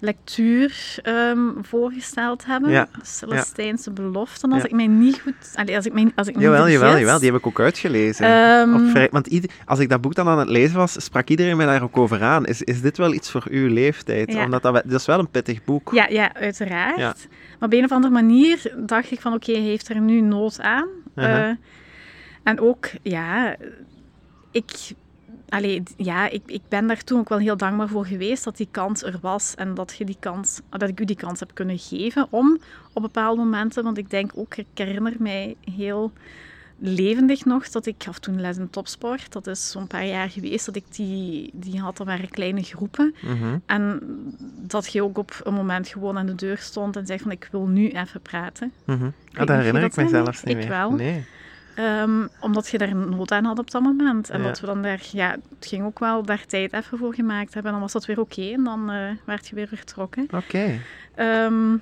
lectuur 0.00 0.98
ehm, 1.02 1.38
voorgesteld 1.62 2.44
hebben. 2.46 2.70
Ja, 2.70 2.88
De 2.92 2.98
Celestijnse 3.02 3.90
beloften, 3.90 4.52
als 4.52 4.62
Ja. 4.62 4.68
ik 4.68 4.74
mij 4.74 4.86
niet 4.86 5.20
goed... 5.20 5.34
Allee, 5.54 5.76
als 5.76 5.86
ik 5.86 5.92
mij, 5.92 6.12
als 6.14 6.28
ik 6.28 6.38
Jawel, 6.40 6.64
niet 6.64 6.72
jawel, 6.72 7.18
die 7.18 7.30
heb 7.30 7.38
ik 7.38 7.46
ook 7.46 7.60
uitgelezen. 7.60 8.26
Ehm, 8.26 8.74
Op 8.74 8.90
vrij- 8.90 9.08
want 9.10 9.26
ieder- 9.26 9.50
als 9.64 9.78
ik 9.78 9.88
dat 9.88 10.00
boek 10.00 10.14
dan 10.14 10.28
aan 10.28 10.38
het 10.38 10.48
lezen 10.48 10.76
was, 10.76 11.04
sprak 11.04 11.28
iedereen 11.28 11.56
mij 11.56 11.66
daar 11.66 11.82
ook 11.82 11.96
over 11.96 12.22
aan. 12.22 12.46
Is, 12.46 12.62
is 12.62 12.80
dit 12.80 12.96
wel 12.96 13.12
iets 13.12 13.30
voor 13.30 13.44
uw 13.50 13.68
leeftijd? 13.72 14.32
Ja. 14.32 14.44
Omdat 14.44 14.62
dat, 14.62 14.74
dat 14.74 15.00
is 15.00 15.06
wel 15.06 15.18
een 15.18 15.30
pittig 15.30 15.64
boek. 15.64 15.90
Ja, 15.92 16.06
ja, 16.08 16.34
uiteraard. 16.34 16.96
Maar 17.58 17.68
op 17.68 17.72
een 17.72 17.84
of 17.84 17.92
andere 17.92 18.12
manier 18.12 18.72
dacht 18.86 19.10
ik 19.10 19.20
van, 19.20 19.32
oké, 19.34 19.52
heeft 19.52 19.88
er 19.88 20.00
nu 20.00 20.20
nood 20.20 20.60
aan. 20.60 20.88
Uh-huh. 21.16 21.48
Eh, 21.48 21.56
en 22.42 22.60
ook, 22.60 22.88
ja, 23.02 23.56
ik, 24.50 24.70
allee, 25.48 25.82
ja 25.96 26.28
ik, 26.30 26.42
ik 26.46 26.62
ben 26.68 26.86
daar 26.86 27.04
toen 27.04 27.18
ook 27.18 27.28
wel 27.28 27.38
heel 27.38 27.56
dankbaar 27.56 27.88
voor 27.88 28.06
geweest 28.06 28.44
dat 28.44 28.56
die 28.56 28.68
kans 28.70 29.02
er 29.02 29.18
was 29.20 29.54
en 29.54 29.74
dat, 29.74 29.94
je 29.98 30.04
die 30.04 30.16
kans, 30.20 30.60
dat 30.70 30.88
ik 30.88 31.00
u 31.00 31.04
die 31.04 31.16
kans 31.16 31.40
heb 31.40 31.50
kunnen 31.54 31.78
geven 31.78 32.26
om 32.30 32.58
op 32.92 33.02
bepaalde 33.02 33.42
momenten, 33.42 33.84
want 33.84 33.98
ik 33.98 34.10
denk 34.10 34.30
ook, 34.34 34.56
ik 34.56 34.66
herinner 34.74 35.14
mij 35.18 35.56
heel 35.74 36.12
levendig 36.78 37.44
nog 37.44 37.68
dat 37.68 37.86
ik 37.86 37.94
gaf 37.98 38.18
toen 38.18 38.40
les 38.40 38.56
in 38.56 38.70
topsport. 38.70 39.32
Dat 39.32 39.46
is 39.46 39.70
zo'n 39.70 39.86
paar 39.86 40.06
jaar 40.06 40.30
geweest 40.30 40.66
dat 40.66 40.76
ik 40.76 40.84
die, 40.90 41.50
die 41.54 41.80
had. 41.80 41.96
Dat 41.96 42.06
waren 42.06 42.28
kleine 42.30 42.62
groepen. 42.62 43.14
Mhm. 43.22 43.58
En 43.66 44.00
dat 44.60 44.92
je 44.92 45.02
ook 45.02 45.18
op 45.18 45.40
een 45.44 45.54
moment 45.54 45.88
gewoon 45.88 46.18
aan 46.18 46.26
de 46.26 46.34
deur 46.34 46.58
stond 46.58 46.96
en 46.96 47.06
zei 47.06 47.18
van 47.18 47.30
ik 47.30 47.48
wil 47.50 47.66
nu 47.66 47.88
even 47.88 48.20
praten. 48.20 48.72
Mhm. 48.84 49.04
Ah, 49.04 49.46
dat 49.46 49.48
herinner 49.48 49.82
ik 49.82 49.96
me 49.96 50.02
herinnert. 50.02 50.24
zelfs 50.24 50.42
niet 50.42 50.54
Ik 50.54 50.60
meer. 50.60 50.68
wel. 50.68 50.90
Nee. 50.90 51.24
Ehm, 51.76 52.26
omdat 52.40 52.68
je 52.68 52.78
daar 52.78 52.94
nood 52.96 53.30
aan 53.32 53.44
had 53.44 53.58
op 53.58 53.70
dat 53.70 53.82
moment. 53.82 54.30
En 54.30 54.40
Ja. 54.40 54.46
dat 54.46 54.60
we 54.60 54.66
dan 54.66 54.82
daar, 54.82 55.02
ja, 55.12 55.30
het 55.58 55.66
ging 55.68 55.84
ook 55.84 55.98
wel 55.98 56.22
daar 56.22 56.46
tijd 56.46 56.72
even 56.72 56.98
voor 56.98 57.14
gemaakt 57.14 57.54
hebben. 57.54 57.72
En 57.72 57.78
dan 57.78 57.80
was 57.80 57.92
dat 57.92 58.06
weer 58.06 58.20
oké 58.20 58.42
en 58.52 58.64
dan 58.64 58.90
eh 58.90 59.10
werd 59.24 59.48
je 59.48 59.54
weer 59.54 59.68
vertrokken. 59.68 60.28
Oké. 60.30 60.78
Ehm, 61.14 61.76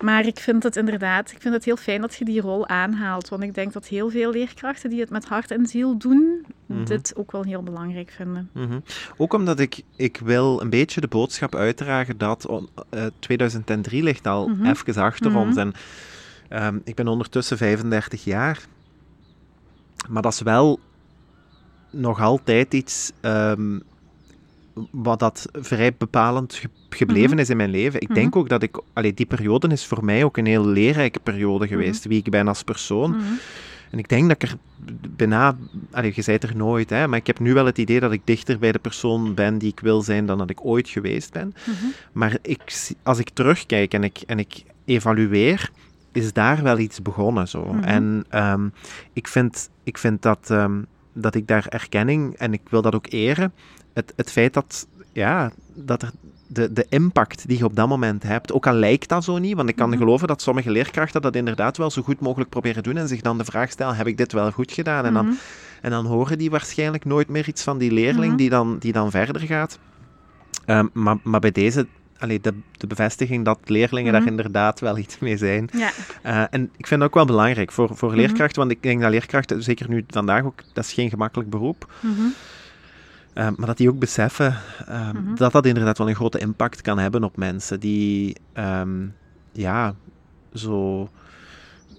maar 0.00 0.26
ik 0.26 0.38
vind 0.38 0.62
het 0.62 0.76
inderdaad, 0.76 1.30
ik 1.30 1.40
vind 1.40 1.54
het 1.54 1.64
heel 1.64 1.76
fijn 1.76 2.00
dat 2.00 2.14
je 2.14 2.24
die 2.24 2.40
rol 2.40 2.68
aanhaalt. 2.68 3.28
Want 3.28 3.42
ik 3.42 3.54
denk 3.54 3.72
dat 3.72 3.86
heel 3.86 4.10
veel 4.10 4.30
leerkrachten 4.30 4.90
die 4.90 5.00
het 5.00 5.10
met 5.10 5.24
hart 5.24 5.50
en 5.50 5.66
ziel 5.66 5.98
doen, 5.98 6.46
Mhm. 6.66 6.84
dit 6.84 7.12
ook 7.16 7.32
wel 7.32 7.42
heel 7.42 7.62
belangrijk 7.62 8.10
vinden. 8.16 8.50
Mhm. 8.52 8.78
Ook 9.16 9.32
omdat 9.32 9.58
ik, 9.60 9.82
ik 9.96 10.20
wil 10.24 10.60
een 10.60 10.70
beetje 10.70 11.00
de 11.00 11.08
boodschap 11.08 11.54
uitdragen 11.54 12.18
dat 12.18 12.46
on- 12.46 12.68
eh, 12.90 13.06
2003 13.18 14.02
ligt 14.02 14.26
al 14.26 14.48
Mhm. 14.48 14.66
even 14.66 15.02
achter 15.02 15.30
Mhm. 15.30 15.38
ons. 15.40 15.56
En 15.56 15.72
ehm, 16.48 16.78
ik 16.84 16.94
ben 16.94 17.08
ondertussen 17.08 17.56
35 17.56 18.24
jaar. 18.24 18.58
Maar 20.08 20.22
dat 20.22 20.32
is 20.32 20.40
wel 20.40 20.80
nog 21.90 22.20
altijd 22.20 22.74
iets 22.74 23.12
ehm, 23.20 23.78
wat 24.90 25.18
dat 25.18 25.46
vrij 25.52 25.94
bepalend 25.98 26.54
ge- 26.54 26.68
gebleven 26.90 27.30
Mhm. 27.30 27.38
is 27.38 27.50
in 27.50 27.56
mijn 27.56 27.70
leven. 27.70 28.00
Ik 28.00 28.08
Mhm. 28.08 28.18
denk 28.18 28.36
ook 28.36 28.48
dat 28.48 28.62
ik... 28.62 28.80
Allee, 28.92 29.14
die 29.14 29.26
periode 29.26 29.68
is 29.68 29.86
voor 29.86 30.04
mij 30.04 30.24
ook 30.24 30.36
een 30.36 30.46
heel 30.46 30.66
leerrijke 30.66 31.20
periode 31.20 31.66
geweest. 31.66 32.04
Wie 32.04 32.18
ik 32.18 32.30
ben 32.30 32.48
als 32.48 32.62
persoon. 32.62 33.10
Mhm. 33.10 33.22
En 33.90 33.98
ik 33.98 34.08
denk 34.08 34.28
dat 34.28 34.42
ik 34.42 34.48
er 34.50 34.56
bijna, 35.16 35.56
allee, 35.90 36.12
je 36.14 36.22
zei 36.22 36.36
het 36.40 36.50
er 36.50 36.56
nooit, 36.56 36.90
hè, 36.90 37.06
maar 37.08 37.18
ik 37.18 37.26
heb 37.26 37.38
nu 37.38 37.54
wel 37.54 37.66
het 37.66 37.78
idee 37.78 38.00
dat 38.00 38.12
ik 38.12 38.20
dichter 38.24 38.58
bij 38.58 38.72
de 38.72 38.78
persoon 38.78 39.34
ben 39.34 39.58
die 39.58 39.70
ik 39.70 39.80
wil 39.80 40.02
zijn 40.02 40.26
dan 40.26 40.38
dat 40.38 40.50
ik 40.50 40.64
ooit 40.64 40.88
geweest 40.88 41.32
ben. 41.32 41.54
Mhm. 41.66 41.84
Maar 42.12 42.38
ik, 42.42 42.90
als 43.02 43.18
ik 43.18 43.30
terugkijk 43.30 43.94
en 43.94 44.04
ik, 44.04 44.18
en 44.26 44.38
ik 44.38 44.62
evalueer, 44.84 45.70
is 46.12 46.32
daar 46.32 46.62
wel 46.62 46.78
iets 46.78 47.02
begonnen. 47.02 47.48
Zo. 47.48 47.64
Mhm. 47.64 47.84
En 47.84 48.24
ehm, 48.28 48.68
ik, 49.12 49.28
vind, 49.28 49.70
ik 49.84 49.98
vind 49.98 50.22
dat, 50.22 50.50
ehm, 50.50 50.82
dat 51.12 51.34
ik 51.34 51.46
daar 51.46 51.66
erkenning, 51.68 52.34
en 52.34 52.52
ik 52.52 52.60
wil 52.70 52.82
dat 52.82 52.94
ook 52.94 53.06
eren, 53.12 53.52
het, 53.94 54.12
het 54.16 54.30
feit 54.30 54.54
dat, 54.54 54.88
ja, 55.12 55.50
dat 55.74 56.02
er 56.02 56.10
de, 56.46 56.72
de 56.72 56.86
impact 56.88 57.48
die 57.48 57.58
je 57.58 57.64
op 57.64 57.76
dat 57.76 57.88
moment 57.88 58.22
hebt, 58.22 58.52
ook 58.52 58.66
al 58.66 58.72
lijkt 58.74 59.08
dat 59.08 59.24
zo 59.24 59.38
niet, 59.38 59.54
want 59.56 59.68
ik 59.68 59.76
kan 59.76 59.88
Mhm. 59.88 59.98
geloven 59.98 60.28
dat 60.28 60.42
sommige 60.42 60.70
leerkrachten 60.70 61.22
dat 61.22 61.36
inderdaad 61.36 61.76
wel 61.76 61.90
zo 61.90 62.02
goed 62.02 62.20
mogelijk 62.20 62.50
proberen 62.50 62.82
doen 62.82 62.96
en 62.96 63.08
zich 63.08 63.20
dan 63.20 63.38
de 63.38 63.44
vraag 63.44 63.70
stellen, 63.70 63.96
heb 63.96 64.06
ik 64.06 64.16
dit 64.16 64.32
wel 64.32 64.50
goed 64.50 64.72
gedaan? 64.72 65.04
En 65.04 65.14
dan, 65.14 65.26
Mhm. 65.26 65.34
en 65.82 65.90
dan 65.90 66.06
horen 66.06 66.38
die 66.38 66.50
waarschijnlijk 66.50 67.04
nooit 67.04 67.28
meer 67.28 67.48
iets 67.48 67.62
van 67.62 67.78
die 67.78 67.92
leerling 67.92 68.36
die, 68.36 68.50
dan, 68.50 68.78
die 68.78 68.92
dan 68.92 69.10
verder 69.10 69.40
gaat. 69.40 69.78
Ehm, 70.64 70.86
maar, 70.92 71.16
maar 71.22 71.40
bij 71.40 71.50
deze, 71.50 71.86
allee, 72.20 72.40
de, 72.40 72.54
de 72.72 72.86
bevestiging 72.86 73.44
dat 73.44 73.58
leerlingen 73.64 74.12
Mhm. 74.12 74.20
daar 74.20 74.30
inderdaad 74.30 74.80
wel 74.80 74.98
iets 74.98 75.18
mee 75.18 75.36
zijn. 75.36 75.68
Ja. 75.72 75.90
Eh, 76.22 76.44
en 76.50 76.70
ik 76.76 76.86
vind 76.86 77.00
dat 77.00 77.08
ook 77.08 77.14
wel 77.14 77.24
belangrijk 77.24 77.72
voor, 77.72 77.96
voor 77.96 78.08
Mhm. 78.08 78.18
leerkrachten, 78.18 78.58
want 78.58 78.70
ik 78.70 78.82
denk 78.82 79.00
dat 79.00 79.10
leerkrachten, 79.10 79.62
zeker 79.62 79.88
nu 79.88 80.04
vandaag 80.08 80.44
ook, 80.44 80.62
dat 80.72 80.84
is 80.84 80.92
geen 80.92 81.10
gemakkelijk 81.10 81.50
beroep, 81.50 81.92
Mhm. 82.00 82.12
eh, 83.32 83.48
maar 83.56 83.66
dat 83.66 83.76
die 83.76 83.88
ook 83.88 83.98
beseffen 83.98 84.56
eh, 84.86 85.10
Mhm. 85.12 85.34
dat 85.34 85.52
dat 85.52 85.66
inderdaad 85.66 85.98
wel 85.98 86.08
een 86.08 86.14
grote 86.14 86.38
impact 86.38 86.80
kan 86.80 86.98
hebben 86.98 87.24
op 87.24 87.36
mensen 87.36 87.80
die, 87.80 88.36
ehm, 88.52 89.06
ja, 89.52 89.94
zo, 90.54 91.08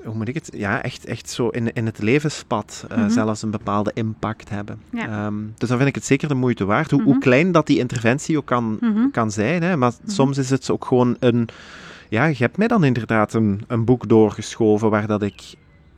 hoe 0.05 0.15
moet 0.15 0.27
ik 0.27 0.33
het, 0.33 0.49
ja, 0.53 0.81
echt, 0.83 1.05
echt 1.05 1.29
zo 1.29 1.47
in, 1.47 1.73
in 1.73 1.85
het 1.85 1.99
levenspad 2.01 2.85
eh, 2.89 2.97
Mhm. 2.97 3.09
zelfs 3.09 3.41
een 3.41 3.51
bepaalde 3.51 3.91
impact 3.93 4.49
hebben. 4.49 4.81
Ja. 4.91 5.07
Ehm, 5.25 5.35
dus 5.57 5.69
dan 5.69 5.77
vind 5.77 5.89
ik 5.89 5.95
het 5.95 6.05
zeker 6.05 6.27
de 6.27 6.33
moeite 6.35 6.65
waard, 6.65 6.91
hoe, 6.91 7.01
hoe 7.01 7.11
Mhm. 7.11 7.21
klein 7.21 7.51
dat 7.51 7.67
die 7.67 7.77
interventie 7.79 8.37
ook 8.37 8.45
kan, 8.45 8.77
Mhm. 8.81 9.09
kan 9.11 9.31
zijn. 9.31 9.63
Hè? 9.63 9.77
Maar 9.77 9.91
soms 10.05 10.37
is 10.37 10.49
het 10.49 10.69
ook 10.69 10.85
gewoon 10.85 11.15
een... 11.19 11.47
Ja, 12.09 12.25
je 12.25 12.35
hebt 12.37 12.57
mij 12.57 12.67
dan 12.67 12.83
inderdaad 12.83 13.33
een, 13.33 13.61
een 13.67 13.85
boek 13.85 14.07
doorgeschoven 14.09 14.89
waar 14.89 15.07
dat 15.07 15.21
ik 15.21 15.53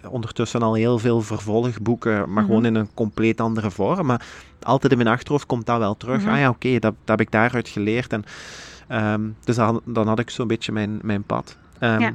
ondertussen 0.10 0.62
al 0.62 0.74
heel 0.74 1.00
veel 1.00 1.22
vervolgboeken, 1.22 2.34
maar 2.34 2.44
gewoon 2.44 2.66
in 2.66 2.76
een 2.76 2.90
compleet 2.94 3.42
andere 3.42 3.72
vorm. 3.72 4.06
Maar 4.06 4.26
altijd 4.62 4.92
in 4.92 4.98
mijn 4.98 5.10
achterhoofd 5.16 5.46
komt 5.46 5.66
dat 5.66 5.78
wel 5.80 5.98
terug. 5.98 6.26
Ah 6.28 6.38
ja, 6.40 6.50
oké, 6.50 6.70
dat, 6.72 6.82
dat 6.82 6.94
heb 7.06 7.22
ik 7.22 7.32
daaruit 7.32 7.68
geleerd. 7.70 8.14
En, 8.14 8.24
ehm, 8.88 9.22
dus 9.44 9.56
dan, 9.56 9.82
dan 9.86 10.08
had 10.08 10.20
ik 10.20 10.30
zo'n 10.30 10.48
beetje 10.48 10.72
mijn, 10.72 11.00
mijn 11.02 11.24
pad. 11.24 11.58
Ehm, 11.80 12.00
Ja. 12.00 12.14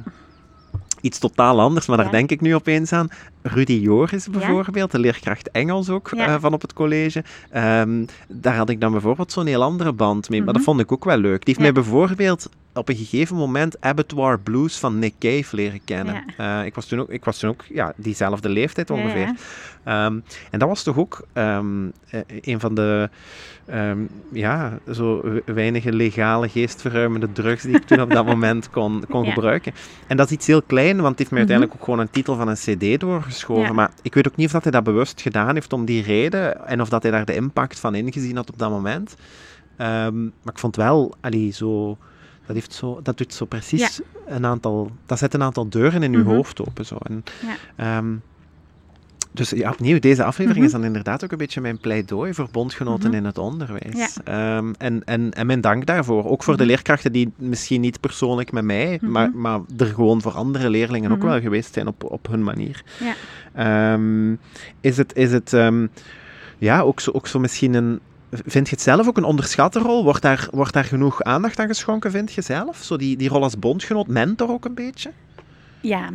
Iets 1.01 1.19
totaal 1.19 1.59
anders, 1.59 1.85
maar 1.87 1.97
daar 1.97 2.05
Ja. 2.05 2.11
denk 2.11 2.29
ik 2.31 2.41
nu 2.41 2.55
opeens 2.55 2.93
aan. 2.93 3.09
Rudy 3.41 3.73
Joris 3.73 4.27
bijvoorbeeld, 4.29 4.91
de 4.91 4.99
leerkracht 4.99 5.51
Engels 5.51 5.89
ook 5.89 6.11
Ja. 6.15 6.27
eh, 6.27 6.35
van 6.39 6.53
op 6.53 6.61
het 6.61 6.73
college. 6.73 7.23
Ehm, 7.51 8.05
daar 8.27 8.55
had 8.55 8.69
ik 8.69 8.81
dan 8.81 8.91
bijvoorbeeld 8.91 9.31
zo'n 9.31 9.45
heel 9.45 9.63
andere 9.63 9.93
band 9.93 10.29
mee, 10.29 10.39
maar 10.39 10.47
dat 10.47 10.55
Mhm. 10.55 10.63
vond 10.65 10.79
ik 10.79 10.91
ook 10.91 11.05
wel 11.05 11.17
leuk. 11.17 11.45
Die 11.45 11.55
heeft 11.55 11.57
Ja. 11.57 11.63
mij 11.63 11.73
bijvoorbeeld 11.73 12.49
op 12.73 12.89
een 12.89 12.95
gegeven 12.95 13.35
moment 13.35 13.81
Abattoir 13.81 14.39
Blues 14.39 14.77
van 14.77 14.99
Nick 14.99 15.13
Cave 15.19 15.55
leren 15.55 15.81
kennen. 15.85 16.23
Eh, 16.37 16.65
ik 16.65 16.75
was 16.75 16.85
toen 16.85 16.99
ook, 16.99 17.09
ik 17.09 17.25
was 17.25 17.37
toen 17.39 17.49
ook 17.49 17.63
ja, 17.73 17.93
diezelfde 17.95 18.49
leeftijd 18.49 18.89
ongeveer. 18.89 19.33
Ehm, 19.83 20.19
en 20.51 20.59
dat 20.59 20.67
was 20.67 20.83
toch 20.83 20.97
ook 20.97 21.21
ehm, 21.33 21.65
eh, 22.09 22.19
een 22.41 22.59
van 22.59 22.75
de 22.75 23.09
ja, 24.31 24.77
zo 24.91 25.21
we- 25.21 25.53
weinige 25.53 25.93
legale 25.93 26.49
geestverruimende 26.49 27.31
drugs 27.31 27.63
die 27.63 27.75
ik 27.75 27.83
toen 27.83 28.01
op 28.01 28.09
dat 28.11 28.25
moment 28.35 28.69
kon, 28.69 29.03
kon 29.09 29.25
gebruiken. 29.25 29.73
En 30.07 30.17
dat 30.17 30.25
is 30.25 30.31
iets 30.31 30.47
heel 30.47 30.61
klein, 30.61 30.95
want 30.95 31.07
het 31.09 31.17
heeft 31.19 31.31
mij 31.31 31.41
Mhm. 31.41 31.49
uiteindelijk 31.51 31.73
ook 31.79 31.83
gewoon 31.83 31.99
een 31.99 32.09
titel 32.11 32.35
van 32.35 32.47
een 32.47 32.55
cd 32.55 32.99
Ja. 33.67 33.73
Maar 33.73 33.91
ik 34.01 34.13
weet 34.13 34.27
ook 34.27 34.35
niet 34.35 34.45
of 34.45 34.51
dat 34.51 34.63
hij 34.63 34.71
dat 34.71 34.83
bewust 34.83 35.21
gedaan 35.21 35.53
heeft 35.53 35.73
om 35.73 35.85
die 35.85 36.03
reden 36.03 36.67
en 36.67 36.81
of 36.81 36.89
dat 36.89 37.01
hij 37.03 37.11
daar 37.11 37.25
de 37.25 37.35
impact 37.35 37.79
van 37.79 37.95
ingezien 37.95 38.35
had 38.35 38.49
op 38.49 38.57
dat 38.59 38.69
moment. 38.69 39.15
Ehm, 39.77 40.23
maar 40.23 40.53
ik 40.53 40.59
vond 40.59 40.75
wel, 40.75 41.13
allee, 41.21 41.51
zo... 41.51 41.97
Dat, 42.45 42.55
heeft 42.57 42.73
zo, 42.73 42.99
dat 43.03 43.17
doet 43.17 43.33
zo 43.33 43.45
precies 43.45 44.01
een 44.27 44.45
aantal... 44.45 44.91
Dat 45.05 45.17
zet 45.19 45.33
een 45.33 45.43
aantal 45.43 45.69
deuren 45.69 46.03
in 46.03 46.13
uw 46.13 46.23
Mhm. 46.23 46.29
hoofd 46.29 46.61
open. 46.67 46.85
Zo. 46.85 46.97
En, 47.03 47.23
Ja. 47.75 47.97
ehm, 47.97 48.13
dus 49.31 49.49
ja, 49.49 49.69
opnieuw, 49.71 49.99
deze 49.99 50.23
aflevering 50.23 50.57
Mhm. 50.65 50.65
is 50.67 50.71
dan 50.79 50.83
inderdaad 50.85 51.23
ook 51.23 51.31
een 51.31 51.37
beetje 51.37 51.61
mijn 51.61 51.77
pleidooi 51.77 52.33
voor 52.33 52.47
bondgenoten 52.51 53.07
Mhm. 53.09 53.17
in 53.17 53.25
het 53.25 53.37
onderwijs. 53.37 53.95
Ja. 54.23 54.57
Ehm, 54.57 54.73
en, 54.77 55.03
en, 55.05 55.31
en 55.33 55.45
mijn 55.45 55.61
dank 55.61 55.85
daarvoor. 55.85 56.25
Ook 56.25 56.43
voor 56.43 56.53
de 56.57 56.59
Mhm. 56.63 56.69
leerkrachten 56.71 57.11
die 57.11 57.31
misschien 57.35 57.81
niet 57.81 57.99
persoonlijk 57.99 58.51
met 58.51 58.63
mij, 58.63 58.97
maar, 59.01 59.31
maar 59.33 59.59
er 59.77 59.85
gewoon 59.85 60.21
voor 60.21 60.31
andere 60.31 60.69
leerlingen 60.69 61.11
ook 61.11 61.21
wel 61.21 61.39
geweest 61.41 61.73
zijn 61.73 61.87
op, 61.87 62.03
op 62.03 62.27
hun 62.27 62.43
manier. 62.43 62.83
Ja. 62.99 63.13
Ehm, 63.93 64.31
is 64.81 64.97
het, 64.97 65.15
is 65.15 65.31
het 65.31 65.53
ehm, 65.53 65.87
ja, 66.57 66.81
ook 66.81 66.99
zo, 66.99 67.11
ook 67.11 67.27
zo 67.27 67.39
misschien 67.39 67.73
een... 67.73 67.99
Vind 68.45 68.69
je 68.69 68.75
het 68.75 68.83
zelf 68.83 69.07
ook 69.07 69.17
een 69.17 69.23
onderschatte 69.23 69.79
rol? 69.79 70.03
Wordt 70.03 70.21
daar, 70.21 70.47
wordt 70.51 70.73
daar 70.73 70.83
genoeg 70.83 71.23
aandacht 71.23 71.59
aan 71.59 71.67
geschonken, 71.67 72.11
vind 72.11 72.33
je 72.33 72.41
zelf? 72.41 72.77
Zo 72.83 72.97
die, 72.97 73.17
die 73.17 73.29
rol 73.29 73.43
als 73.43 73.59
bondgenoot, 73.59 74.07
mentor 74.07 74.49
ook 74.49 74.65
een 74.65 74.73
beetje? 74.73 75.11
Ja. 75.81 76.09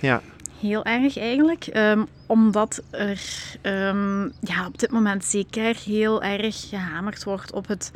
Ja. 0.00 0.20
Heel 0.60 0.84
erg 0.84 1.18
eigenlijk. 1.18 1.66
Ehm, 1.66 2.04
omdat 2.26 2.82
er 2.90 3.20
ehm, 3.60 4.22
ja, 4.22 4.66
op 4.66 4.78
dit 4.78 4.90
moment 4.90 5.24
zeker 5.24 5.76
heel 5.84 6.22
erg 6.22 6.68
gehamerd 6.68 7.24
wordt 7.24 7.52
op 7.52 7.66
het 7.66 7.92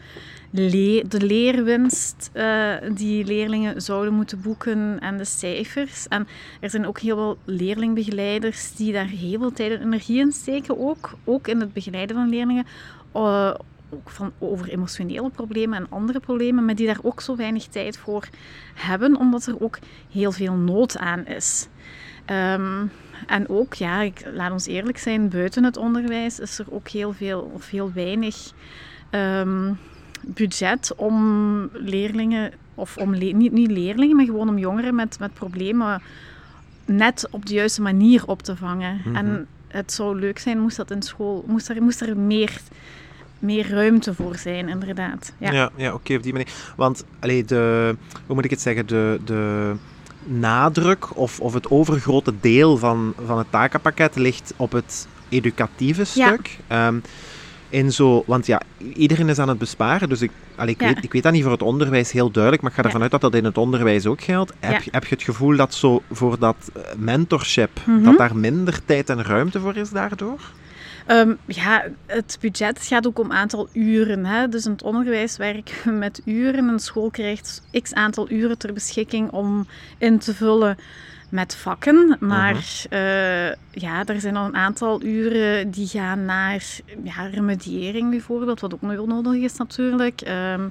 de 0.51 1.21
leerwinst 1.21 2.31
eh, 2.33 2.75
die 2.95 3.25
leerlingen 3.25 3.83
zouden 3.83 4.15
moeten 4.15 4.41
boeken 4.41 5.01
en 5.01 5.17
de 5.17 5.25
cijfers. 5.25 6.09
En 6.09 6.27
er 6.61 6.71
zijn 6.71 6.87
ook 6.87 6.99
heel 6.99 7.17
veel 7.17 7.39
leerlingbegeleiders 7.45 8.75
die 8.75 8.93
daar 8.93 9.07
heel 9.07 9.39
veel 9.39 9.53
tijd 9.53 9.73
en 9.73 9.83
energie 9.83 10.19
in 10.19 10.33
steken, 10.33 10.79
ook, 10.79 11.11
ook 11.25 11.49
in 11.49 11.61
het 11.61 11.73
begeleiden 11.73 12.17
van 12.17 12.29
leerlingen. 12.29 12.67
eh, 13.13 13.55
ook 13.91 14.11
van, 14.11 14.33
over 14.39 14.69
emotionele 14.69 15.31
problemen 15.31 15.79
en 15.79 15.87
andere 15.91 16.21
problemen, 16.21 16.65
maar 16.65 16.75
die 16.75 16.87
daar 16.87 17.01
ook 17.03 17.21
zo 17.21 17.37
weinig 17.37 17.67
tijd 17.67 17.99
voor 17.99 18.29
hebben, 18.75 19.17
omdat 19.17 19.47
er 19.47 19.63
ook 19.63 19.79
heel 20.11 20.33
veel 20.33 20.55
nood 20.55 20.99
aan 20.99 21.27
is. 21.27 21.69
Ehm, 22.25 22.87
en 23.27 23.49
ook, 23.49 23.75
ja, 23.75 24.01
ik, 24.01 24.23
laat 24.35 24.53
ons 24.53 24.67
eerlijk 24.67 24.99
zijn, 24.99 25.29
buiten 25.29 25.65
het 25.65 25.77
onderwijs 25.77 26.39
is 26.41 26.59
er 26.59 26.67
ook 26.69 26.89
heel 26.89 27.13
veel 27.13 27.51
of 27.55 27.71
heel 27.71 27.93
weinig 27.95 28.53
ehm, 29.11 29.73
budget 30.21 30.93
om 30.97 31.69
leerlingen, 31.73 32.53
of 32.75 32.97
om 32.97 33.15
le- 33.15 33.33
niet, 33.33 33.53
niet 33.53 33.71
leerlingen, 33.71 34.17
maar 34.17 34.25
gewoon 34.25 34.49
om 34.49 34.59
jongeren 34.59 34.95
met, 34.95 35.19
met 35.19 35.35
problemen 35.35 36.03
net 36.85 37.29
op 37.31 37.47
de 37.47 37.55
juiste 37.55 37.83
manier 37.83 38.27
op 38.27 38.43
te 38.43 38.57
vangen. 38.57 39.01
Mhm. 39.05 39.17
En 39.17 39.47
het 39.69 39.93
zou 39.93 40.19
leuk 40.19 40.39
zijn 40.39 40.59
moest 40.61 40.77
dat 40.77 40.91
in 40.91 41.03
school, 41.03 41.45
moest 41.47 41.69
er, 41.69 41.83
moest 41.83 42.01
er 42.01 42.17
meer, 42.17 42.61
meer 43.39 43.69
ruimte 43.71 44.15
voor 44.15 44.37
zijn, 44.37 44.69
inderdaad. 44.69 45.33
Ja. 45.39 45.53
Ja, 45.53 45.71
ja, 45.77 45.93
oké, 45.95 46.15
op 46.15 46.23
die 46.23 46.33
manier. 46.33 46.53
Want, 46.77 47.05
allee, 47.19 47.45
de, 47.45 47.97
hoe 48.27 48.35
moet 48.35 48.45
ik 48.45 48.51
het 48.51 48.61
zeggen, 48.61 48.87
de, 48.87 49.21
de 49.25 49.73
nadruk 50.25 51.17
of, 51.17 51.41
of 51.41 51.55
het 51.55 51.71
overgrote 51.71 52.33
deel 52.41 52.77
van, 52.77 53.15
van 53.27 53.39
het 53.39 53.47
takenpakket 53.51 54.17
ligt 54.17 54.55
op 54.57 54.73
het 54.73 55.09
educatieve 55.29 56.01
Ja. 56.15 56.27
stuk. 56.29 56.59
Ehm, 56.67 56.97
in 57.69 57.93
zo, 57.93 58.23
want 58.27 58.47
ja, 58.47 58.61
iedereen 58.95 59.29
is 59.29 59.39
aan 59.39 59.49
het 59.49 59.59
besparen, 59.59 60.09
dus 60.09 60.23
ik, 60.23 60.31
allee, 60.57 60.75
ik, 60.75 60.81
Ja. 60.81 60.87
weet, 60.95 61.05
ik 61.05 61.13
weet 61.13 61.23
dat 61.23 61.33
niet 61.33 61.43
voor 61.43 61.53
het 61.53 61.63
onderwijs 61.63 62.13
heel 62.13 62.31
duidelijk, 62.31 62.63
maar 62.63 62.71
ik 62.71 62.77
ga 62.77 62.83
Ja. 62.83 62.89
ervan 62.89 63.03
uit 63.03 63.11
dat 63.11 63.21
dat 63.21 63.35
in 63.35 63.45
het 63.45 63.59
onderwijs 63.59 64.07
ook 64.07 64.21
geldt. 64.23 64.53
Heb, 64.59 64.83
Ja. 64.83 64.89
heb 64.91 65.05
je 65.05 65.15
het 65.15 65.25
gevoel 65.25 65.57
dat 65.57 65.75
zo 65.75 66.03
voor 66.11 66.39
dat 66.39 66.57
eh, 66.75 66.83
mentorship, 66.97 67.71
Mhm. 67.87 68.03
dat 68.03 68.19
daar 68.19 68.37
minder 68.37 68.81
tijd 68.85 69.11
en 69.11 69.23
ruimte 69.23 69.61
voor 69.61 69.77
is 69.77 69.91
daardoor? 69.91 70.41
Ehm, 71.07 71.35
ja, 71.47 71.85
het 72.07 72.39
budget 72.41 72.87
gaat 72.87 73.07
ook 73.07 73.19
om 73.19 73.33
aantal 73.33 73.69
uren. 73.73 74.25
Hè? 74.25 74.49
Dus 74.49 74.65
in 74.65 74.73
het 74.73 74.83
onderwijs 74.83 75.37
werken 75.37 75.75
we 75.85 75.91
met 75.91 76.23
uren. 76.25 76.69
Een 76.69 76.79
school 76.79 77.11
krijgt 77.11 77.63
x 77.83 77.93
aantal 77.93 78.31
uren 78.31 78.59
ter 78.59 78.73
beschikking 78.73 79.31
om 79.31 79.67
in 79.99 80.19
te 80.19 80.35
vullen 80.35 80.77
met 81.29 81.57
vakken. 81.57 82.17
Maar 82.21 82.85
eh, 82.91 83.53
ja, 83.71 84.05
er 84.05 84.21
zijn 84.21 84.37
al 84.37 84.47
een 84.47 84.57
aantal 84.57 85.03
uren 85.03 85.71
die 85.71 85.87
gaan 85.87 86.25
naar 86.25 86.65
ja, 87.03 87.27
remediëring 87.27 88.11
bijvoorbeeld, 88.11 88.61
wat 88.61 88.75
ook 88.75 88.83
nog 88.83 88.95
wel 88.95 89.07
nodig 89.07 89.43
is 89.43 89.57
natuurlijk. 89.57 90.21
Ehm, 90.21 90.69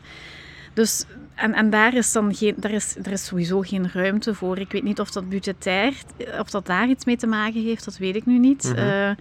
dus, 0.74 1.06
en, 1.36 1.54
en 1.54 1.70
daar 1.70 1.94
is 1.94 2.12
dan 2.12 2.36
geen, 2.36 2.56
daar 2.58 2.72
is, 2.72 2.96
er 3.04 3.12
is 3.12 3.26
sowieso 3.26 3.62
geen 3.62 3.90
ruimte 3.94 4.34
voor. 4.34 4.60
Ik 4.60 4.72
weet 4.72 4.84
niet 4.84 5.00
of 5.00 5.12
dat 5.12 5.30
budgetair, 5.30 5.94
of 6.40 6.50
dat 6.50 6.66
daar 6.66 6.88
iets 6.88 7.06
mee 7.06 7.18
te 7.18 7.28
maken 7.28 7.64
heeft, 7.64 7.86
dat 7.86 7.98
weet 7.98 8.16
ik 8.16 8.26
nu 8.26 8.40
niet. 8.40 8.64
Mhm. 8.64 8.78
Eh, 8.78 9.12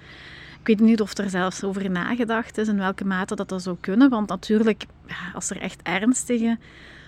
ik 0.62 0.68
weet 0.68 0.80
niet 0.80 1.00
of 1.00 1.18
er 1.18 1.30
zelfs 1.30 1.64
over 1.64 1.90
nagedacht 1.90 2.58
is 2.58 2.68
in 2.68 2.78
welke 2.78 3.04
mate 3.04 3.34
dat, 3.34 3.48
dat 3.48 3.62
zou 3.62 3.76
kunnen. 3.80 4.10
Want 4.10 4.28
natuurlijk, 4.28 4.84
als 5.34 5.50
er 5.50 5.60
echt 5.60 5.80
ernstige 5.82 6.58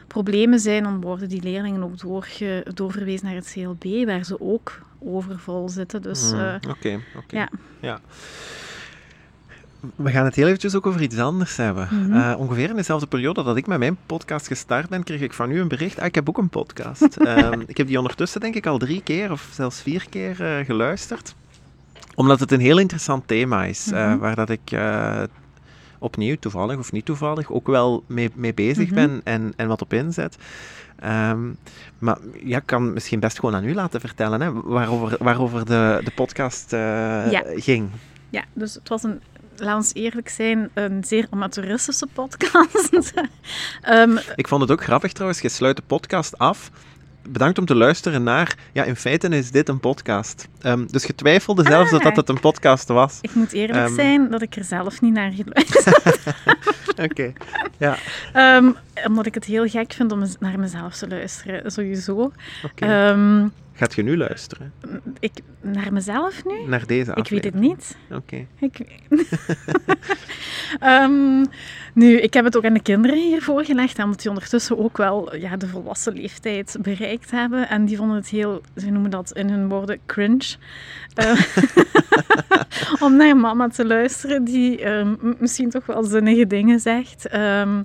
problemen 0.07 0.61
zijn, 0.61 0.83
dan 0.83 1.01
worden 1.01 1.29
die 1.29 1.43
leerlingen 1.43 1.83
ook 1.83 1.99
doorge, 1.99 2.67
doorverwezen 2.75 3.27
naar 3.27 3.35
het 3.35 3.53
CLB, 3.53 4.07
waar 4.07 4.25
ze 4.25 4.41
ook 4.41 4.81
overvol 4.99 5.69
zitten. 5.69 6.03
Dus 6.03 6.31
Hmm, 6.31 6.41
eh, 6.41 6.55
Oké, 6.71 7.01
oké. 7.17 7.37
ja. 7.37 7.49
ja. 7.81 8.01
We 9.97 10.11
gaan 10.11 10.25
het 10.25 10.35
heel 10.35 10.47
eventjes 10.47 10.75
ook 10.75 10.87
over 10.87 11.03
iets 11.03 11.19
anders 11.19 11.57
hebben. 11.57 11.89
Mhm. 11.91 12.13
Eh, 12.13 12.35
ongeveer 12.39 12.69
in 12.71 12.77
dezelfde 12.77 13.07
periode 13.07 13.43
dat 13.43 13.57
ik 13.57 13.67
met 13.67 13.79
mijn 13.79 13.97
podcast 14.07 14.47
gestart 14.47 14.89
ben, 14.89 15.03
kreeg 15.05 15.21
ik 15.21 15.33
van 15.33 15.51
u 15.51 15.61
een 15.61 15.69
bericht. 15.69 15.99
Ah, 15.99 16.07
ik 16.07 16.15
heb 16.15 16.29
ook 16.29 16.39
een 16.39 16.49
podcast. 16.49 17.17
Ehm, 17.17 17.61
ik 17.67 17.77
heb 17.77 17.87
die 17.87 17.99
ondertussen 17.99 18.41
denk 18.41 18.55
ik 18.55 18.67
al 18.67 18.79
drie 18.79 19.03
keer 19.03 19.31
of 19.33 19.49
zelfs 19.53 19.83
vier 19.83 20.07
keer 20.11 20.43
eh, 20.43 20.65
geluisterd. 20.65 21.35
Omdat 22.15 22.41
het 22.41 22.53
een 22.53 22.61
heel 22.61 22.79
interessant 22.79 23.29
thema 23.29 23.65
is. 23.65 23.91
eh, 23.93 24.07
Mhm. 24.09 24.19
waar 24.19 24.35
dat 24.35 24.51
ik 24.51 24.71
eh, 24.73 25.23
opnieuw, 25.99 26.37
toevallig 26.41 26.79
of 26.79 26.93
niet 26.93 27.05
toevallig, 27.05 27.51
ook 27.53 27.67
wel 27.67 28.05
mee, 28.07 28.31
mee 28.35 28.55
bezig 28.55 28.87
Mhm. 28.87 28.95
ben 28.95 29.21
en, 29.25 29.53
en 29.57 29.69
wat 29.69 29.83
op 29.83 29.93
inzet. 29.93 30.37
Ehm, 30.99 31.41
maar 31.99 32.19
ja, 32.45 32.57
ik 32.59 32.67
kan 32.67 32.93
misschien 32.93 33.21
best 33.21 33.39
gewoon 33.39 33.55
aan 33.55 33.65
u 33.65 33.75
laten 33.75 34.01
vertellen 34.01 34.41
hè, 34.41 34.53
waarover, 34.53 35.17
waarover 35.21 35.65
de, 35.67 36.01
de 36.05 36.11
podcast 36.15 36.73
eh, 36.73 36.81
Ja. 37.31 37.43
ging. 37.55 37.89
ja, 38.31 38.45
dus 38.53 38.75
het 38.75 38.89
was 38.89 39.03
een, 39.03 39.21
laat 39.57 39.77
ons 39.77 39.95
eerlijk 39.95 40.29
zijn, 40.29 40.71
een 40.75 41.05
zeer 41.05 41.27
amateuristische 41.31 42.07
podcast. 42.13 42.91
Ehm, 43.83 44.17
Ik 44.37 44.49
vond 44.49 44.63
het 44.63 44.71
ook 44.71 44.83
grappig 44.83 45.13
trouwens, 45.13 45.41
je 45.41 45.49
sluit 45.49 45.77
de 45.77 45.83
podcast 45.87 46.39
af 46.39 46.71
bedankt 47.29 47.59
om 47.59 47.65
te 47.65 47.75
luisteren 47.75 48.23
naar... 48.23 48.55
Ja, 48.73 48.85
in 48.85 48.97
feite 48.97 49.29
is 49.29 49.51
dit 49.51 49.69
een 49.69 49.81
podcast. 49.81 50.49
Ehm, 50.61 50.87
dus 50.87 51.05
je 51.05 51.15
twijfelde 51.15 51.63
zelfs 51.63 51.93
Ah. 51.93 52.03
dat 52.03 52.17
het 52.17 52.29
een 52.29 52.41
podcast 52.41 52.89
was. 52.89 53.19
Ik 53.21 53.35
moet 53.35 53.53
eerlijk 53.53 53.79
Ehm. 53.87 53.95
zijn 53.95 54.31
dat 54.31 54.43
ik 54.43 54.57
er 54.57 54.65
zelf 54.65 55.01
niet 55.01 55.13
naar 55.13 55.33
geluisterd 55.33 56.21
Oké. 57.11 57.33
Ja, 57.79 57.97
Ehm, 58.33 58.71
omdat 59.07 59.27
ik 59.27 59.35
het 59.35 59.45
heel 59.45 59.69
gek 59.69 59.93
vind 59.93 60.13
om 60.13 60.25
naar 60.39 60.59
mezelf 60.59 60.97
te 60.97 61.09
luisteren, 61.09 61.73
sowieso. 61.73 62.33
oké. 62.65 62.87
Ehm, 63.75 63.83
Gaat 63.83 63.95
je 63.95 64.03
nu 64.03 64.17
luisteren? 64.17 64.73
ik, 65.21 65.33
naar 65.61 65.93
mezelf 65.93 66.45
nu? 66.45 66.67
Naar 66.67 66.87
deze 66.87 67.11
Ik 67.15 67.29
weet 67.29 67.45
het 67.45 67.55
aflevering? 67.55 67.65
niet. 67.65 67.97
Oké. 68.11 68.47
Ik... 68.59 68.81
Ehm, 70.81 71.45
nu, 71.95 72.21
ik 72.21 72.35
heb 72.35 72.45
het 72.45 72.57
ook 72.57 72.65
aan 72.65 72.75
de 72.75 72.83
kinderen 72.83 73.17
hier 73.17 73.43
voorgelegd, 73.43 73.99
omdat 73.99 74.21
die 74.21 74.31
ondertussen 74.31 74.79
ook 74.79 74.97
wel 74.97 75.37
ja, 75.37 75.57
de 75.57 75.67
volwassen 75.67 76.13
leeftijd 76.13 76.77
bereikt 76.81 77.31
hebben. 77.31 77.69
En 77.69 77.85
die 77.85 77.97
vonden 77.97 78.17
het 78.17 78.29
heel, 78.29 78.61
ze 78.77 78.91
noemen 78.91 79.11
dat 79.11 79.33
in 79.33 79.49
hun 79.49 79.69
woorden, 79.69 79.99
cringe. 80.07 80.57
Eh, 81.15 81.41
om 83.05 83.17
naar 83.17 83.37
mama 83.37 83.69
te 83.69 83.87
luisteren, 83.87 84.45
die 84.45 84.81
ehm, 84.83 85.15
misschien 85.39 85.71
toch 85.71 85.87
wel 85.87 86.05
zinnige 86.05 86.47
dingen 86.47 86.81
zegt. 86.81 87.27
Ehm, 87.29 87.83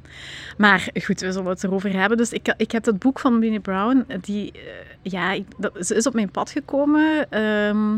maar 0.58 0.88
goed, 1.04 1.20
we 1.20 1.32
zullen 1.32 1.50
het 1.50 1.64
erover 1.64 1.94
hebben. 2.00 2.18
Dus 2.18 2.32
ik, 2.32 2.54
ik 2.58 2.72
heb 2.72 2.84
dat 2.84 3.00
boek 3.00 3.20
van 3.20 3.40
Brené 3.40 3.60
Brown, 3.60 4.06
die, 4.22 4.52
eh, 4.52 4.60
ja, 5.02 5.32
ik, 5.32 5.46
dat, 5.58 5.72
ze 5.86 5.96
is 5.96 6.08
op 6.08 6.14
mijn 6.14 6.32
pad 6.32 6.50
gekomen. 6.50 7.32
ehm, 7.32 7.98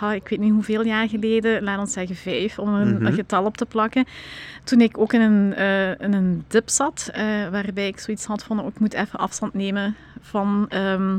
ah, 0.00 0.14
ik 0.14 0.28
weet 0.28 0.38
niet 0.38 0.52
hoeveel 0.52 0.84
jaar 0.84 1.08
geleden, 1.08 1.62
laat 1.62 1.78
ons 1.78 1.92
zeggen 1.92 2.16
vijf, 2.16 2.58
om 2.58 2.74
een, 2.74 2.94
Mhm. 2.94 3.06
een 3.06 3.12
getal 3.12 3.44
op 3.44 3.56
te 3.56 3.66
plakken. 3.66 4.04
Toen 4.64 4.80
ik 4.80 4.98
ook 4.98 5.12
in 5.12 5.20
een, 5.20 5.54
eh, 5.54 5.90
in 5.90 6.12
een 6.12 6.44
dip 6.48 6.68
zat, 6.68 7.10
eh, 7.12 7.22
waarbij 7.50 7.86
ik 7.86 7.98
zoiets 7.98 8.24
had 8.24 8.42
van, 8.42 8.60
oh, 8.60 8.66
ik 8.66 8.78
moet 8.78 8.94
even 8.94 9.18
afstand 9.18 9.54
nemen 9.54 9.96
van... 10.20 10.66
ehm, 10.68 11.16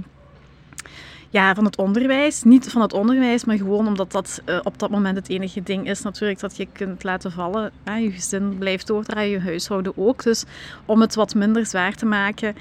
ja, 1.30 1.56
van 1.56 1.66
het 1.66 1.78
onderwijs. 1.78 2.44
Niet 2.44 2.72
van 2.72 2.82
het 2.82 2.94
onderwijs, 2.94 3.46
maar 3.46 3.58
gewoon 3.58 3.88
omdat 3.88 4.12
dat 4.12 4.42
eh, 4.46 4.60
op 4.64 4.80
dat 4.80 4.90
moment 4.90 5.16
het 5.16 5.30
enige 5.30 5.64
ding 5.64 5.90
is 5.90 6.02
natuurlijk 6.02 6.40
dat 6.40 6.58
je 6.58 6.68
kunt 6.72 7.04
laten 7.04 7.32
vallen. 7.32 7.72
Je 8.00 8.12
gezin 8.12 8.58
blijft 8.58 8.88
doordraaien, 8.88 9.32
je 9.32 9.40
huishouden 9.40 9.94
ook. 9.98 10.24
Dus 10.24 10.44
om 10.86 11.02
het 11.02 11.16
wat 11.16 11.36
minder 11.36 11.66
zwaar 11.66 11.94
te 11.96 12.06
maken, 12.06 12.56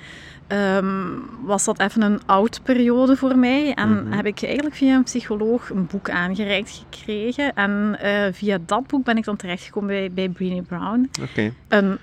ehm, 0.47 0.87
was 1.43 1.65
dat 1.65 1.81
even 1.81 2.03
een 2.03 2.21
oud 2.27 2.61
periode 2.63 3.17
voor 3.17 3.37
mij. 3.39 3.75
En 3.75 3.89
Mhm. 4.05 4.13
heb 4.13 4.27
ik 4.27 4.43
eigenlijk 4.43 4.75
via 4.77 4.95
een 4.97 5.03
psycholoog 5.03 5.71
een 5.71 5.87
boek 5.87 6.11
aangereikt 6.11 6.85
gekregen. 6.91 7.55
En 7.55 7.97
eh, 8.01 8.33
via 8.33 8.59
dat 8.67 8.87
boek 8.87 9.05
ben 9.05 9.17
ik 9.17 9.25
dan 9.25 9.37
terechtgekomen 9.37 9.89
bij, 9.89 10.11
bij 10.13 10.29
Brené 10.29 10.63
Brown. 10.63 11.11
Oké. 11.23 11.53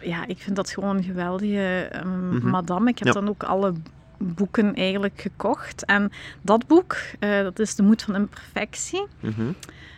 Ja, 0.01 0.27
ik 0.27 0.37
vind 0.37 0.55
dat 0.55 0.69
gewoon 0.69 0.97
een 0.97 1.03
geweldige 1.03 1.89
Mhm. 2.05 2.49
madame. 2.49 2.89
Ik 2.89 2.97
heb 2.97 3.07
Ja. 3.07 3.13
dan 3.13 3.29
ook 3.29 3.43
alle 3.43 3.73
boeken 4.21 4.75
eigenlijk 4.75 5.21
gekocht. 5.21 5.85
En 5.85 6.11
dat 6.41 6.67
boek, 6.67 6.97
eh, 7.19 7.41
dat 7.41 7.59
is 7.59 7.75
De 7.75 7.83
Moed 7.83 8.01
van 8.01 8.15
Imperfectie, 8.15 9.05
Mhm. 9.19 9.51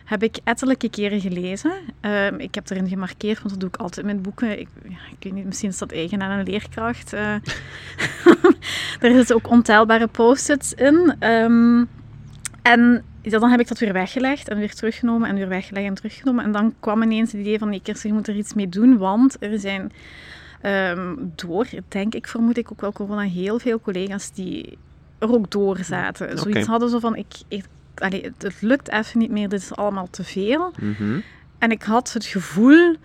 heb 0.04 0.22
ik 0.22 0.36
ettelijke 0.44 0.88
keren 0.90 1.20
gelezen. 1.20 1.72
Ehm, 2.00 2.34
ik 2.38 2.54
heb 2.54 2.70
erin 2.70 2.88
gemarkeerd, 2.88 3.38
want 3.38 3.50
dat 3.50 3.60
doe 3.60 3.68
ik 3.68 3.76
altijd 3.76 4.06
met 4.06 4.22
boeken. 4.22 4.58
Ik, 4.60 4.68
ja, 4.88 4.96
ik 5.10 5.16
weet 5.20 5.32
niet, 5.32 5.44
misschien 5.44 5.68
is 5.70 5.78
dat 5.78 5.92
eigen 5.92 6.22
aan 6.22 6.38
een 6.38 6.44
leerkracht. 6.46 7.12
eh. 7.12 7.34
er 9.00 9.12
zitten 9.12 9.36
ook 9.36 9.48
ontelbare 9.50 10.06
post-its 10.06 10.74
in. 10.74 11.14
Ehm, 11.18 11.84
en 12.62 13.04
dan 13.22 13.50
heb 13.50 13.60
ik 13.60 13.68
dat 13.68 13.78
weer 13.78 13.92
weggelegd 13.92 14.48
en 14.48 14.58
weer 14.58 14.74
teruggenomen 14.74 15.28
en 15.28 15.34
weer 15.34 15.48
weggelegd 15.48 15.86
en 15.86 15.94
teruggenomen. 15.94 16.44
En 16.44 16.52
dan 16.52 16.74
kwam 16.80 17.02
ineens 17.02 17.32
het 17.32 17.40
idee 17.40 17.58
van, 17.58 17.68
nee, 17.68 17.80
Kirsten, 17.82 18.08
je 18.08 18.14
moet 18.14 18.28
er 18.28 18.36
iets 18.36 18.54
mee 18.54 18.68
doen, 18.68 18.96
want 18.98 19.36
er 19.40 19.58
zijn 19.58 19.92
ehm, 20.64 21.14
door, 21.34 21.66
denk 21.88 22.14
ik, 22.14 22.26
vermoed 22.26 22.56
ik 22.56 22.70
ook 22.72 22.80
wel 22.80 22.92
corona, 22.92 23.20
heel 23.20 23.58
veel 23.58 23.80
collega's 23.80 24.32
die 24.32 24.78
er 25.18 25.32
ook 25.32 25.50
door 25.50 25.78
zaten. 25.78 26.38
Zoiets 26.38 26.66
hadden 26.66 26.90
zo 26.90 26.98
van, 26.98 27.16
ik, 27.16 27.34
ik, 27.48 27.64
allee, 27.94 28.22
het, 28.22 28.42
het 28.42 28.62
lukt 28.62 28.90
even 28.90 29.18
niet 29.18 29.30
meer, 29.30 29.48
dit 29.48 29.60
is 29.60 29.74
allemaal 29.74 30.10
te 30.10 30.24
veel. 30.24 30.72
Mhm. 30.80 31.20
En 31.58 31.70
ik 31.70 31.82
had 31.82 32.12
het 32.12 32.24
gevoel 32.24 32.96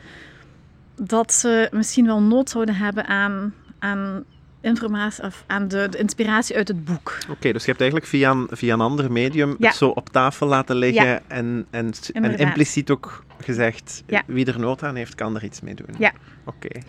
dat 0.96 1.34
ze 1.34 1.70
misschien 1.72 2.06
wel 2.06 2.22
nood 2.22 2.50
zouden 2.50 2.76
hebben 2.76 3.06
aan, 3.06 3.54
aan 3.80 4.24
informatie, 4.62 5.24
of 5.24 5.44
aan 5.48 5.68
de, 5.68 5.88
de 5.90 5.98
inspiratie 5.98 6.56
uit 6.56 6.68
het 6.68 6.86
boek. 6.86 7.18
Oké, 7.30 7.52
dus 7.52 7.62
je 7.62 7.68
hebt 7.70 7.82
eigenlijk 7.82 8.10
via 8.10 8.32
een, 8.32 8.48
via 8.52 8.74
een 8.74 8.82
ander 8.82 9.12
medium 9.12 9.56
Ja. 9.60 9.68
het 9.68 9.76
zo 9.78 9.90
op 9.90 10.10
tafel 10.10 10.48
laten 10.48 10.76
liggen 10.76 11.06
Ja. 11.06 11.22
en, 11.28 11.66
en, 11.70 11.92
en 12.14 12.38
impliciet 12.38 12.90
ook 12.90 13.24
gezegd, 13.42 14.04
Ja. 14.08 14.24
wie 14.26 14.46
er 14.46 14.60
nood 14.60 14.84
aan 14.84 14.96
heeft, 14.96 15.16
kan 15.16 15.36
er 15.36 15.44
iets 15.44 15.62
mee 15.62 15.74
doen. 15.74 15.96
Ja. 15.98 16.12
Oké. 16.46 16.80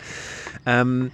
Ehm, 0.62 1.06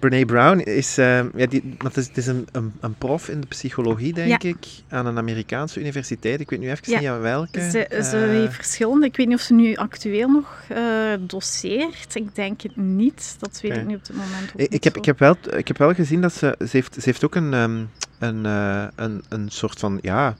Brene 0.00 0.24
Brown 0.24 0.58
is, 0.58 0.98
ehm, 0.98 1.28
ja, 1.34 1.46
die, 1.46 1.74
dat 1.78 1.96
is, 1.96 2.06
het 2.06 2.16
is 2.16 2.26
een, 2.26 2.46
een, 2.52 2.72
een 2.80 2.94
prof 2.94 3.28
in 3.28 3.40
de 3.40 3.46
psychologie, 3.46 4.12
denk 4.12 4.42
Ja. 4.42 4.48
ik, 4.48 4.66
aan 4.88 5.06
een 5.06 5.18
Amerikaanse 5.18 5.80
universiteit. 5.80 6.40
Ik 6.40 6.50
weet 6.50 6.60
nu 6.60 6.70
even 6.70 6.92
Ja. 6.92 6.98
niet 6.98 7.08
aan 7.08 7.20
welke. 7.20 7.60
Ze, 7.60 7.70
ze 7.90 8.16
Eh, 8.16 8.28
heeft 8.28 8.54
verschillende. 8.54 9.06
Ik 9.06 9.16
weet 9.16 9.26
niet 9.26 9.36
of 9.36 9.42
ze 9.42 9.54
nu 9.54 9.74
actueel 9.74 10.28
nog 10.28 10.62
eh, 10.68 10.82
doseert. 11.20 12.14
Ik 12.14 12.34
denk 12.34 12.60
het 12.60 12.76
niet. 12.76 13.36
Dat 13.38 13.60
weet 13.60 13.76
ik 13.76 13.86
nu 13.86 13.94
op 13.94 14.06
dit 14.06 14.16
moment 14.16 14.50
ook 14.54 14.60
Ik, 14.60 14.72
ik, 14.72 14.84
heb, 14.84 14.92
zo. 14.92 14.98
ik, 14.98 15.04
heb 15.04 15.18
wel, 15.18 15.36
ik 15.56 15.68
heb 15.68 15.78
wel 15.78 15.94
gezien 15.94 16.20
dat 16.20 16.32
ze... 16.34 16.54
Ze 16.58 16.68
heeft, 16.70 16.94
ze 16.94 17.00
heeft 17.04 17.24
ook 17.24 17.34
een, 17.34 17.54
ehm, 17.54 17.80
een, 18.18 18.46
eh, 18.46 18.84
een, 18.96 19.22
een 19.28 19.48
soort 19.50 19.78
van... 19.78 19.98
Ja, 20.02 20.36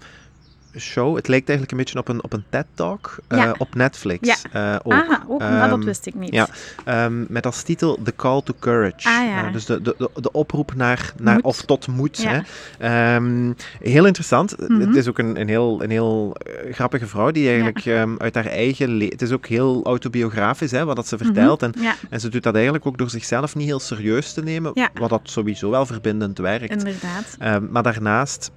show. 0.78 1.16
Het 1.16 1.28
lijkt 1.28 1.48
eigenlijk 1.48 1.70
een 1.78 1.84
beetje 1.84 1.98
op 1.98 2.08
een, 2.08 2.22
op 2.24 2.32
een 2.32 2.44
TED-talk 2.48 3.16
eh, 3.28 3.50
op 3.58 3.74
Netflix. 3.74 4.42
Ja. 4.52 4.74
eh, 4.74 4.80
ook. 4.82 4.92
Ah, 4.92 5.20
ook, 5.28 5.38
maar 5.40 5.68
dat 5.68 5.78
Ehm, 5.78 5.86
wist 5.86 6.06
ik 6.06 6.14
niet. 6.14 6.32
ja. 6.34 6.48
Ehm, 6.84 7.24
met 7.28 7.46
als 7.46 7.62
titel 7.62 7.98
The 8.04 8.12
Call 8.16 8.42
to 8.44 8.54
Courage. 8.58 9.08
Ah, 9.08 9.26
ja. 9.28 9.46
Eh, 9.46 9.52
dus 9.52 9.64
de, 9.64 9.82
de, 9.82 9.94
de, 9.98 10.10
de 10.14 10.32
oproep 10.32 10.74
naar, 10.74 11.12
naar 11.18 11.34
Moed. 11.34 11.44
of 11.44 11.62
tot 11.62 11.86
moed. 11.88 12.16
Ja. 12.22 12.42
Hè. 12.78 13.14
Ehm, 13.14 13.52
heel 13.82 14.06
interessant. 14.06 14.54
Mhm. 14.68 14.80
Het 14.80 14.96
is 14.96 15.08
ook 15.08 15.18
een, 15.18 15.40
een 15.40 15.48
heel, 15.48 15.82
een 15.82 15.90
heel 15.90 16.36
grappige 16.70 17.06
vrouw 17.06 17.30
die 17.30 17.48
eigenlijk 17.48 17.86
uit 18.20 18.34
haar 18.34 18.46
eigen... 18.46 19.00
Het 19.00 19.22
is 19.22 19.32
ook 19.32 19.46
heel 19.46 19.84
autobiografisch, 19.84 20.70
hè, 20.70 20.84
wat 20.84 20.96
dat 20.96 21.08
ze 21.08 21.18
vertelt. 21.18 21.62
En, 21.62 21.72
en 22.10 22.20
ze 22.20 22.28
doet 22.28 22.42
dat 22.42 22.54
eigenlijk 22.54 22.86
ook 22.86 22.98
door 22.98 23.10
zichzelf 23.10 23.54
niet 23.54 23.66
heel 23.66 23.80
serieus 23.80 24.32
te 24.32 24.42
nemen, 24.42 24.70
Ja. 24.74 24.88
wat 24.94 25.10
dat 25.10 25.20
sowieso 25.22 25.70
wel 25.70 25.86
verbindend 25.86 26.38
werkt. 26.38 26.70
inderdaad. 26.70 27.60
Maar 27.70 27.82
daarnaast, 27.82 28.50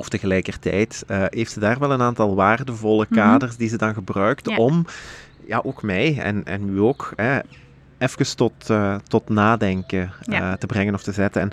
of 0.00 0.08
tegelijkertijd, 0.08 1.04
eh, 1.06 1.24
heeft 1.28 1.52
ze 1.52 1.60
daar 1.60 1.78
wel 1.78 1.90
een 1.92 2.02
aantal 2.02 2.34
waardevolle 2.34 3.06
Mhm. 3.08 3.20
kaders 3.20 3.56
die 3.56 3.68
ze 3.68 3.76
dan 3.76 3.94
gebruikt 3.94 4.50
Ja. 4.50 4.56
om, 4.56 4.84
ja, 5.46 5.60
ook 5.64 5.82
mij 5.82 6.18
en, 6.18 6.44
en 6.44 6.68
u 6.68 6.80
ook, 6.80 7.12
hè, 7.16 7.38
even 7.98 8.36
tot, 8.36 8.70
eh, 8.70 8.94
tot 9.08 9.28
nadenken 9.28 10.00
eh, 10.00 10.38
Ja. 10.38 10.56
te 10.56 10.66
brengen 10.66 10.94
of 10.94 11.02
te 11.02 11.12
zetten. 11.12 11.42
En 11.42 11.50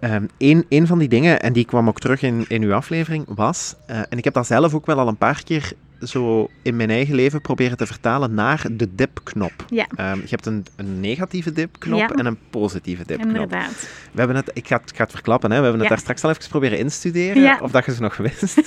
ehm, 0.00 0.26
een, 0.38 0.66
een 0.68 0.86
van 0.86 0.98
die 0.98 1.08
dingen, 1.08 1.40
en 1.40 1.52
die 1.52 1.64
kwam 1.64 1.88
ook 1.88 2.00
terug 2.00 2.22
in, 2.22 2.44
in 2.48 2.62
uw 2.62 2.74
aflevering, 2.74 3.24
was, 3.34 3.74
en 3.86 4.18
ik 4.18 4.24
heb 4.24 4.34
dat 4.34 4.46
zelf 4.46 4.74
ook 4.74 4.86
wel 4.86 4.98
al 4.98 5.08
een 5.08 5.16
paar 5.16 5.42
keer 5.44 5.72
zo 6.02 6.48
in 6.62 6.76
mijn 6.76 6.90
eigen 6.90 7.14
leven 7.14 7.40
proberen 7.40 7.76
te 7.76 7.86
vertalen 7.86 8.34
naar 8.34 8.66
de 8.72 8.94
dipknop. 8.94 9.52
Ja. 9.68 9.86
Ehm, 9.96 10.16
je 10.18 10.26
hebt 10.28 10.46
een, 10.46 10.64
een 10.76 11.00
negatieve 11.00 11.52
dipknop 11.52 11.98
Ja. 11.98 12.08
en 12.08 12.26
een 12.26 12.38
positieve 12.50 13.02
dipknop. 13.06 13.32
Inderdaad. 13.34 13.88
We 14.12 14.18
hebben 14.18 14.36
het, 14.36 14.50
ik 14.52 14.66
ga 14.66 14.76
het, 14.80 14.90
ik 14.90 14.96
ga 14.96 15.02
het 15.02 15.12
verklappen, 15.12 15.50
hè. 15.50 15.56
we 15.56 15.62
hebben 15.62 15.80
het 15.80 15.88
Ja. 15.90 15.94
daar 15.94 16.04
straks 16.04 16.24
al 16.24 16.30
even 16.30 16.48
proberen 16.50 16.78
instuderen, 16.78 17.42
Ja. 17.42 17.58
of 17.62 17.70
dat 17.70 17.84
je 17.84 17.94
ze 17.94 18.00
nog 18.00 18.16
wist. 18.16 18.54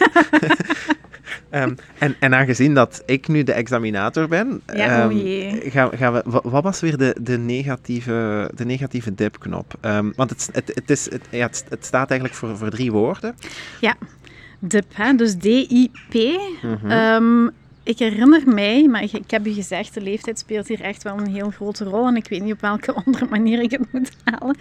Ehm, 1.50 1.74
en, 1.98 2.16
en 2.20 2.34
aangezien 2.36 2.74
dat 2.74 3.04
ik 3.06 3.28
nu 3.28 3.44
de 3.44 3.54
examinator 3.54 4.28
ben, 4.28 4.62
Ja, 4.74 5.02
ehm, 5.04 5.18
oh 5.18 5.72
gaan, 5.72 5.90
gaan 5.98 6.14
we, 6.14 6.22
wa- 6.26 6.42
wat 6.44 6.64
was 6.64 6.80
weer 6.80 6.98
de, 6.98 7.16
de, 7.22 7.38
negatieve, 7.38 8.50
de 8.56 8.66
negatieve 8.66 9.16
dipknop? 9.16 9.74
Want 10.16 10.30
het, 10.30 10.50
het, 10.52 10.72
het, 10.74 10.90
is, 10.90 11.10
het, 11.12 11.22
ja, 11.30 11.46
het, 11.46 11.66
het 11.70 11.86
staat 11.86 12.10
eigenlijk 12.10 12.40
voor, 12.40 12.58
voor 12.58 12.70
drie 12.70 12.92
woorden. 12.92 13.36
DIP, 14.68 14.86
hè? 14.94 15.14
dus 15.16 15.34
D-I-P. 15.36 16.14
Mhm. 16.64 16.92
Ehm, 16.92 17.46
ik 17.84 18.00
herinner 18.00 18.42
mij, 18.46 18.88
maar 18.88 19.04
ik, 19.04 19.12
ik 19.12 19.32
heb 19.32 19.48
u 19.48 19.52
gezegd, 19.52 19.94
de 19.94 20.02
leeftijd 20.02 20.40
speelt 20.40 20.68
hier 20.68 20.82
echt 20.82 21.04
wel 21.04 21.18
een 21.18 21.28
heel 21.28 21.50
grote 21.50 21.84
rol. 21.84 22.08
En 22.08 22.16
ik 22.16 22.28
weet 22.30 22.44
niet 22.44 22.54
op 22.54 22.62
welke 22.62 22.94
andere 23.06 23.26
manier 23.30 23.62
ik 23.62 23.72
het 23.72 23.82
moet 23.92 24.10
halen. 24.24 24.56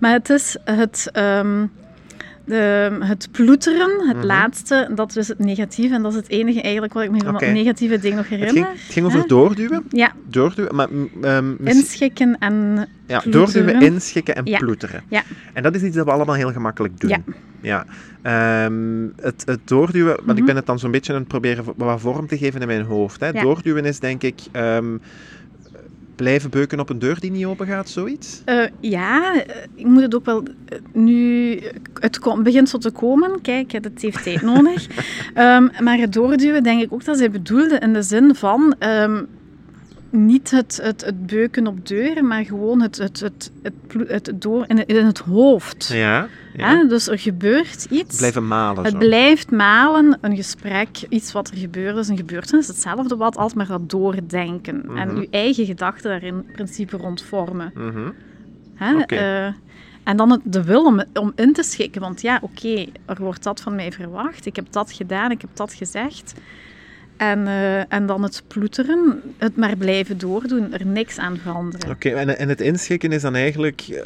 Maar 0.00 0.12
het 0.12 0.30
is 0.30 0.56
het, 0.64 1.08
ehm, 1.12 1.66
de, 2.44 2.96
het 3.00 3.28
ploeteren, 3.32 4.06
het 4.08 4.16
Mhm. 4.16 4.26
laatste, 4.26 4.90
dat 4.94 5.16
is 5.16 5.28
het 5.28 5.38
negatieve. 5.38 5.94
En 5.94 6.02
dat 6.02 6.12
is 6.12 6.16
het 6.18 6.28
enige 6.28 6.60
eigenlijk 6.62 6.92
wat 6.94 7.02
ik 7.02 7.10
me 7.10 7.18
van 7.18 7.32
dat 7.32 7.40
negatieve 7.42 7.98
ding 7.98 8.14
nog 8.14 8.28
het, 8.28 8.38
herinner. 8.38 8.64
ging, 8.64 8.80
het 8.82 8.92
ging 8.92 9.06
over 9.06 9.28
doorduwen. 9.28 9.84
Ja, 9.88 10.12
doorduwen 10.28 10.74
maar, 10.74 10.88
mm, 10.90 11.10
ehm, 11.22 11.54
inschikken 11.64 12.36
en... 12.38 12.86
ja, 13.06 13.18
ploeteren. 13.20 13.30
doorduwen, 13.66 13.80
inschikken 13.92 14.34
en 14.36 14.44
Ja. 14.46 14.58
ploeteren. 14.58 15.02
Ja. 15.08 15.22
En 15.52 15.62
dat 15.62 15.74
is 15.74 15.82
iets 15.82 15.96
dat 15.96 16.04
we 16.06 16.12
allemaal 16.12 16.34
heel 16.34 16.52
gemakkelijk 16.52 17.00
doen. 17.00 17.10
Ja. 17.10 17.18
Ja. 17.64 17.86
Ehm, 18.22 19.06
het, 19.20 19.42
het 19.46 19.60
doorduwen, 19.64 20.16
want 20.16 20.30
ik 20.30 20.36
Mhm. 20.36 20.44
ben 20.46 20.56
het 20.56 20.66
dan 20.66 20.78
zo'n 20.78 20.90
beetje 20.90 21.12
aan 21.12 21.18
het 21.18 21.28
proberen 21.28 21.64
wat 21.76 22.00
vorm 22.00 22.26
te 22.26 22.38
geven 22.38 22.60
in 22.60 22.66
mijn 22.66 22.82
hoofd. 22.84 23.20
Hè. 23.20 23.28
Ja. 23.28 23.42
Doorduwen 23.42 23.84
is 23.84 23.98
denk 24.00 24.22
ik 24.22 24.40
ehm, 24.52 24.96
blijven 26.16 26.50
beuken 26.50 26.80
op 26.80 26.88
een 26.90 26.98
deur 26.98 27.20
die 27.20 27.30
niet 27.30 27.44
open 27.44 27.66
gaat, 27.66 27.88
zoiets. 27.88 28.42
Eh, 28.44 28.64
ja, 28.80 29.34
eh, 29.44 29.56
ik 29.74 29.86
moet 29.86 30.02
het 30.02 30.14
ook 30.14 30.24
wel 30.24 30.42
eh, 30.42 30.78
nu. 30.92 31.60
Het 32.00 32.18
kom- 32.18 32.42
begint 32.42 32.68
zo 32.68 32.78
te 32.78 32.90
komen. 32.90 33.40
Kijk, 33.40 33.72
het 33.72 33.88
heeft 34.02 34.22
tijd 34.22 34.42
nodig. 34.42 34.86
Ehm, 35.34 35.68
maar 35.82 35.98
het 35.98 36.12
doorduwen, 36.12 36.62
denk 36.62 36.82
ik 36.82 36.92
ook 36.92 37.04
dat 37.04 37.18
zij 37.18 37.30
bedoelde 37.30 37.78
in 37.78 37.92
de 37.92 38.02
zin 38.02 38.34
van. 38.34 38.74
Niet 40.14 40.50
het, 40.50 40.78
het, 40.82 41.04
het 41.04 41.26
beuken 41.26 41.66
op 41.66 41.86
deuren, 41.86 42.26
maar 42.26 42.44
gewoon 42.44 42.80
het, 42.80 42.98
het, 42.98 43.20
het, 43.20 43.50
het, 43.62 43.74
het 44.08 44.32
door 44.42 44.64
in 44.68 44.78
het, 44.78 44.88
in 44.88 45.04
het 45.06 45.18
hoofd. 45.18 45.88
Ja. 45.92 46.28
Ja. 46.56 46.76
Hè? 46.76 46.86
Dus 46.86 47.08
er 47.08 47.18
gebeurt 47.18 47.86
iets. 47.90 48.16
Blijven 48.16 48.46
malen. 48.46 48.84
Het 48.84 48.92
zo. 48.92 48.98
blijft 48.98 49.50
malen, 49.50 50.18
een 50.20 50.36
gesprek, 50.36 50.88
iets 51.08 51.32
wat 51.32 51.50
er 51.50 51.56
gebeurd 51.56 51.96
is, 51.96 52.08
een 52.08 52.16
gebeurtenis, 52.16 52.66
hetzelfde 52.66 53.16
wat 53.16 53.36
als 53.36 53.54
maar 53.54 53.66
dat 53.66 53.90
doordenken. 53.90 54.84
En 54.96 55.08
Mhm. 55.08 55.20
je 55.20 55.28
eigen 55.30 55.66
gedachten 55.66 56.10
daarin 56.10 56.34
in 56.34 56.52
principe 56.52 56.96
rondvormen. 56.96 57.70
Mhm. 57.74 58.10
Hè? 58.74 58.94
Oké. 58.96 59.14
Eh, 59.14 59.46
en 60.04 60.16
dan 60.16 60.30
het, 60.30 60.40
de 60.44 60.64
wil 60.64 60.84
om, 60.84 61.02
om 61.14 61.32
in 61.36 61.52
te 61.52 61.62
schikken. 61.62 62.00
Want 62.00 62.20
ja, 62.20 62.38
oké, 62.42 62.86
er 63.06 63.16
wordt 63.18 63.42
dat 63.42 63.60
van 63.60 63.74
mij 63.74 63.92
verwacht. 63.92 64.46
Ik 64.46 64.56
heb 64.56 64.66
dat 64.70 64.92
gedaan, 64.92 65.30
ik 65.30 65.40
heb 65.40 65.50
dat 65.54 65.72
gezegd. 65.74 66.34
En, 67.16 67.46
eh, 67.46 67.92
en 67.92 68.06
dan 68.06 68.22
het 68.22 68.42
ploeteren, 68.48 69.20
het 69.36 69.56
maar 69.56 69.76
blijven 69.76 70.18
doordoen, 70.18 70.72
er 70.72 70.86
niks 70.86 71.18
aan 71.18 71.36
veranderen. 71.36 71.90
Oké, 71.90 72.08
en, 72.08 72.38
en 72.38 72.48
het 72.48 72.60
inschikken 72.60 73.12
is 73.12 73.22
dan 73.22 73.34
eigenlijk... 73.34 74.02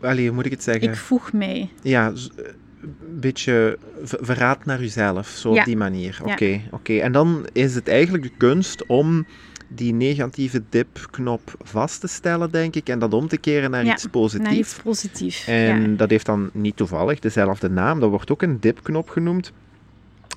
allee, 0.00 0.26
hoe 0.26 0.34
moet 0.34 0.44
ik 0.46 0.50
het 0.50 0.62
zeggen? 0.62 0.88
Ik 0.88 0.96
voeg 0.96 1.32
mij. 1.32 1.68
Ja, 1.82 2.12
eh, 2.36 2.44
een 2.82 3.20
beetje 3.20 3.78
verraad 4.02 4.64
naar 4.64 4.80
jezelf, 4.80 5.28
zo 5.28 5.52
Ja. 5.54 5.58
op 5.60 5.64
die 5.64 5.76
manier. 5.76 6.20
Ja. 6.24 6.32
Oké, 6.32 6.60
oké. 6.70 6.98
En 6.98 7.12
dan 7.12 7.46
is 7.52 7.74
het 7.74 7.88
eigenlijk 7.88 8.24
de 8.24 8.32
kunst 8.36 8.86
om 8.86 9.26
die 9.68 9.92
negatieve 9.94 10.62
dipknop 10.68 11.54
vast 11.62 12.00
te 12.00 12.06
stellen, 12.06 12.50
denk 12.50 12.74
ik, 12.74 12.88
en 12.88 12.98
dat 12.98 13.14
om 13.14 13.28
te 13.28 13.36
keren 13.36 13.70
naar 13.70 13.84
Ja, 13.84 13.92
iets 13.92 14.06
positiefs. 14.06 14.50
Naar 14.50 14.58
iets 14.58 14.74
positiefs. 14.82 15.46
En 15.46 15.96
dat 15.96 16.10
heeft 16.10 16.26
dan 16.26 16.50
niet 16.52 16.76
toevallig 16.76 17.18
dezelfde 17.18 17.70
naam, 17.70 18.00
dat 18.00 18.10
wordt 18.10 18.30
ook 18.30 18.42
een 18.42 18.60
dipknop 18.60 19.08
genoemd. 19.08 19.52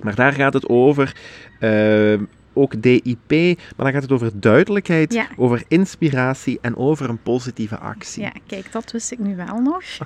Maar 0.04 0.16
daar 0.16 0.34
gaat 0.34 0.54
het 0.54 0.70
over, 0.70 1.16
eh, 1.60 2.14
ook 2.54 2.82
DIP, 2.82 3.30
maar 3.76 3.86
dan 3.86 3.91
gaat 3.91 4.02
het 4.02 4.12
over 4.12 4.32
duidelijkheid, 4.34 5.14
Ja. 5.14 5.28
over 5.38 5.64
inspiratie 5.68 6.58
en 6.62 6.76
over 6.78 7.10
een 7.10 7.22
positieve 7.22 7.78
actie. 7.78 8.22
ja, 8.24 8.32
kijk, 8.48 8.72
dat 8.72 8.91
wist 8.91 9.12
ik 9.12 9.20
nu 9.20 9.36
wel 9.36 9.60
nog. 9.62 9.82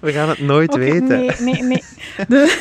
We 0.00 0.12
gaan 0.12 0.28
het 0.28 0.38
nooit 0.40 0.74
weten. 0.76 1.08
Nee, 1.08 1.30
nee, 1.40 1.62
nee. 1.62 1.82
De, 2.28 2.56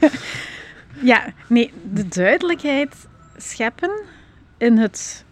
ja, 1.12 1.24
nee, 1.46 1.72
de 1.92 2.08
duidelijkheid 2.08 2.94
scheppen 3.36 3.90
in 4.58 4.78
het, 4.78 5.24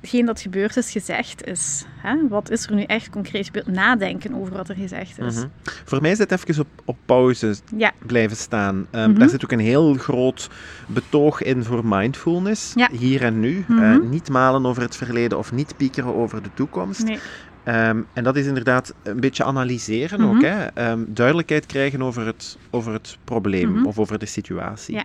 hetgeen 0.00 0.26
dat 0.26 0.40
gebeurd 0.40 0.76
is, 0.76 0.90
gezegd 0.90 1.46
is. 1.46 1.84
Hè? 1.96 2.28
Wat 2.28 2.50
is 2.50 2.66
er 2.66 2.74
nu 2.74 2.82
echt 2.82 3.10
concreet 3.10 3.46
gebeurd? 3.46 3.66
Nadenken 3.66 4.34
over 4.34 4.52
wat 4.52 4.68
er 4.68 4.74
gezegd 4.74 5.18
is. 5.18 5.36
Mhm. 5.36 5.46
Voor 5.84 6.00
mij 6.00 6.10
is 6.10 6.18
het 6.18 6.32
even 6.32 6.60
op, 6.60 6.66
op 6.84 6.96
pauze 7.06 7.54
Ja, 7.76 7.92
blijven 8.06 8.36
staan. 8.36 8.86
Ehm, 8.90 9.10
Mhm. 9.10 9.18
Daar 9.18 9.28
zit 9.28 9.44
ook 9.44 9.52
een 9.52 9.58
heel 9.58 9.94
groot 9.94 10.50
betoog 10.86 11.42
in 11.42 11.64
voor 11.64 11.80
mindfulness, 11.86 12.72
Ja. 12.74 12.88
hier 12.92 13.22
en 13.22 13.40
nu. 13.40 13.64
Mhm. 13.68 13.82
Eh, 13.82 13.98
niet 14.08 14.28
malen 14.28 14.66
over 14.66 14.82
het 14.82 14.96
verleden 14.96 15.38
of 15.38 15.52
niet 15.52 15.76
piekeren 15.76 16.14
over 16.14 16.42
de 16.42 16.50
toekomst. 16.54 17.04
nee. 17.04 17.18
Ehm, 17.64 18.00
en 18.12 18.24
dat 18.24 18.36
is 18.36 18.46
inderdaad 18.46 18.94
een 19.02 19.20
beetje 19.20 19.44
analyseren 19.44 20.20
ook. 20.20 20.42
Hè? 20.42 20.64
Ehm, 20.66 21.00
duidelijkheid 21.06 21.66
krijgen 21.66 22.02
over 22.02 22.26
het, 22.26 22.58
over 22.70 22.92
het 22.92 23.18
probleem 23.24 23.86
of 23.86 23.98
over 23.98 24.18
de 24.18 24.26
situatie. 24.26 24.94
Ja. 24.94 25.04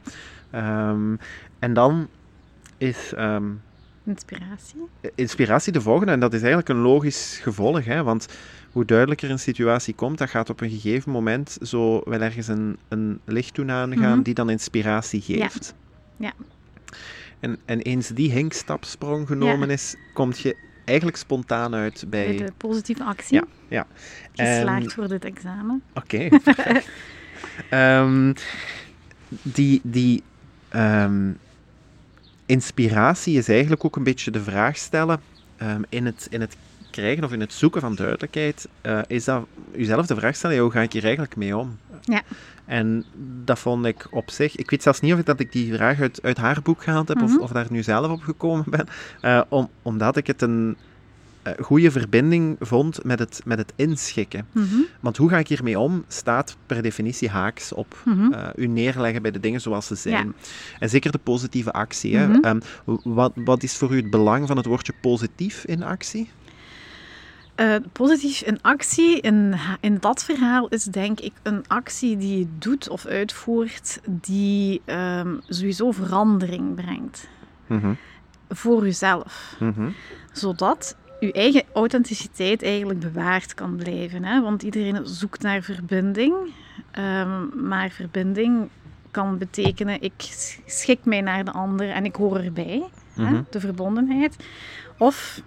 En 1.59 1.73
dan 1.73 2.07
is 2.77 3.13
Inspiratie. 4.05 4.87
inspiratie 5.15 5.71
de 5.71 5.81
volgende. 5.81 6.11
En 6.11 6.19
dat 6.19 6.33
is 6.33 6.39
eigenlijk 6.39 6.69
een 6.69 6.77
logisch 6.81 7.39
gevolg. 7.41 7.85
Hè? 7.85 8.03
Want 8.03 8.27
hoe 8.71 8.85
duidelijker 8.85 9.29
een 9.31 9.39
situatie 9.39 9.93
komt, 9.95 10.17
dat 10.17 10.29
gaat 10.29 10.49
op 10.49 10.61
een 10.61 10.69
gegeven 10.69 11.11
moment 11.11 11.57
zo 11.61 12.01
wel 12.05 12.21
ergens 12.21 12.47
een, 12.47 12.77
een 12.87 13.19
lichttoen 13.25 13.71
aangaan 13.71 14.11
Mhm. 14.13 14.21
die 14.21 14.33
dan 14.33 14.49
inspiratie 14.49 15.21
geeft. 15.21 15.73
Ja. 16.17 16.33
En, 17.39 17.57
en 17.65 17.79
eens 17.81 18.07
die 18.07 18.31
hinkstapsprong 18.31 19.27
genomen 19.27 19.69
is, 19.69 19.95
kom 20.13 20.31
je 20.35 20.55
eigenlijk 20.85 21.17
spontaan 21.17 21.73
uit 21.73 22.05
bij... 22.07 22.35
Bij 22.35 22.45
de 22.45 22.51
positieve 22.57 23.03
actie. 23.03 23.35
Ja, 23.35 23.43
ja. 23.67 23.87
Geslaagd 24.33 24.93
voor 24.93 25.07
dit 25.07 25.25
examen. 25.25 25.83
Oké, 25.93 26.27
perfect. 26.43 26.89
Ehm, 27.69 28.33
die 29.41 29.79
die 29.83 30.23
ehm, 30.69 31.31
inspiratie 32.45 33.37
is 33.37 33.49
eigenlijk 33.49 33.85
ook 33.85 33.95
een 33.95 34.03
beetje 34.03 34.31
de 34.31 34.43
vraag 34.43 34.77
stellen 34.77 35.19
ehm, 35.57 35.81
in, 35.89 36.05
het, 36.05 36.27
in 36.29 36.41
het 36.41 36.55
krijgen 36.91 37.23
of 37.23 37.31
in 37.31 37.39
het 37.39 37.53
zoeken 37.53 37.81
van 37.81 37.95
duidelijkheid. 37.95 38.67
eh, 38.81 38.99
is 39.07 39.23
dat 39.23 39.45
jezelf 39.75 40.05
de 40.05 40.15
vraag 40.15 40.35
stellen, 40.35 40.57
hoe 40.57 40.71
ga 40.71 40.81
ik 40.81 40.93
hier 40.93 41.03
eigenlijk 41.03 41.35
mee 41.35 41.57
om? 41.57 41.77
Ja. 42.01 42.21
En 42.65 43.05
dat 43.43 43.59
vond 43.59 43.85
ik 43.85 44.07
op 44.11 44.29
zich... 44.31 44.55
Ik 44.55 44.69
weet 44.69 44.83
zelfs 44.83 44.99
niet 44.99 45.13
of 45.13 45.19
ik, 45.19 45.25
dat 45.25 45.39
ik 45.39 45.51
die 45.51 45.73
vraag 45.73 45.99
uit, 45.99 46.19
uit 46.23 46.37
haar 46.37 46.61
boek 46.63 46.83
gehaald 46.83 47.07
heb 47.07 47.17
Mhm. 47.17 47.25
of, 47.25 47.37
of 47.37 47.51
daar 47.51 47.67
nu 47.69 47.83
zelf 47.83 48.11
op 48.11 48.21
gekomen 48.21 48.65
ben. 48.69 48.87
eh, 49.21 49.41
om, 49.49 49.69
omdat 49.81 50.17
ik 50.17 50.27
het 50.27 50.41
een 50.41 50.77
goede 51.59 51.91
verbinding 51.91 52.55
vond 52.59 53.03
met 53.03 53.19
het, 53.19 53.41
met 53.45 53.57
het 53.57 53.73
inschikken. 53.75 54.47
Mhm, 54.51 54.75
Want 54.99 55.17
hoe 55.17 55.29
ga 55.29 55.37
ik 55.37 55.47
hiermee 55.47 55.79
om, 55.79 56.03
staat 56.07 56.57
per 56.65 56.81
definitie 56.81 57.29
haaks 57.29 57.73
op 57.73 58.01
mhm. 58.05 58.31
eh, 58.31 58.47
u 58.55 58.67
neerleggen 58.67 59.21
bij 59.21 59.31
de 59.31 59.39
dingen 59.39 59.61
zoals 59.61 59.87
ze 59.87 59.95
zijn. 59.95 60.33
En 60.79 60.89
zeker 60.89 61.11
de 61.11 61.17
positieve 61.17 61.71
actie. 61.71 62.17
Hè. 62.17 62.27
Mhm. 62.27 62.39
Ehm, 62.43 62.59
wat, 63.03 63.31
wat 63.35 63.63
is 63.63 63.75
voor 63.77 63.93
u 63.93 63.95
het 63.95 64.09
belang 64.09 64.47
van 64.47 64.57
het 64.57 64.65
woordje 64.65 64.93
positief 65.01 65.65
in 65.65 65.83
actie? 65.83 66.29
Eh, 67.55 67.75
positief 67.91 68.41
in 68.41 68.61
actie, 68.61 69.21
in, 69.21 69.55
in 69.79 69.97
dat 69.99 70.23
verhaal, 70.23 70.67
is 70.67 70.83
denk 70.83 71.19
ik 71.19 71.33
een 71.43 71.67
actie 71.67 72.17
die 72.17 72.39
je 72.39 72.47
doet 72.59 72.89
of 72.89 73.05
uitvoert, 73.05 73.99
die 74.09 74.81
ehm, 74.85 75.35
sowieso 75.47 75.91
verandering 75.91 76.75
brengt 76.75 77.27
voor 78.49 78.83
jezelf. 78.83 79.55
mhm, 79.59 79.89
Zodat 80.31 80.95
je 81.25 81.31
eigen 81.33 81.63
authenticiteit 81.73 82.63
eigenlijk 82.63 82.99
bewaard 82.99 83.53
kan 83.53 83.75
blijven. 83.75 84.23
Hè? 84.23 84.41
Want 84.41 84.63
iedereen 84.63 84.99
zoekt 85.07 85.41
naar 85.41 85.61
verbinding, 85.61 86.33
ehm, 86.91 87.67
maar 87.67 87.89
verbinding 87.89 88.69
kan 89.11 89.37
betekenen 89.37 90.01
ik 90.01 90.13
schik 90.65 90.99
mij 91.05 91.21
naar 91.21 91.45
de 91.45 91.51
ander 91.51 91.89
en 91.89 92.05
ik 92.05 92.15
hoor 92.15 92.37
erbij, 92.39 92.83
mhm. 93.15 93.33
hè? 93.33 93.41
de 93.49 93.59
verbondenheid. 93.59 94.35
Of 94.97 95.41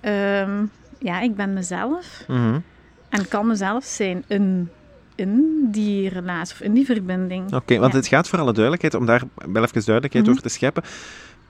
ehm, 0.00 0.64
ja, 0.98 1.20
ik 1.20 1.36
ben 1.36 1.52
mezelf. 1.52 2.24
mhm. 2.28 2.58
En 3.08 3.28
kan 3.28 3.46
mezelf 3.46 3.84
zijn 3.84 4.24
in, 4.26 4.68
in 5.14 5.58
die 5.70 6.08
relatie 6.08 6.54
of 6.54 6.60
in 6.60 6.72
die 6.72 6.84
verbinding. 6.86 7.54
Oké, 7.54 7.78
want 7.78 7.92
Ja. 7.92 7.98
het 7.98 8.06
gaat 8.06 8.28
voor 8.28 8.38
alle 8.38 8.52
duidelijkheid, 8.52 8.94
om 8.94 9.06
daar 9.06 9.22
wel 9.34 9.62
even 9.62 9.84
duidelijkheid 9.84 10.24
Mhm. 10.24 10.30
over 10.30 10.42
te 10.42 10.48
scheppen. 10.54 10.82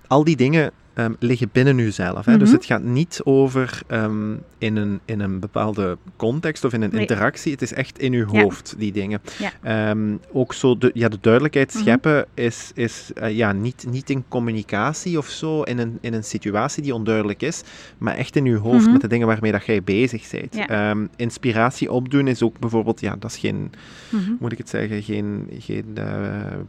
Al 0.06 0.24
die 0.24 0.36
dingen 0.36 0.70
ehm, 0.94 1.12
liggen 1.18 1.48
binnen 1.52 1.78
uzelf. 1.78 2.24
Hè? 2.24 2.38
Dus 2.38 2.48
Mhm. 2.48 2.56
het 2.56 2.66
gaat 2.66 2.82
niet 2.82 3.20
over 3.24 3.80
ehm, 3.86 4.32
in, 4.58 4.76
een, 4.76 5.00
in 5.04 5.20
een 5.20 5.38
bepaalde 5.40 5.98
context 6.16 6.64
of 6.64 6.72
in 6.72 6.82
een 6.82 6.90
Nee. 6.92 7.00
interactie. 7.00 7.52
Het 7.52 7.62
is 7.62 7.72
echt 7.72 7.98
in 7.98 8.12
uw 8.12 8.26
Ja. 8.32 8.42
hoofd, 8.42 8.74
die 8.78 8.92
dingen. 8.92 9.20
Ja. 9.38 9.52
Ehm, 9.90 10.16
ook 10.32 10.54
zo, 10.54 10.78
de, 10.78 10.90
ja, 10.94 11.08
de 11.08 11.18
duidelijkheid 11.20 11.72
Mhm. 11.74 11.82
scheppen 11.82 12.26
is, 12.34 12.70
is 12.74 13.10
eh, 13.14 13.36
ja, 13.36 13.52
niet, 13.52 13.84
niet 13.90 14.10
in 14.10 14.24
communicatie 14.28 15.18
of 15.18 15.28
zo, 15.28 15.62
in 15.62 15.78
een, 15.78 15.98
in 16.00 16.14
een 16.14 16.24
situatie 16.24 16.82
die 16.82 16.94
onduidelijk 16.94 17.42
is, 17.42 17.62
maar 17.98 18.14
echt 18.16 18.36
in 18.36 18.44
uw 18.46 18.58
hoofd 18.58 18.82
Mhm. 18.84 18.92
met 18.92 19.00
de 19.00 19.08
dingen 19.08 19.26
waarmee 19.26 19.52
dat 19.52 19.64
jij 19.66 19.82
bezig 19.82 20.30
bent. 20.30 20.54
Ja. 20.54 20.96
Inspiratie 21.16 21.92
opdoen 21.92 22.28
is 22.28 22.42
ook 22.42 22.58
bijvoorbeeld, 22.58 23.00
ja, 23.00 23.16
dat 23.18 23.30
is 23.30 23.36
geen 23.38 23.70
Mhm. 24.10 24.30
moet 24.38 24.52
ik 24.52 24.58
het 24.58 24.68
zeggen, 24.68 25.02
geen, 25.02 25.48
geen 25.58 25.84
eh, 25.94 26.04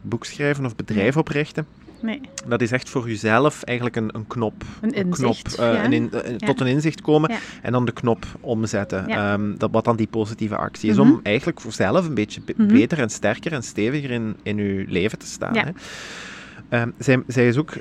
boek 0.02 0.24
schrijven 0.24 0.64
of 0.64 0.76
bedrijf 0.76 1.16
oprichten. 1.16 1.66
Nee. 2.02 2.20
Dat 2.46 2.60
is 2.60 2.72
echt 2.72 2.88
voor 2.88 3.08
jezelf 3.08 3.62
eigenlijk 3.62 3.96
een, 3.96 4.13
een 4.14 4.26
knop. 4.26 4.64
Een 4.80 4.90
inzicht, 4.92 5.18
knop 5.18 5.36
eh, 5.68 5.74
ja. 5.74 5.84
een 5.84 5.92
in- 5.92 6.12
eh, 6.12 6.30
Ja. 6.38 6.46
Tot 6.46 6.60
een 6.60 6.66
inzicht 6.66 7.00
komen 7.00 7.30
Ja. 7.32 7.38
en 7.62 7.72
dan 7.72 7.84
de 7.84 7.92
knop 7.92 8.26
omzetten. 8.40 9.06
Ehm, 9.08 9.56
dat, 9.56 9.70
wat 9.72 9.84
dan 9.84 9.96
die 9.96 10.06
positieve 10.06 10.56
actie 10.56 10.90
is. 10.90 10.96
Mhm. 10.96 11.10
Om 11.10 11.20
eigenlijk 11.22 11.60
voor 11.60 11.72
zelf 11.72 12.06
een 12.06 12.14
beetje 12.14 12.40
be- 12.40 12.54
Mhm. 12.56 12.68
beter 12.72 12.98
en 13.00 13.10
sterker 13.10 13.52
en 13.52 13.62
steviger 13.62 14.10
in, 14.10 14.36
in 14.42 14.56
je 14.56 14.84
leven 14.88 15.18
te 15.18 15.26
staan. 15.26 15.54
Ja. 15.54 15.64
Hè. 15.64 15.70
Ehm, 16.78 16.90
zij, 16.98 17.22
zij 17.26 17.48
is 17.48 17.56
ook 17.56 17.72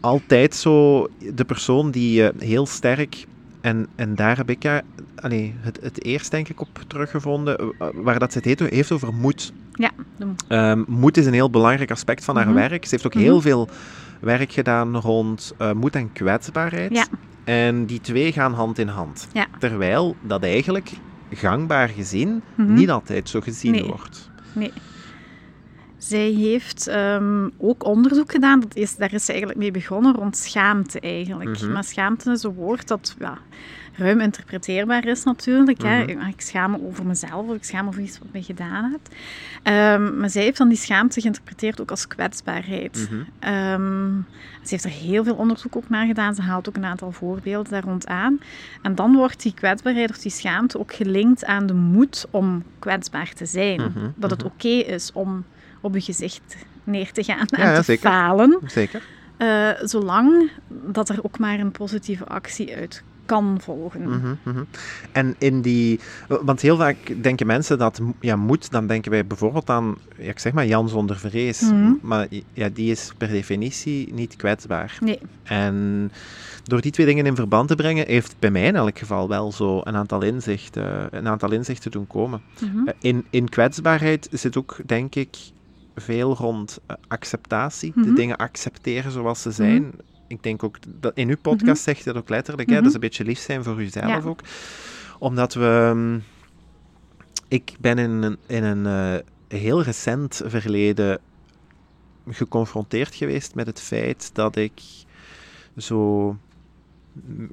altijd 0.00 0.54
zo 0.54 1.06
de 1.34 1.44
persoon 1.44 1.90
die 1.90 2.28
eh, 2.28 2.40
heel 2.40 2.66
sterk. 2.66 3.26
En, 3.60 3.86
en 3.96 4.14
daar 4.14 4.36
heb 4.36 4.50
ik 4.50 4.62
haar, 4.62 4.82
allee, 5.16 5.54
het, 5.60 5.78
het 5.82 6.04
eerst 6.04 6.30
denk 6.30 6.48
ik 6.48 6.60
op 6.60 6.68
teruggevonden, 6.86 7.72
waar 7.94 8.18
dat 8.18 8.32
ze 8.32 8.38
het 8.38 8.46
heeft, 8.46 8.72
heeft 8.72 8.92
over 8.92 9.14
moed. 9.14 9.52
Ja. 9.72 9.90
Ehm, 10.48 10.82
moed 10.86 11.16
is 11.16 11.26
een 11.26 11.32
heel 11.32 11.50
belangrijk 11.50 11.90
aspect 11.90 12.24
van 12.24 12.36
haar 12.36 12.46
Mhm. 12.46 12.54
werk. 12.54 12.84
Ze 12.84 12.90
heeft 12.90 13.06
ook 13.06 13.14
heel 13.14 13.40
veel 13.40 13.68
werk 14.20 14.52
gedaan 14.52 14.96
rond 14.96 15.54
eh, 15.58 15.72
moed 15.72 15.94
en 15.94 16.12
kwetsbaarheid. 16.12 16.92
Ja. 16.94 17.06
En 17.44 17.86
die 17.86 18.00
twee 18.00 18.32
gaan 18.32 18.52
hand 18.54 18.78
in 18.78 18.88
hand. 18.88 19.28
Ja. 19.32 19.46
Terwijl 19.58 20.16
dat 20.20 20.42
eigenlijk 20.42 20.90
gangbaar 21.32 21.88
gezien 21.88 22.42
Mhm. 22.54 22.74
niet 22.74 22.90
altijd 22.90 23.28
zo 23.28 23.40
gezien 23.40 23.72
Nee. 23.72 23.84
wordt. 23.84 24.30
Nee. 24.52 24.72
Zij 25.96 26.30
heeft 26.30 26.86
ehm, 26.86 27.48
ook 27.58 27.84
onderzoek 27.84 28.30
gedaan. 28.30 28.60
Dat 28.60 28.74
is, 28.76 28.96
daar 28.96 29.12
is 29.12 29.24
ze 29.24 29.30
eigenlijk 29.30 29.60
mee 29.60 29.70
begonnen 29.70 30.14
rond 30.14 30.36
schaamte 30.36 31.00
eigenlijk. 31.00 31.60
Mhm. 31.60 31.72
Maar 31.72 31.84
schaamte 31.84 32.30
is 32.30 32.42
een 32.42 32.54
woord 32.54 32.88
dat 32.88 33.16
ja, 33.18 33.38
ruim 33.98 34.20
interpreteerbaar 34.20 35.06
is 35.06 35.24
natuurlijk. 35.24 35.82
hè. 35.82 36.04
Mhm. 36.04 36.26
Ik 36.28 36.40
schaam 36.40 36.70
me 36.70 36.78
over 36.86 37.06
mezelf 37.06 37.48
of 37.48 37.54
ik 37.54 37.64
schaam 37.64 37.82
me 37.84 37.88
over 37.88 38.02
iets 38.02 38.18
wat 38.18 38.28
mij 38.32 38.42
gedaan 38.42 38.90
hebt. 38.90 39.14
Ehm, 39.62 40.18
maar 40.18 40.30
zij 40.30 40.42
heeft 40.42 40.58
dan 40.58 40.68
die 40.68 40.78
schaamte 40.78 41.20
geïnterpreteerd 41.20 41.80
ook 41.80 41.90
als 41.90 42.06
kwetsbaarheid. 42.08 43.08
Mhm. 43.10 43.20
Ehm, 43.38 44.12
ze 44.62 44.68
heeft 44.74 44.84
er 44.84 44.90
heel 44.90 45.24
veel 45.24 45.34
onderzoek 45.34 45.76
ook 45.76 45.88
naar 45.88 46.06
gedaan. 46.06 46.34
Ze 46.34 46.42
haalt 46.42 46.68
ook 46.68 46.76
een 46.76 46.84
aantal 46.84 47.12
voorbeelden 47.12 47.72
daar 47.72 47.82
rond 47.84 48.06
aan. 48.06 48.40
En 48.82 48.94
dan 48.94 49.14
wordt 49.14 49.42
die 49.42 49.54
kwetsbaarheid 49.54 50.10
of 50.10 50.18
die 50.18 50.30
schaamte 50.30 50.78
ook 50.78 50.94
gelinkt 50.94 51.44
aan 51.44 51.66
de 51.66 51.74
moed 51.74 52.26
om 52.30 52.62
kwetsbaar 52.78 53.32
te 53.32 53.46
zijn. 53.46 53.80
Mhm, 53.80 54.08
Dat 54.14 54.30
het 54.30 54.42
oké 54.44 54.68
is 54.68 55.10
om 55.12 55.44
op 55.80 55.94
je 55.94 56.00
gezicht 56.00 56.56
neer 56.84 57.12
te 57.12 57.24
gaan 57.24 57.46
en 57.46 57.62
Ja, 57.64 57.70
ja, 57.70 57.76
te 57.76 57.82
zeker. 57.82 58.10
falen. 58.10 58.58
Zeker. 58.66 59.02
eh, 59.36 59.68
zolang 59.82 60.50
dat 60.68 61.08
er 61.08 61.24
ook 61.24 61.38
maar 61.38 61.58
een 61.58 61.70
positieve 61.70 62.24
actie 62.26 62.76
uit 62.76 63.02
kan 63.28 63.58
volgen. 63.60 64.02
Mhm, 64.08 64.34
mhm. 64.42 64.64
En 65.12 65.34
in 65.38 65.60
die... 65.60 66.00
Want 66.28 66.60
heel 66.60 66.76
vaak 66.76 67.22
denken 67.22 67.46
mensen 67.46 67.78
dat 67.78 68.00
ja, 68.20 68.36
moed, 68.36 68.70
dan 68.70 68.86
denken 68.86 69.10
wij 69.10 69.26
bijvoorbeeld 69.26 69.70
aan, 69.70 69.96
ja, 70.16 70.30
ik 70.30 70.38
zeg 70.38 70.52
maar, 70.52 70.66
Jan 70.66 70.88
zonder 70.88 71.16
vrees. 71.18 71.60
Mhm. 71.60 71.92
Maar 72.02 72.26
ja, 72.52 72.68
die 72.68 72.90
is 72.90 73.12
per 73.18 73.28
definitie 73.28 74.12
niet 74.12 74.36
kwetsbaar. 74.36 74.98
Nee. 75.00 75.18
En 75.42 76.10
door 76.64 76.80
die 76.80 76.92
twee 76.92 77.06
dingen 77.06 77.26
in 77.26 77.34
verband 77.34 77.68
te 77.68 77.74
brengen, 77.74 78.06
heeft 78.06 78.34
bij 78.38 78.50
mij 78.50 78.64
in 78.64 78.76
elk 78.76 78.98
geval 78.98 79.28
wel 79.28 79.52
zo 79.52 79.80
een 79.84 79.96
aantal 79.96 80.22
inzichten, 80.22 81.08
een 81.10 81.28
aantal 81.28 81.52
inzichten 81.52 81.90
doen 81.90 82.06
komen. 82.06 82.40
Eh, 82.60 82.94
In, 83.00 83.24
in 83.30 83.48
kwetsbaarheid 83.48 84.28
zit 84.32 84.56
ook, 84.56 84.76
denk 84.86 85.14
ik, 85.14 85.36
veel 85.96 86.34
rond 86.34 86.78
eh, 86.86 86.96
acceptatie. 87.08 87.92
De 87.94 88.12
dingen 88.12 88.36
accepteren 88.36 89.12
zoals 89.12 89.42
ze 89.42 89.50
zijn. 89.50 89.92
Ik 90.28 90.42
denk 90.42 90.62
ook, 90.62 90.76
dat 90.88 91.12
in 91.14 91.28
uw 91.28 91.36
podcast 91.42 91.82
zegt 91.82 91.98
je 91.98 92.04
dat 92.04 92.16
ook 92.16 92.28
letterlijk, 92.28 92.68
hè, 92.68 92.74
Mhm. 92.74 92.82
dat 92.82 92.90
is 92.90 92.94
een 92.94 93.08
beetje 93.08 93.24
lief 93.24 93.38
zijn 93.38 93.64
voor 93.64 93.80
uzelf 93.82 94.06
Ja. 94.06 94.20
ook. 94.24 94.40
Omdat 95.18 95.54
we... 95.54 95.90
mm, 95.94 96.22
Ik 97.48 97.76
ben 97.80 97.98
in 97.98 98.10
een, 98.10 98.36
in 98.46 98.64
een 98.64 98.86
eh, 98.86 99.58
heel 99.58 99.82
recent 99.82 100.42
verleden 100.44 101.18
geconfronteerd 102.30 103.14
geweest 103.14 103.54
met 103.54 103.66
het 103.66 103.80
feit 103.80 104.30
dat 104.34 104.56
ik 104.56 104.72
zo 105.76 106.36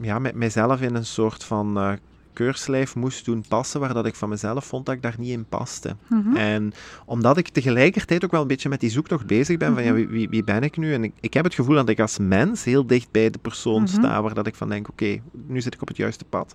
ja, 0.02 0.20
met 0.20 0.36
mezelf 0.36 0.82
in 0.82 0.96
een 0.96 1.06
soort 1.06 1.44
van 1.44 1.78
eh, 1.78 1.94
keurslijf 2.36 2.96
moest 2.96 3.26
doen 3.26 3.46
passen, 3.48 3.80
waar 3.80 3.94
dat 3.94 4.06
ik 4.06 4.16
van 4.16 4.30
mezelf 4.30 4.66
vond 4.66 4.86
dat 4.86 4.96
ik 4.96 5.02
daar 5.02 5.16
niet 5.18 5.30
in 5.30 5.46
paste. 5.46 5.96
Mhm. 6.08 6.36
En 6.36 6.74
omdat 7.06 7.38
ik 7.38 7.48
tegelijkertijd 7.50 8.24
ook 8.26 8.32
wel 8.32 8.42
een 8.42 8.48
beetje 8.48 8.70
met 8.70 8.80
die 8.80 8.90
zoektocht 8.90 9.26
bezig 9.26 9.58
ben, 9.58 9.74
van 9.74 9.84
ja, 9.84 9.92
Mhm. 9.94 10.08
wie, 10.08 10.30
wie, 10.30 10.44
ben 10.44 10.64
ik 10.64 10.78
nu? 10.78 10.94
En 10.94 11.04
ik, 11.04 11.14
ik 11.20 11.34
heb 11.34 11.44
het 11.44 11.54
gevoel 11.54 11.76
dat 11.76 11.90
ik 11.90 12.00
als 12.00 12.18
mens 12.18 12.64
heel 12.64 12.88
dicht 12.88 13.12
bij 13.12 13.30
de 13.30 13.38
persoon 13.40 13.82
Mhm. 13.82 13.92
sta, 13.92 14.22
waar 14.22 14.34
dat 14.34 14.48
ik 14.48 14.56
van 14.56 14.70
denk, 14.70 14.90
oké, 14.90 15.20
nu 15.48 15.62
zit 15.62 15.74
ik 15.74 15.82
op 15.82 15.88
het 15.88 15.98
juiste 15.98 16.26
pad. 16.26 16.54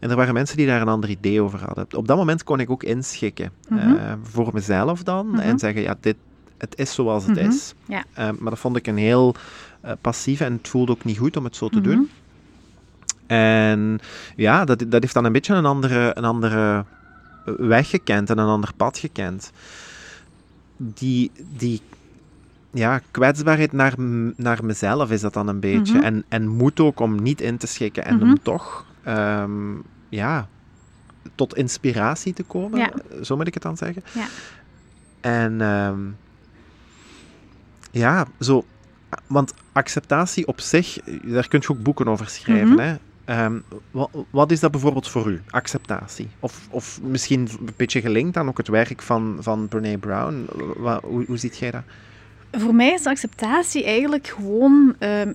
En 0.00 0.10
er 0.10 0.16
waren 0.16 0.34
mensen 0.34 0.56
die 0.56 0.66
daar 0.66 0.80
een 0.80 0.88
ander 0.88 1.10
idee 1.10 1.42
over 1.42 1.64
hadden. 1.64 1.86
Op 1.96 2.08
dat 2.08 2.16
moment 2.16 2.44
kon 2.44 2.60
ik 2.60 2.70
ook 2.70 2.82
inschikken, 2.82 3.52
eh, 3.68 4.12
voor 4.22 4.50
mezelf 4.52 5.02
dan, 5.02 5.40
en 5.40 5.58
zeggen, 5.58 5.82
ja, 5.82 5.96
dit, 6.00 6.16
het 6.58 6.78
is 6.78 6.94
zoals 6.94 7.26
het 7.26 7.36
is. 7.36 7.74
Ja. 7.86 8.04
Eh, 8.12 8.24
maar 8.38 8.50
dat 8.50 8.58
vond 8.58 8.76
ik 8.76 8.86
een 8.86 8.96
heel 8.96 9.34
eh, 9.80 9.92
passief 10.00 10.40
en 10.40 10.52
het 10.52 10.68
voelde 10.68 10.92
ook 10.92 11.04
niet 11.04 11.18
goed 11.18 11.36
om 11.36 11.44
het 11.44 11.56
zo 11.56 11.68
te 11.68 11.80
doen. 11.80 12.10
En 13.28 13.98
ja, 14.36 14.64
dat, 14.64 14.84
dat 14.88 15.02
heeft 15.02 15.14
dan 15.14 15.24
een 15.24 15.32
beetje 15.32 15.54
een 15.54 15.66
andere, 15.66 16.10
een 16.14 16.24
andere 16.24 16.84
weg 17.56 17.90
gekend 17.90 18.30
en 18.30 18.38
een 18.38 18.46
ander 18.48 18.70
pad 18.76 18.98
gekend. 18.98 19.52
Die, 20.76 21.30
die 21.56 21.80
ja, 22.70 23.00
kwetsbaarheid 23.10 23.72
naar, 23.72 23.94
naar 24.36 24.64
mezelf 24.64 25.10
is 25.10 25.20
dat 25.20 25.32
dan 25.32 25.48
een 25.48 25.60
beetje. 25.60 25.94
Mhm. 25.94 26.04
en, 26.04 26.24
en 26.28 26.48
moed 26.48 26.80
ook 26.80 27.00
om 27.00 27.22
niet 27.22 27.40
in 27.40 27.56
te 27.56 27.66
schikken 27.66 28.04
en 28.04 28.16
Mhm. 28.16 28.24
om 28.24 28.42
toch 28.42 28.84
ehm, 29.02 29.74
ja, 30.08 30.48
tot 31.34 31.56
inspiratie 31.56 32.32
te 32.32 32.42
komen. 32.42 32.78
Ja. 32.78 32.90
Zo 33.22 33.36
moet 33.36 33.46
ik 33.46 33.54
het 33.54 33.62
dan 33.62 33.76
zeggen. 33.76 34.02
Ja. 34.12 34.26
En 35.20 35.60
ehm, 35.60 35.98
ja, 37.90 38.26
zo. 38.40 38.64
Want 39.26 39.54
acceptatie 39.72 40.46
op 40.46 40.60
zich, 40.60 40.98
daar 41.24 41.48
kun 41.48 41.60
je 41.62 41.68
ook 41.68 41.82
boeken 41.82 42.08
over 42.08 42.28
schrijven. 42.28 42.68
Mhm. 42.68 42.78
hè? 42.78 42.94
Ehm, 43.28 43.58
wat, 43.90 44.10
wat 44.30 44.50
is 44.50 44.60
dat 44.60 44.70
bijvoorbeeld 44.70 45.08
voor 45.08 45.30
u, 45.30 45.42
acceptatie? 45.50 46.28
Of, 46.40 46.68
of 46.70 47.00
misschien 47.02 47.48
een 47.60 47.68
beetje 47.76 48.00
gelinkt 48.00 48.36
aan 48.36 48.48
ook 48.48 48.56
het 48.56 48.68
werk 48.68 49.02
van, 49.02 49.36
van 49.40 49.68
Brene 49.68 49.98
Brown. 49.98 50.46
Wa- 50.76 51.00
hoe, 51.02 51.24
hoe 51.26 51.36
ziet 51.36 51.58
jij 51.58 51.70
dat? 51.70 51.82
Voor 52.52 52.74
mij 52.74 52.92
is 52.92 53.06
acceptatie 53.06 53.84
eigenlijk 53.84 54.26
gewoon 54.26 54.94
ehm, 54.98 55.32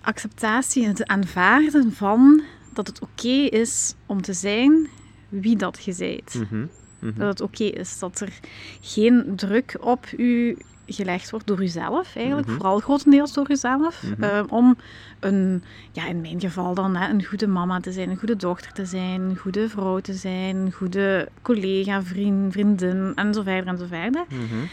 acceptatie, 0.00 0.86
het 0.86 1.06
aanvaarden 1.06 1.92
van 1.92 2.42
dat 2.72 2.86
het 2.86 3.00
oké 3.00 3.56
is 3.56 3.94
om 4.06 4.22
te 4.22 4.32
zijn 4.32 4.88
wie 5.28 5.56
dat 5.56 5.84
je 5.84 5.92
zijt. 5.92 6.34
Mhm, 6.34 6.66
mhm. 6.98 7.18
Dat 7.18 7.28
het 7.28 7.40
oké 7.40 7.64
is, 7.64 7.98
dat 7.98 8.20
er 8.20 8.32
geen 8.80 9.32
druk 9.36 9.76
op 9.80 10.06
u 10.16 10.56
gelegd 10.86 11.30
wordt 11.30 11.46
door 11.46 11.62
uzelf, 11.62 12.16
eigenlijk, 12.16 12.46
Mhm. 12.46 12.56
vooral 12.56 12.78
grotendeels 12.80 13.32
door 13.32 13.50
uzelf, 13.50 14.02
Mhm. 14.02 14.22
eh, 14.22 14.42
om 14.48 14.76
een, 15.20 15.62
ja, 15.92 16.06
in 16.06 16.20
mijn 16.20 16.40
geval 16.40 16.74
dan, 16.74 16.96
hè, 16.96 17.08
een 17.10 17.24
goede 17.24 17.46
mama 17.46 17.80
te 17.80 17.92
zijn, 17.92 18.10
een 18.10 18.16
goede 18.16 18.36
dochter 18.36 18.72
te 18.72 18.86
zijn, 18.86 19.20
een 19.20 19.36
goede 19.36 19.68
vrouw 19.68 19.98
te 20.00 20.14
zijn, 20.14 20.56
een 20.56 20.72
goede 20.72 21.28
collega, 21.42 22.02
vriend, 22.02 22.52
vriendin, 22.52 23.12
en 23.14 23.34
zo 23.34 23.42
verder 23.42 23.66
en 23.66 23.78
zo 23.78 23.86
verder. 23.86 24.24
Mhm. 24.28 24.64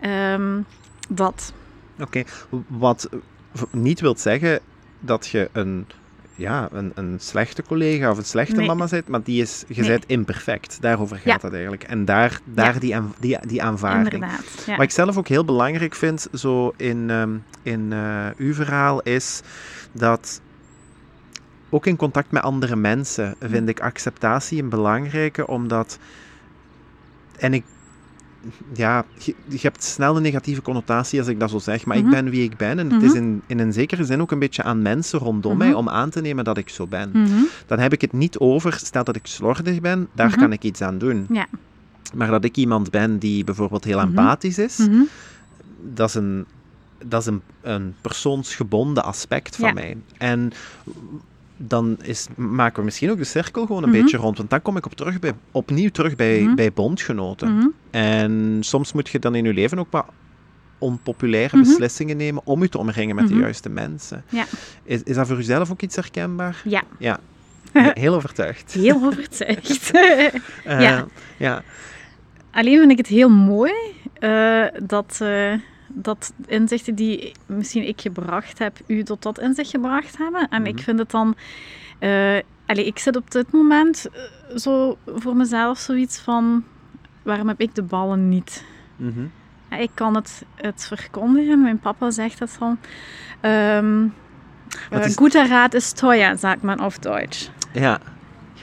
Ehm, 0.00 0.60
dat. 1.08 1.52
Oké, 2.00 2.22
wat 2.66 3.08
niet 3.70 4.00
wil 4.00 4.16
zeggen 4.16 4.60
dat 5.00 5.26
je 5.26 5.48
een, 5.52 5.86
ja, 6.38 6.68
een, 6.72 6.92
een 6.94 7.16
slechte 7.20 7.62
collega 7.62 8.10
of 8.10 8.18
een 8.18 8.24
slechte 8.24 8.56
Nee. 8.56 8.66
mama 8.66 8.86
bent, 8.90 9.08
maar 9.08 9.22
die 9.22 9.42
is, 9.42 9.64
je 9.68 9.80
Nee. 9.80 9.88
bent 9.90 10.04
imperfect. 10.06 10.78
Daarover 10.80 11.16
gaat 11.16 11.24
Ja. 11.24 11.38
het 11.40 11.52
eigenlijk. 11.52 11.82
En 11.82 12.04
daar, 12.04 12.40
daar 12.44 12.74
Ja. 12.74 12.80
die, 12.80 12.96
aan- 12.96 13.14
die, 13.20 13.38
die 13.46 13.62
aanvaarding. 13.62 14.12
Inderdaad. 14.12 14.44
Ja. 14.66 14.72
Wat 14.76 14.84
ik 14.84 14.90
zelf 14.90 15.16
ook 15.16 15.28
heel 15.28 15.44
belangrijk 15.44 15.94
vind, 15.94 16.28
zo 16.32 16.72
in, 16.76 17.10
ehm, 17.10 17.30
in 17.62 17.92
eh, 17.92 18.26
uw 18.36 18.54
verhaal, 18.54 19.00
is 19.02 19.40
dat 19.92 20.40
ook 21.70 21.86
in 21.86 21.96
contact 21.96 22.30
met 22.30 22.42
andere 22.42 22.76
mensen 22.76 23.34
vind 23.40 23.68
ik 23.68 23.80
acceptatie 23.80 24.62
een 24.62 24.68
belangrijke, 24.68 25.46
omdat. 25.46 25.98
En 27.38 27.54
ik. 27.54 27.64
Ja, 28.74 29.04
je, 29.14 29.34
je 29.48 29.58
hebt 29.62 29.82
snel 29.82 30.16
een 30.16 30.22
negatieve 30.22 30.62
connotatie 30.62 31.18
als 31.18 31.28
ik 31.28 31.40
dat 31.40 31.50
zo 31.50 31.58
zeg, 31.58 31.84
maar 31.86 31.96
Mhm. 31.96 32.06
ik 32.06 32.12
ben 32.12 32.30
wie 32.30 32.42
ik 32.42 32.56
ben. 32.56 32.78
En 32.78 32.90
het 32.90 32.96
Mhm. 32.96 33.04
is 33.04 33.12
in, 33.14 33.42
in 33.46 33.58
een 33.58 33.72
zekere 33.72 34.04
zin 34.04 34.20
ook 34.20 34.30
een 34.30 34.38
beetje 34.38 34.62
aan 34.62 34.82
mensen 34.82 35.18
rondom 35.18 35.50
Mhm. 35.56 35.60
mij 35.64 35.72
om 35.74 35.88
aan 35.88 36.10
te 36.10 36.20
nemen 36.20 36.44
dat 36.44 36.56
ik 36.58 36.68
zo 36.68 36.86
ben. 36.86 37.10
Mhm. 37.12 37.28
Dan 37.66 37.78
heb 37.78 37.92
ik 37.92 38.00
het 38.00 38.12
niet 38.12 38.38
over, 38.38 38.72
stel 38.84 39.04
dat 39.04 39.16
ik 39.16 39.26
slordig 39.26 39.80
ben, 39.80 40.08
daar 40.12 40.28
Mhm. 40.28 40.38
kan 40.38 40.52
ik 40.52 40.62
iets 40.62 40.80
aan 40.80 40.98
doen. 40.98 41.26
Ja. 41.32 41.46
Maar 42.14 42.30
dat 42.30 42.44
ik 42.44 42.56
iemand 42.56 42.90
ben 42.90 43.18
die 43.18 43.44
bijvoorbeeld 43.44 43.84
heel 43.84 43.98
Mhm. 43.98 44.06
empathisch 44.08 44.58
is, 44.58 44.76
Mhm. 44.78 45.02
dat 45.82 46.08
is 46.08 46.14
een, 46.14 46.46
dat 47.04 47.20
is 47.20 47.26
een, 47.26 47.42
een 47.60 47.94
persoonsgebonden 48.00 49.04
aspect 49.04 49.56
van 49.56 49.68
Ja. 49.68 49.74
mij. 49.74 49.96
En 50.18 50.52
dan 51.60 51.96
is, 52.02 52.26
maken 52.36 52.78
we 52.78 52.84
misschien 52.84 53.10
ook 53.10 53.18
de 53.18 53.24
cirkel 53.24 53.66
gewoon 53.66 53.82
een 53.82 53.88
Mhm. 53.90 54.00
beetje 54.00 54.16
rond. 54.16 54.36
Want 54.36 54.50
dan 54.50 54.62
kom 54.62 54.76
ik 54.76 54.86
op 54.86 54.94
terug 54.94 55.18
bij, 55.18 55.32
opnieuw 55.52 55.90
terug 55.90 56.16
bij, 56.16 56.40
Mhm. 56.40 56.54
bij 56.54 56.72
bondgenoten. 56.72 57.54
Mhm. 57.56 57.66
En 57.90 58.56
soms 58.60 58.92
moet 58.92 59.08
je 59.08 59.18
dan 59.18 59.34
in 59.34 59.44
je 59.44 59.54
leven 59.54 59.78
ook 59.78 59.90
wat 59.90 60.06
onpopulaire 60.78 61.58
beslissingen 61.58 62.16
nemen 62.16 62.42
om 62.44 62.62
je 62.62 62.68
te 62.68 62.78
omringen 62.78 63.14
met 63.16 63.28
de 63.28 63.34
juiste 63.36 63.68
mensen. 63.68 64.24
Ja. 64.28 64.44
Is, 64.84 65.02
is 65.02 65.14
dat 65.14 65.26
voor 65.26 65.36
uzelf 65.38 65.70
ook 65.70 65.82
iets 65.82 65.96
herkenbaar? 65.96 66.62
Ja. 66.64 66.82
Ja. 66.98 67.20
He- 67.72 67.90
Heel 67.94 68.14
overtuigd. 68.14 68.72
Heel 68.72 69.04
overtuigd. 69.08 69.90
Eh, 70.64 70.80
ja. 70.80 71.06
ja. 71.36 71.62
Alleen 72.50 72.78
vind 72.78 72.90
ik 72.90 72.96
het 72.98 73.06
heel 73.06 73.28
mooi 73.28 73.72
eh, 74.12 74.64
dat, 74.82 75.18
eh, 75.22 75.52
dat 76.02 76.32
inzichten 76.46 76.94
die 76.94 77.32
misschien 77.46 77.86
ik 77.88 78.00
gebracht 78.00 78.58
heb, 78.58 78.78
u 78.86 79.02
tot 79.02 79.22
dat 79.22 79.38
inzicht 79.38 79.70
gebracht 79.70 80.18
hebben. 80.18 80.48
En 80.48 80.60
Mhm. 80.62 80.70
ik 80.70 80.78
vind 80.80 80.98
het 80.98 81.10
dan... 81.10 81.34
allee, 82.66 82.86
ik 82.86 82.98
zit 82.98 83.16
op 83.16 83.30
dit 83.30 83.52
moment 83.52 84.06
eh, 84.12 84.56
zo 84.56 84.98
voor 85.06 85.36
mezelf 85.36 85.78
zoiets 85.78 86.18
van... 86.18 86.64
Waarom 87.22 87.48
heb 87.48 87.60
ik 87.60 87.74
de 87.74 87.82
ballen 87.82 88.28
niet? 88.28 88.64
Mhm. 88.96 89.20
Ja, 89.70 89.76
ik 89.76 89.90
kan 89.94 90.14
het, 90.14 90.44
het 90.54 90.86
verkondigen. 90.86 91.62
Mijn 91.62 91.78
papa 91.78 92.10
zegt 92.10 92.38
dat 92.38 92.50
van... 92.50 92.78
eh, 93.40 95.04
is- 95.04 95.14
Raad 95.48 95.74
is 95.74 95.92
teuer, 95.92 96.38
sagt 96.38 96.62
man 96.62 96.78
auf 96.78 96.98
Deutsch. 96.98 97.48
ja. 97.72 97.98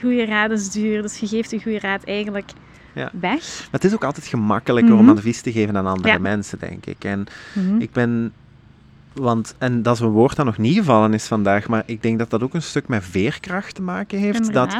Goede 0.00 0.24
raad 0.24 0.50
is 0.50 0.70
duur, 0.70 1.02
dus 1.02 1.18
je 1.18 1.26
geeft 1.26 1.50
de 1.50 1.60
goede 1.62 1.78
raad 1.78 2.04
eigenlijk 2.04 2.50
Ja. 2.96 3.10
weg. 3.20 3.40
Maar 3.60 3.68
het 3.70 3.84
is 3.84 3.94
ook 3.94 4.04
altijd 4.04 4.26
gemakkelijker 4.26 4.94
om 4.94 5.00
Mhm. 5.04 5.10
advies 5.16 5.40
te 5.40 5.52
geven 5.52 5.76
aan 5.76 5.86
andere 5.86 6.08
Ja. 6.08 6.18
mensen, 6.18 6.58
denk 6.58 6.86
ik. 6.86 7.04
En 7.04 7.26
Mhm. 7.54 7.80
ik 7.80 7.92
ben... 7.92 8.32
Want, 9.12 9.54
en 9.58 9.82
dat 9.82 9.94
is 9.94 10.00
een 10.00 10.08
woord 10.08 10.36
dat 10.36 10.44
nog 10.44 10.58
niet 10.58 10.76
gevallen 10.76 11.14
is 11.14 11.26
vandaag, 11.26 11.68
maar 11.68 11.82
ik 11.86 12.02
denk 12.02 12.18
dat 12.18 12.30
dat 12.30 12.42
ook 12.42 12.54
een 12.54 12.62
stuk 12.62 12.88
met 12.88 13.04
veerkracht 13.04 13.74
te 13.74 13.82
maken 13.82 14.18
heeft. 14.18 14.52
Dat 14.52 14.76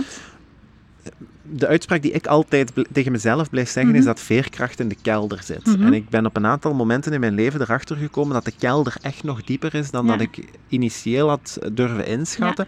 de 1.42 1.66
uitspraak 1.66 2.02
die 2.02 2.10
ik 2.12 2.26
altijd 2.26 2.72
tegen 2.92 3.12
mezelf 3.12 3.50
blijf 3.50 3.68
zeggen, 3.68 3.90
Mhm. 3.92 4.00
is 4.00 4.06
dat 4.06 4.20
veerkracht 4.20 4.80
in 4.80 4.88
de 4.88 4.96
kelder 5.02 5.42
zit. 5.42 5.66
Mhm. 5.66 5.82
En 5.86 5.92
ik 5.92 6.08
ben 6.08 6.26
op 6.26 6.36
een 6.36 6.46
aantal 6.46 6.74
momenten 6.74 7.12
in 7.12 7.20
mijn 7.20 7.34
leven 7.34 7.60
erachter 7.60 7.96
gekomen 7.96 8.34
dat 8.34 8.44
de 8.44 8.52
kelder 8.58 8.94
echt 9.02 9.22
nog 9.22 9.44
dieper 9.44 9.74
is 9.74 9.90
dan 9.90 10.04
Ja. 10.06 10.12
dat 10.12 10.20
ik 10.20 10.44
initieel 10.68 11.28
had 11.28 11.58
durven 11.72 12.06
inschatten. 12.06 12.66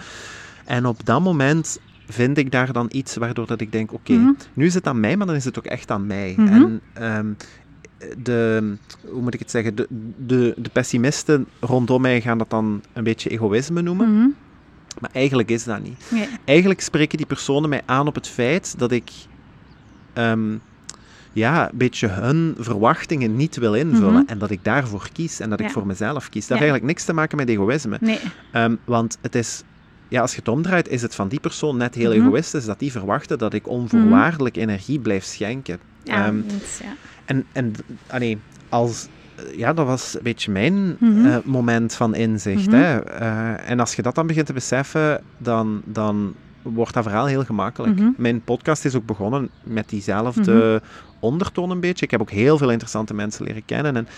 En 0.65 0.87
op 0.87 1.05
dat 1.05 1.21
moment 1.23 1.79
vind 2.09 2.39
ik 2.39 2.51
daar 2.51 2.73
dan 2.73 2.87
iets 2.93 3.17
waardoor 3.17 3.47
dat 3.47 3.61
ik 3.61 3.73
denk, 3.73 3.93
oké, 3.93 4.13
Mhm. 4.13 4.33
nu 4.53 4.67
is 4.67 4.75
het 4.75 4.87
aan 4.87 5.01
mij, 5.01 5.17
maar 5.17 5.27
dan 5.27 5.37
is 5.37 5.45
het 5.45 5.59
ook 5.59 5.65
echt 5.67 5.91
aan 5.91 6.07
mij. 6.07 6.35
Mhm. 6.37 6.49
En 6.53 6.81
ehm, 6.93 7.27
de, 8.23 8.75
hoe 9.11 9.23
moet 9.23 9.35
ik 9.35 9.41
het 9.41 9.51
zeggen, 9.51 9.75
de, 9.75 9.87
de, 10.27 10.55
de 10.57 10.71
pessimisten 10.73 11.47
rondom 11.61 12.01
mij 12.01 12.21
gaan 12.21 12.39
dat 12.39 12.51
dan 12.51 12.83
een 12.93 13.05
beetje 13.05 13.31
egoïsme 13.31 13.83
noemen. 13.83 14.15
Mhm. 14.15 14.29
Maar 15.01 15.11
eigenlijk 15.13 15.51
is 15.51 15.65
dat 15.65 15.83
niet. 15.83 16.03
Nee. 16.11 16.29
Eigenlijk 16.45 16.81
spreken 16.81 17.17
die 17.17 17.27
personen 17.27 17.69
mij 17.69 17.83
aan 17.87 18.07
op 18.07 18.15
het 18.15 18.29
feit 18.29 18.79
dat 18.79 18.93
ik 18.93 19.11
ehm, 20.13 20.57
ja, 21.33 21.71
een 21.71 21.79
beetje 21.79 22.07
hun 22.09 22.55
verwachtingen 22.59 23.37
niet 23.37 23.57
wil 23.57 23.75
invullen. 23.75 24.27
En 24.27 24.39
dat 24.39 24.51
ik 24.51 24.65
daarvoor 24.65 25.09
kies 25.13 25.41
en 25.41 25.51
dat 25.51 25.61
ik 25.61 25.71
voor 25.71 25.87
mezelf 25.87 26.29
kies. 26.29 26.47
Dat 26.47 26.59
Ja. 26.59 26.65
heeft 26.65 26.71
eigenlijk 26.73 26.85
niks 26.85 27.05
te 27.05 27.13
maken 27.13 27.37
met 27.37 27.49
egoïsme. 27.49 27.97
nee. 28.01 28.19
Ehm, 28.53 28.75
want 28.85 29.19
het 29.21 29.35
is, 29.35 29.63
ja, 30.09 30.21
als 30.21 30.33
je 30.33 30.39
het 30.39 30.49
omdraait, 30.49 30.89
is 30.89 31.03
het 31.03 31.15
van 31.15 31.29
die 31.29 31.41
persoon 31.41 31.77
net 31.77 31.95
heel 31.95 32.15
Mhm. 32.17 32.27
egoïstisch 32.27 32.65
dat 32.65 32.79
die 32.79 32.93
verwachten 32.93 33.39
dat 33.39 33.55
ik 33.55 33.69
onvoorwaardelijk 33.69 34.57
energie 34.57 34.99
blijf 34.99 35.25
schenken. 35.25 35.79
Ja, 36.05 36.25
ja. 36.27 36.33
en, 37.25 37.45
en 37.53 37.73
allee, 38.07 38.39
als, 38.69 39.09
eh, 39.37 39.59
ja, 39.59 39.73
dat 39.73 39.87
was 39.87 40.15
een 40.15 40.23
beetje 40.23 40.51
mijn 40.51 40.97
Mhm. 40.99 41.27
eh, 41.27 41.37
moment 41.45 41.95
van 41.95 42.15
inzicht. 42.15 42.67
Mhm. 42.67 42.77
Hè? 42.77 42.99
Eh, 43.05 43.71
en 43.71 43.81
als 43.81 43.95
je 43.95 44.03
dat 44.03 44.15
dan 44.15 44.27
begint 44.27 44.47
te 44.47 44.53
beseffen, 44.53 45.21
dan, 45.39 45.83
dan 45.85 46.35
wordt 46.63 46.95
dat 46.95 47.03
verhaal 47.03 47.27
heel 47.27 47.45
gemakkelijk. 47.45 48.01
Mijn 48.17 48.43
podcast 48.45 48.85
is 48.85 48.95
ook 48.95 49.07
begonnen 49.07 49.49
met 49.65 49.89
diezelfde 49.89 50.83
ondertoon 51.19 51.71
een 51.71 51.81
beetje. 51.81 52.05
Ik 52.05 52.11
heb 52.11 52.21
ook 52.21 52.31
heel 52.31 52.59
veel 52.59 52.71
interessante 52.71 53.15
mensen 53.15 53.45
leren 53.45 53.65
kennen 53.65 53.97
en 53.97 54.09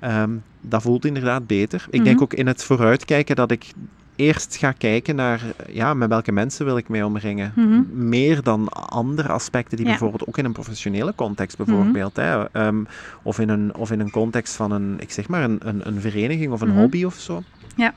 ehm, 0.00 0.30
dat 0.60 0.82
voelt 0.82 1.04
inderdaad 1.04 1.46
beter. 1.46 1.86
Ik 1.90 2.04
denk 2.04 2.20
ook 2.22 2.34
in 2.34 2.46
het 2.46 2.64
vooruitkijken 2.64 3.36
dat 3.36 3.50
ik 3.50 3.72
eerst 4.18 4.56
ga 4.56 4.72
kijken 4.72 5.14
naar 5.16 5.40
ja, 5.70 5.94
met 5.94 6.08
welke 6.08 6.32
mensen 6.32 6.64
wil 6.64 6.76
ik 6.76 6.88
mee 6.88 7.04
omringen. 7.06 7.52
Mhm. 7.56 8.08
Meer 8.08 8.42
dan 8.42 8.68
andere 8.68 9.28
aspecten 9.28 9.76
die 9.76 9.86
Ja. 9.86 9.92
Mhm. 9.92 10.00
bijvoorbeeld 10.00 10.28
ook 10.28 10.38
in 10.38 10.44
een 10.44 10.52
professionele 10.52 11.14
context 11.14 11.56
bijvoorbeeld, 11.56 12.16
hè, 12.16 12.44
ehm, 12.52 12.76
of, 13.22 13.38
in 13.38 13.48
een, 13.48 13.74
of 13.74 13.90
in 13.90 14.00
een 14.00 14.10
context 14.10 14.54
van 14.54 14.70
een, 14.70 14.96
ik 14.98 15.10
zeg 15.12 15.28
maar, 15.28 15.42
een, 15.44 15.58
een, 15.62 15.86
een 15.88 16.00
vereniging 16.00 16.52
of 16.52 16.60
een 16.60 16.68
Mhm. 16.68 16.78
hobby 16.78 17.04
of 17.04 17.14
zo. 17.14 17.42
Ja. 17.76 17.94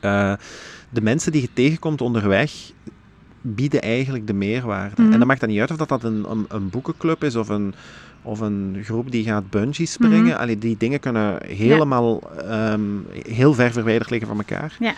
Eh, 0.00 0.32
de 0.90 1.00
mensen 1.02 1.32
die 1.32 1.40
je 1.40 1.52
tegenkomt 1.52 2.00
onderweg 2.00 2.52
bieden 3.40 3.80
eigenlijk 3.82 4.26
de 4.26 4.32
meerwaarde. 4.32 5.02
Mhm. 5.02 5.12
En 5.12 5.18
dan 5.18 5.26
maakt 5.28 5.40
dat 5.40 5.48
niet 5.48 5.60
uit 5.60 5.70
of 5.70 5.76
dat, 5.76 5.88
dat 5.88 6.04
een, 6.04 6.24
een, 6.30 6.44
een 6.48 6.68
boekenclub 6.70 7.24
is 7.24 7.36
of 7.36 7.48
een, 7.48 7.74
of 8.22 8.40
een 8.40 8.80
groep 8.84 9.10
die 9.10 9.24
gaat 9.24 9.50
bungee 9.50 9.86
springen. 9.86 10.24
Mhm. 10.24 10.36
Allee, 10.36 10.58
die 10.58 10.76
dingen 10.76 11.00
kunnen 11.00 11.38
helemaal 11.46 12.20
ehm, 12.48 12.80
heel 13.28 13.54
ver 13.54 13.72
verwijderd 13.72 14.10
liggen 14.10 14.28
van 14.28 14.38
elkaar. 14.38 14.76
Ja. 14.78 14.94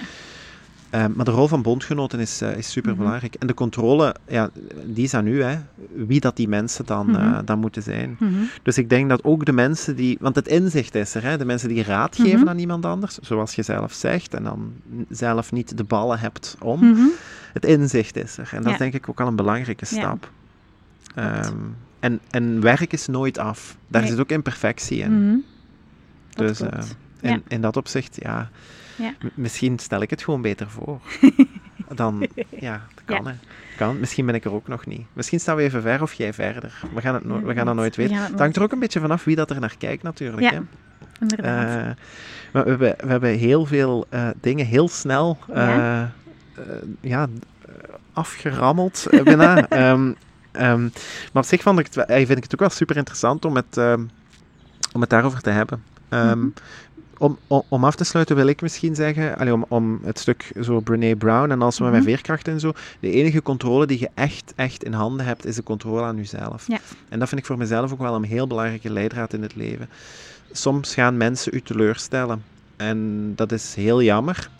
Ehm, 0.94 1.12
maar 1.14 1.24
de 1.24 1.30
rol 1.30 1.48
van 1.48 1.62
bondgenoten 1.62 2.20
is, 2.20 2.40
eh, 2.40 2.56
is 2.56 2.70
super 2.70 2.96
belangrijk. 2.96 3.34
En 3.34 3.46
de 3.46 3.54
controle, 3.54 4.14
ja, 4.28 4.50
die 4.84 5.04
is 5.04 5.14
aan 5.14 5.26
u, 5.26 5.42
hè. 5.42 5.58
Wie 5.94 6.20
dat 6.20 6.36
die 6.36 6.48
mensen 6.48 6.86
dan, 6.86 7.06
Mhm. 7.10 7.20
eh, 7.20 7.38
dan 7.44 7.58
moeten 7.58 7.82
zijn. 7.82 8.16
Mhm. 8.18 8.32
Dus 8.62 8.78
ik 8.78 8.88
denk 8.88 9.08
dat 9.08 9.24
ook 9.24 9.44
de 9.44 9.52
mensen 9.52 9.96
die... 9.96 10.16
Want 10.20 10.34
het 10.36 10.48
inzicht 10.48 10.94
is 10.94 11.14
er, 11.14 11.22
hè. 11.22 11.36
De 11.38 11.44
mensen 11.44 11.68
die 11.68 11.82
raad 11.82 12.16
geven 12.16 12.38
Mhm. 12.40 12.48
aan 12.48 12.58
iemand 12.58 12.84
anders, 12.86 13.18
zoals 13.18 13.54
je 13.54 13.62
zelf 13.62 13.92
zegt, 13.92 14.34
en 14.34 14.42
dan 14.44 14.72
zelf 15.08 15.52
niet 15.52 15.76
de 15.76 15.84
ballen 15.84 16.18
hebt 16.18 16.56
om. 16.60 16.84
Mhm. 16.90 17.06
Het 17.52 17.64
inzicht 17.64 18.16
is 18.16 18.38
er. 18.38 18.48
En 18.50 18.56
dat 18.56 18.66
Ja. 18.66 18.72
is 18.72 18.78
denk 18.78 18.94
ik 18.94 19.08
ook 19.08 19.20
al 19.20 19.26
een 19.26 19.36
belangrijke 19.36 19.84
stap. 19.84 20.30
Ehm, 21.14 21.52
en, 22.00 22.20
en 22.30 22.60
werk 22.60 22.92
is 22.92 23.06
nooit 23.06 23.38
af. 23.38 23.76
Daar 23.88 24.00
Nee. 24.02 24.10
zit 24.10 24.20
ook 24.20 24.30
imperfectie 24.30 24.98
in. 24.98 25.26
Mhm. 25.26 25.36
Dus, 26.34 26.60
eh, 26.60 26.78
in, 27.20 27.30
Ja. 27.30 27.38
in 27.48 27.60
dat 27.60 27.76
opzicht, 27.76 28.18
ja, 28.22 28.50
Ja. 28.96 29.12
misschien 29.34 29.78
stel 29.78 30.00
ik 30.02 30.10
het 30.10 30.22
gewoon 30.22 30.42
beter 30.42 30.70
voor. 30.70 31.00
Dan, 31.94 32.26
ja, 32.60 32.80
dat 32.94 33.04
kan, 33.04 33.24
Ja. 33.24 33.30
hè. 33.30 33.36
Kan. 33.76 34.00
Misschien 34.00 34.26
ben 34.26 34.34
ik 34.34 34.44
er 34.44 34.52
ook 34.52 34.68
nog 34.68 34.86
niet. 34.86 35.06
Misschien 35.12 35.40
staan 35.40 35.56
we 35.56 35.62
even 35.62 35.82
ver 35.82 36.02
of 36.02 36.12
jij 36.12 36.32
verder. 36.32 36.80
We 36.94 37.00
gaan, 37.00 37.14
het 37.14 37.24
no- 37.24 37.42
we 37.42 37.54
gaan 37.54 37.66
dat 37.66 37.74
nooit 37.74 37.96
We 37.96 38.02
weten. 38.02 38.16
het 38.24 38.38
hangt 38.38 38.56
er 38.56 38.62
ook 38.62 38.72
een 38.72 38.78
beetje 38.78 39.00
vanaf 39.00 39.24
wie 39.24 39.36
dat 39.36 39.50
er 39.50 39.60
naar 39.60 39.74
kijkt, 39.78 40.02
natuurlijk. 40.02 40.42
Ja, 40.42 40.50
Hè. 40.52 40.60
Inderdaad. 41.20 41.68
Eh, 41.68 42.02
maar 42.52 42.64
we, 42.64 42.70
hebben, 42.70 42.94
we 42.98 43.06
hebben 43.10 43.30
heel 43.38 43.66
veel 43.66 44.06
eh, 44.08 44.28
dingen 44.40 44.66
heel 44.66 44.88
snel 44.88 45.38
eh, 45.48 45.54
Ja. 45.56 46.12
eh, 46.56 46.62
ja, 47.00 47.26
eh, 47.66 47.72
afgerammeld 48.12 49.06
eh, 49.10 49.22
bijna. 49.22 49.68
Ehm, 49.68 50.12
ehm, 50.52 50.82
maar 51.32 51.42
op 51.42 51.44
zich 51.44 51.62
vond 51.62 51.78
ik 51.78 51.86
het, 51.86 51.96
eh, 51.96 52.16
vind 52.26 52.36
ik 52.38 52.42
het 52.42 52.52
ook 52.54 52.60
wel 52.60 52.70
super 52.70 52.96
interessant 52.96 53.44
om 53.44 53.56
het, 53.56 53.76
ehm, 53.76 54.04
om 54.92 55.00
het 55.00 55.10
daarover 55.10 55.40
te 55.40 55.50
hebben. 55.50 55.82
Mhm. 56.10 56.46
Om, 57.18 57.38
om, 57.46 57.62
om 57.68 57.84
af 57.84 57.94
te 57.94 58.04
sluiten 58.04 58.36
wil 58.36 58.46
ik 58.46 58.62
misschien 58.62 58.94
zeggen, 58.94 59.36
allee, 59.38 59.52
om, 59.52 59.64
om 59.68 60.00
het 60.04 60.18
stuk 60.18 60.52
zo 60.60 60.80
Brene 60.80 61.16
Brown 61.16 61.50
en 61.50 61.62
als 61.62 61.78
we 61.78 61.84
Mhm. 61.84 61.92
met 61.92 62.02
veerkracht 62.04 62.48
en 62.48 62.60
zo, 62.60 62.72
de 63.00 63.10
enige 63.10 63.42
controle 63.42 63.86
die 63.86 64.00
je 64.00 64.10
echt, 64.14 64.52
echt 64.56 64.84
in 64.84 64.92
handen 64.92 65.26
hebt, 65.26 65.46
is 65.46 65.54
de 65.56 65.62
controle 65.62 66.02
aan 66.02 66.16
jezelf. 66.16 66.66
Ja. 66.68 66.78
En 67.08 67.18
dat 67.18 67.28
vind 67.28 67.40
ik 67.40 67.46
voor 67.46 67.58
mezelf 67.58 67.92
ook 67.92 67.98
wel 67.98 68.14
een 68.14 68.24
heel 68.24 68.46
belangrijke 68.46 68.90
leidraad 68.92 69.32
in 69.32 69.42
het 69.42 69.54
leven. 69.56 69.88
Soms 70.52 70.94
gaan 70.94 71.16
mensen 71.16 71.54
u 71.54 71.60
teleurstellen 71.60 72.42
en 72.76 73.32
dat 73.36 73.52
is 73.52 73.74
heel 73.74 74.02
jammer. 74.02 74.50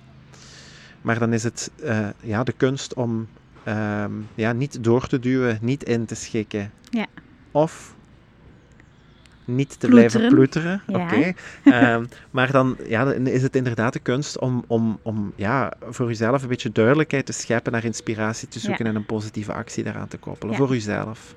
Maar 1.03 1.19
dan 1.19 1.33
is 1.33 1.43
het 1.43 1.71
eh, 1.83 2.07
ja, 2.21 2.45
de 2.45 2.53
kunst 2.53 2.95
om 2.95 3.29
ehm, 3.65 4.11
ja, 4.35 4.53
niet 4.53 4.85
door 4.85 5.07
te 5.07 5.19
duwen, 5.19 5.59
niet 5.61 5.83
in 5.85 6.05
te 6.05 6.15
schikken. 6.15 6.71
Ja. 6.91 7.07
Of 7.51 7.94
niet 9.45 9.81
te 9.81 9.87
blijven 9.89 10.29
Ploeteren. 10.29 10.83
Ja. 10.87 10.99
Oké. 11.05 11.33
Ehm, 11.65 12.05
maar 12.31 12.51
dan, 12.53 12.77
ja, 12.87 13.05
dan 13.05 13.27
is 13.27 13.43
het 13.43 13.57
inderdaad 13.57 13.93
de 13.93 13.99
kunst 13.99 14.39
om, 14.39 14.65
om, 14.67 14.99
om 15.03 15.33
ja, 15.37 15.73
voor 15.91 16.11
uzelf 16.11 16.43
een 16.43 16.49
beetje 16.49 16.73
duidelijkheid 16.73 17.27
te 17.27 17.33
scheppen, 17.33 17.73
naar 17.73 17.85
inspiratie 17.85 18.49
te 18.49 18.59
zoeken 18.59 18.85
Ja. 18.85 18.91
en 18.91 18.97
een 18.97 19.07
positieve 19.07 19.53
actie 19.53 19.85
daaraan 19.85 20.09
te 20.09 20.17
koppelen. 20.17 20.53
Ja. 20.55 20.59
Voor 20.61 20.75
uzelf. 20.75 21.35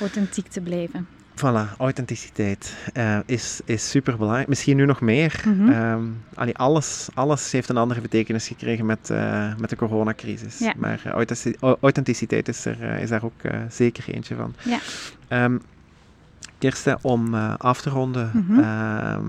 Authentiek 0.00 0.46
te 0.48 0.60
blijven. 0.60 1.06
Voilà, 1.36 1.76
authenticiteit 1.78 2.76
eh, 2.92 3.18
is, 3.26 3.60
is 3.64 3.90
super 3.90 4.16
belangrijk. 4.16 4.48
Misschien 4.48 4.76
nu 4.76 4.84
nog 4.86 5.00
meer. 5.00 5.42
Ehm, 5.68 6.02
allee, 6.34 6.56
alles, 6.56 7.08
alles 7.14 7.52
heeft 7.52 7.68
een 7.68 7.76
andere 7.76 8.00
betekenis 8.00 8.46
gekregen 8.46 8.86
met, 8.86 9.10
eh, 9.10 9.54
met 9.58 9.70
de 9.70 9.76
coronacrisis. 9.76 10.58
Ja. 10.58 10.72
Maar 10.76 11.00
eh, 11.04 11.12
authentici- 11.12 11.56
au- 11.60 11.76
authenticiteit 11.80 12.48
is, 12.48 12.64
er, 12.64 12.82
is 12.98 13.08
daar 13.08 13.24
ook 13.24 13.40
zeker 13.70 14.04
eentje 14.14 14.34
van. 14.34 14.54
Ja. 14.64 14.78
Ehm, 15.28 15.58
Kirsten, 16.62 16.98
om 17.02 17.34
eh, 17.34 17.54
af 17.58 17.80
te 17.80 17.90
ronden, 17.90 18.30
Mhm. 18.34 18.58
ehm, 18.60 19.26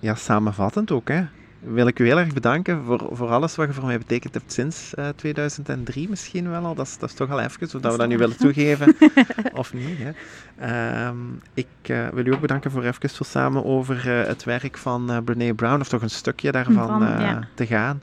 ja, 0.00 0.14
samenvattend 0.14 0.90
ook, 0.90 1.08
hè, 1.08 1.24
wil 1.60 1.86
ik 1.86 1.98
u 1.98 2.04
heel 2.06 2.18
erg 2.18 2.32
bedanken 2.32 2.84
voor, 2.84 3.08
voor 3.12 3.28
alles 3.28 3.56
wat 3.56 3.66
je 3.66 3.72
voor 3.72 3.86
mij 3.86 3.98
betekend 3.98 4.34
hebt 4.34 4.52
sinds 4.52 4.94
eh, 4.94 5.08
2003 5.16 6.08
misschien 6.08 6.50
wel 6.50 6.64
al. 6.64 6.74
Dat 6.74 6.86
is, 6.86 6.98
dat 6.98 7.08
is 7.08 7.14
toch 7.14 7.30
al 7.30 7.40
even, 7.40 7.68
zodat 7.68 7.92
we 7.92 7.98
dat 7.98 8.08
nu 8.08 8.18
willen 8.18 8.36
toegeven. 8.36 8.96
of 9.52 9.72
niet, 9.74 9.98
hè. 9.98 10.10
Ehm, 10.58 11.16
ik 11.54 11.66
eh, 11.82 12.08
wil 12.08 12.26
u 12.26 12.32
ook 12.34 12.40
bedanken 12.40 12.70
voor 12.70 12.84
even 12.84 13.10
zo 13.10 13.24
samen 13.24 13.64
over 13.64 14.20
eh, 14.20 14.26
het 14.26 14.44
werk 14.44 14.78
van 14.78 15.10
eh 15.10 15.16
Brene 15.24 15.54
Brown, 15.54 15.80
of 15.80 15.88
toch 15.88 16.02
een 16.02 16.10
stukje 16.10 16.52
daarvan 16.52 16.74
Van, 16.74 17.06
eh, 17.06 17.20
ja. 17.20 17.40
te 17.54 17.66
gaan. 17.66 18.02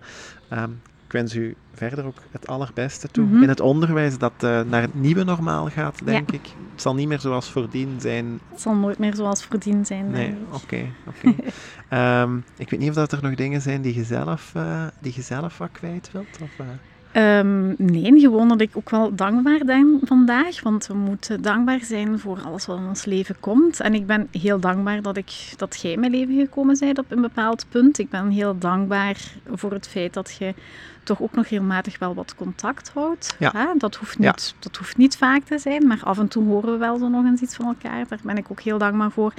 Ehm, 0.50 0.70
wens 1.16 1.36
u 1.36 1.56
verder 1.74 2.06
ook 2.06 2.18
het 2.32 2.48
allerbeste 2.48 3.08
toe. 3.08 3.26
Mhm. 3.26 3.44
In 3.44 3.50
het 3.50 3.60
onderwijs 3.60 4.18
dat 4.18 4.34
eh, 4.40 4.62
naar 4.62 4.82
het 4.82 4.94
nieuwe 4.94 5.24
normaal 5.24 5.70
gaat, 5.70 6.00
Ja. 6.00 6.06
denk 6.06 6.32
ik. 6.32 6.48
Het 6.72 6.82
zal 6.82 6.96
niet 6.96 7.08
meer 7.08 7.20
zoals 7.20 7.52
voordien 7.52 7.96
zijn. 8.00 8.40
Het 8.52 8.62
zal 8.62 8.76
nooit 8.76 8.98
meer 8.98 9.16
zoals 9.16 9.46
voordien 9.46 9.86
zijn. 9.86 10.12
Nee, 10.12 10.36
oké. 10.52 10.86
Ehm, 11.90 12.38
ik 12.58 12.70
weet 12.70 12.80
niet 12.80 12.90
of 12.90 12.96
dat 12.96 13.12
er 13.12 13.20
nog 13.22 13.36
dingen 13.36 13.62
zijn 13.62 13.82
die 13.82 13.96
je 13.96 14.04
zelf, 14.04 14.52
eh, 14.56 14.84
die 15.02 15.14
je 15.16 15.22
zelf 15.22 15.58
wat 15.58 15.70
kwijt 15.72 16.10
wilt. 16.12 16.40
Of, 16.42 16.60
eh? 16.60 16.66
Ehm, 17.16 17.74
nee, 17.78 18.20
gewoon 18.20 18.48
dat 18.48 18.62
ik 18.62 18.78
ook 18.78 18.90
wel 18.90 19.16
dankbaar 19.16 19.60
ben 19.66 20.00
vandaag. 20.04 20.62
Want 20.62 20.88
we 20.88 20.94
moeten 20.94 21.42
dankbaar 21.42 21.84
zijn 21.84 22.20
voor 22.20 22.40
alles 22.46 22.66
wat 22.66 22.78
in 22.78 22.88
ons 22.88 23.06
leven 23.06 23.36
komt. 23.40 23.80
En 23.80 23.94
ik 23.94 24.06
ben 24.06 24.28
heel 24.32 24.60
dankbaar 24.60 25.02
dat, 25.02 25.18
ik, 25.18 25.54
dat 25.58 25.80
jij 25.82 25.92
in 25.92 26.00
mijn 26.00 26.12
leven 26.12 26.40
gekomen 26.40 26.80
bent 26.80 26.98
op 27.00 27.06
een 27.12 27.22
bepaald 27.22 27.66
punt. 27.70 28.00
Ik 28.00 28.10
ben 28.10 28.30
heel 28.30 28.58
dankbaar 28.58 29.18
voor 29.52 29.72
het 29.72 29.88
feit 29.88 30.14
dat 30.14 30.36
je 30.40 30.54
toch 31.06 31.22
ook 31.22 31.34
nog 31.36 31.48
regelmatig 31.48 32.00
wel 32.00 32.14
wat 32.16 32.36
contact 32.36 32.92
houdt. 32.94 33.36
Ja. 33.40 33.52
Hè? 33.54 33.66
Dat, 33.78 33.96
hoeft 33.96 34.16
Ja. 34.20 34.32
niet, 34.32 34.56
dat 34.60 34.76
hoeft 34.78 34.98
niet 34.98 35.18
vaak 35.18 35.44
te 35.44 35.58
zijn, 35.60 35.88
maar 35.88 36.00
af 36.04 36.20
en 36.20 36.28
toe 36.28 36.46
horen 36.46 36.72
we 36.72 36.78
wel 36.78 36.98
zo 36.98 37.08
nog 37.08 37.26
eens 37.26 37.42
iets 37.42 37.56
van 37.56 37.66
elkaar. 37.66 38.08
Daar 38.08 38.20
ben 38.24 38.38
ik 38.38 38.52
ook 38.52 38.62
heel 38.62 38.78
dankbaar 38.78 39.12
voor. 39.12 39.34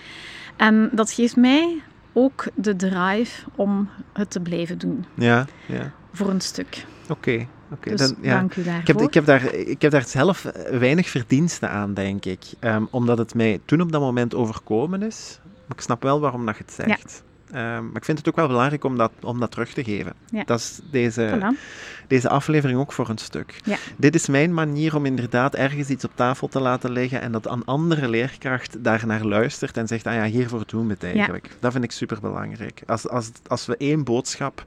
En 0.57 0.89
dat 0.93 1.13
geeft 1.13 1.37
mij 1.37 1.83
ook 2.13 2.45
de 2.55 2.77
drive 2.77 3.45
om 3.55 3.89
het 4.13 4.31
te 4.31 4.41
blijven 4.41 4.79
doen. 4.79 5.05
Ja, 5.15 5.47
ja. 5.67 5.93
Voor 6.13 6.29
een 6.29 6.41
stuk. 6.41 6.85
Oké. 7.09 7.47
oké. 7.73 7.91
Dus 7.91 8.01
Dan- 8.01 8.17
ja. 8.21 8.35
dank 8.35 8.57
u 8.57 8.63
daarvoor. 8.63 8.81
Ik 8.81 8.87
heb, 8.87 9.01
ik, 9.01 9.15
heb 9.15 9.25
daar, 9.27 9.55
ik 9.55 9.83
heb 9.83 9.91
daar 9.91 10.05
zelf 10.07 10.45
eh, 10.45 10.79
weinig 10.79 11.09
verdiensten 11.09 11.71
aan, 11.71 11.95
denk 11.95 12.25
ik. 12.25 12.45
Ehm, 12.59 12.85
omdat 12.91 13.19
het 13.19 13.35
mij 13.35 13.61
toen 13.65 13.81
op 13.81 13.93
dat 13.93 14.01
moment 14.01 14.35
overkomen 14.35 15.03
is. 15.03 15.39
Maar 15.43 15.77
ik 15.77 15.83
snap 15.83 16.03
wel 16.03 16.21
waarom 16.21 16.47
dat 16.47 16.57
je 16.57 16.63
het 16.67 16.73
zegt. 16.73 17.23
Ehm, 17.53 17.85
maar 17.87 17.97
ik 17.97 18.05
vind 18.05 18.19
het 18.19 18.29
ook 18.29 18.37
wel 18.37 18.47
belangrijk 18.47 18.85
om 18.85 18.97
dat, 18.97 19.13
om 19.23 19.41
dat 19.41 19.51
terug 19.51 19.73
te 19.73 19.85
geven. 19.85 20.13
Ja. 20.31 20.43
Dat 20.45 20.59
is 20.59 20.81
deze, 20.91 21.39
Voilà. 21.39 21.59
deze 22.07 22.29
aflevering 22.29 22.79
ook 22.79 22.93
voor 22.93 23.09
een 23.09 23.19
stuk. 23.19 23.61
Ja. 23.65 23.77
Dit 23.97 24.15
is 24.15 24.27
mijn 24.29 24.55
manier 24.55 24.97
om 24.97 25.07
inderdaad 25.07 25.55
ergens 25.55 25.89
iets 25.89 26.05
op 26.05 26.11
tafel 26.15 26.49
te 26.49 26.61
laten 26.61 26.91
liggen 26.91 27.21
en 27.21 27.33
dat 27.33 27.51
een 27.51 27.65
andere 27.65 28.09
leerkracht 28.09 28.85
daarnaar 28.85 29.25
luistert 29.25 29.77
en 29.77 29.87
zegt, 29.87 30.07
ah 30.07 30.15
ja, 30.15 30.25
hiervoor 30.25 30.63
doen 30.67 30.87
we 30.87 30.93
het 30.93 31.05
eigenlijk. 31.05 31.51
Dat 31.61 31.73
vind 31.73 31.85
ik 31.85 31.91
super 31.93 32.19
belangrijk. 32.21 32.83
Als, 32.87 33.09
als, 33.09 33.31
als 33.47 33.67
we 33.67 33.77
één 33.77 34.05
boodschap, 34.05 34.65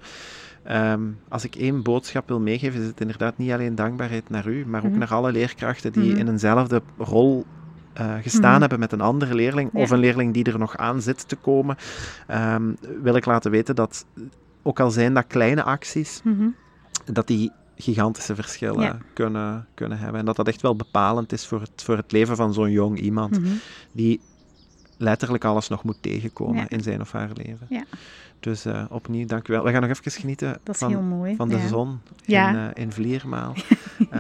ehm, 0.63 1.01
als 1.27 1.43
ik 1.43 1.55
één 1.55 1.83
boodschap 1.83 2.27
wil 2.27 2.39
meegeven, 2.39 2.81
is 2.81 2.87
het 2.87 3.01
inderdaad 3.01 3.37
niet 3.37 3.51
alleen 3.51 3.75
dankbaarheid 3.75 4.29
naar 4.29 4.47
u, 4.47 4.65
maar 4.65 4.83
ook 4.83 4.89
Mhm. 4.89 4.99
naar 4.99 5.13
alle 5.13 5.31
leerkrachten 5.31 5.91
die 5.91 6.09
Mhm. 6.11 6.19
in 6.19 6.27
eenzelfde 6.27 6.81
rol 6.97 7.45
eh, 7.93 8.15
gestaan 8.21 8.51
Mhm. 8.51 8.59
hebben 8.59 8.79
met 8.79 8.91
een 8.91 9.01
andere 9.01 9.35
leerling, 9.35 9.69
of 9.73 9.89
een 9.89 9.99
leerling 9.99 10.33
die 10.33 10.43
er 10.43 10.59
nog 10.59 10.77
aan 10.77 11.01
zit 11.01 11.27
te 11.27 11.35
komen, 11.35 11.75
ehm, 12.27 12.73
wil 13.01 13.15
ik 13.15 13.25
laten 13.25 13.51
weten 13.51 13.75
dat, 13.75 14.05
ook 14.63 14.79
al 14.79 14.91
zijn 14.91 15.13
dat 15.13 15.27
kleine 15.27 15.63
acties, 15.63 16.21
Mhm. 16.23 16.47
dat 17.05 17.27
die 17.27 17.51
gigantische 17.75 18.35
verschillen 18.35 18.81
Ja. 18.81 18.97
kunnen, 19.13 19.67
kunnen 19.73 19.97
hebben. 19.99 20.19
En 20.19 20.25
dat 20.25 20.35
dat 20.35 20.47
echt 20.47 20.61
wel 20.61 20.75
bepalend 20.75 21.31
is 21.31 21.45
voor 21.47 21.61
het, 21.61 21.71
voor 21.83 21.97
het 21.97 22.11
leven 22.11 22.35
van 22.35 22.53
zo'n 22.53 22.71
jong 22.71 22.99
iemand, 22.99 23.39
Mhm. 23.39 23.51
die 23.91 24.21
letterlijk 24.97 25.45
alles 25.45 25.67
nog 25.67 25.83
moet 25.83 26.01
tegenkomen 26.01 26.55
Ja. 26.61 26.69
in 26.69 26.81
zijn 26.83 27.01
of 27.01 27.11
haar 27.11 27.29
leven. 27.33 27.65
Ja. 27.69 27.83
Dus 28.39 28.65
eh, 28.65 28.83
opnieuw, 28.89 29.25
dank 29.25 29.47
u 29.47 29.53
wel. 29.53 29.63
We 29.63 29.71
gaan 29.71 29.81
nog 29.81 29.89
even 29.89 30.11
genieten 30.11 30.59
van, 30.63 30.91
van 31.37 31.49
de 31.49 31.57
ja. 31.57 31.67
zon 31.67 31.99
Ja. 32.25 32.49
in, 32.49 32.55
eh, 32.55 32.83
in 32.83 32.91
Vliermaal. 32.91 33.53
Eh, 34.09 34.19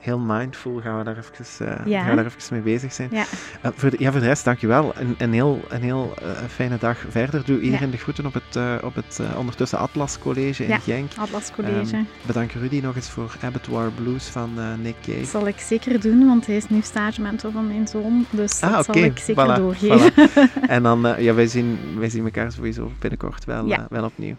heel 0.00 0.18
mindful 0.18 0.80
gaan 0.80 0.98
we 0.98 1.04
daar 1.04 1.16
even, 1.16 1.90
Ja. 1.90 2.00
gaan 2.00 2.10
we 2.10 2.16
daar 2.16 2.24
even 2.24 2.54
mee 2.54 2.60
bezig 2.62 2.92
zijn. 2.92 3.08
Ja. 3.12 3.24
Voor, 3.62 3.90
de, 3.90 3.96
ja, 3.98 4.10
voor 4.10 4.20
de 4.20 4.26
rest, 4.26 4.44
dank 4.44 4.62
u 4.62 4.66
wel. 4.68 4.92
Een, 4.96 5.14
een 5.18 5.32
heel, 5.32 5.60
een 5.68 5.82
heel 5.82 6.14
fijne 6.48 6.78
dag 6.78 7.04
verder. 7.08 7.44
Doe 7.44 7.60
iedereen 7.60 7.90
de 7.90 7.96
groeten 7.96 8.26
op 8.26 8.34
het, 8.34 8.82
op 8.84 8.94
het 8.94 9.20
ondertussen 9.36 9.78
Atlas 9.78 10.18
College 10.18 10.62
in 10.62 10.68
Ja. 10.68 10.78
Genk. 10.78 11.12
Atlas 11.16 11.50
College. 11.52 11.94
Ehm, 11.96 12.02
bedank 12.26 12.52
Rudy 12.52 12.80
nog 12.80 12.96
eens 12.96 13.08
voor 13.10 13.36
Abattoir 13.42 13.90
Blues 13.90 14.24
van 14.28 14.50
Nick 14.82 14.94
Cave. 15.02 15.18
Dat 15.18 15.28
zal 15.28 15.46
ik 15.46 15.58
zeker 15.60 16.00
doen, 16.00 16.26
want 16.26 16.46
hij 16.46 16.56
is 16.56 16.68
nu 16.68 16.80
stage 16.80 17.20
mentor 17.20 17.52
van 17.52 17.66
mijn 17.66 17.88
zoon. 17.88 18.26
Dus 18.30 18.60
Ah, 18.60 18.72
dat 18.72 18.84
zal 18.84 18.94
ik 18.94 19.18
zeker 19.18 19.44
Voilà, 19.54 19.56
doorgeven. 19.56 20.12
voilà. 20.12 20.62
En 20.68 20.82
dan, 20.82 21.14
ja, 21.18 21.34
wij 21.34 21.46
zien, 21.46 21.78
wij 21.98 22.08
zien 22.08 22.24
elkaar 22.24 22.52
sowieso 22.52 22.92
binnenkort 22.98 23.44
wel, 23.44 23.51
wel, 23.52 23.66
ja. 23.66 23.78
Eh, 23.78 23.84
wel 23.88 24.04
opnieuw. 24.04 24.34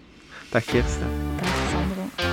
Dag 0.50 0.66
Kirsten. 0.66 1.08
Dag 1.40 1.70
Sandro. 1.72 2.33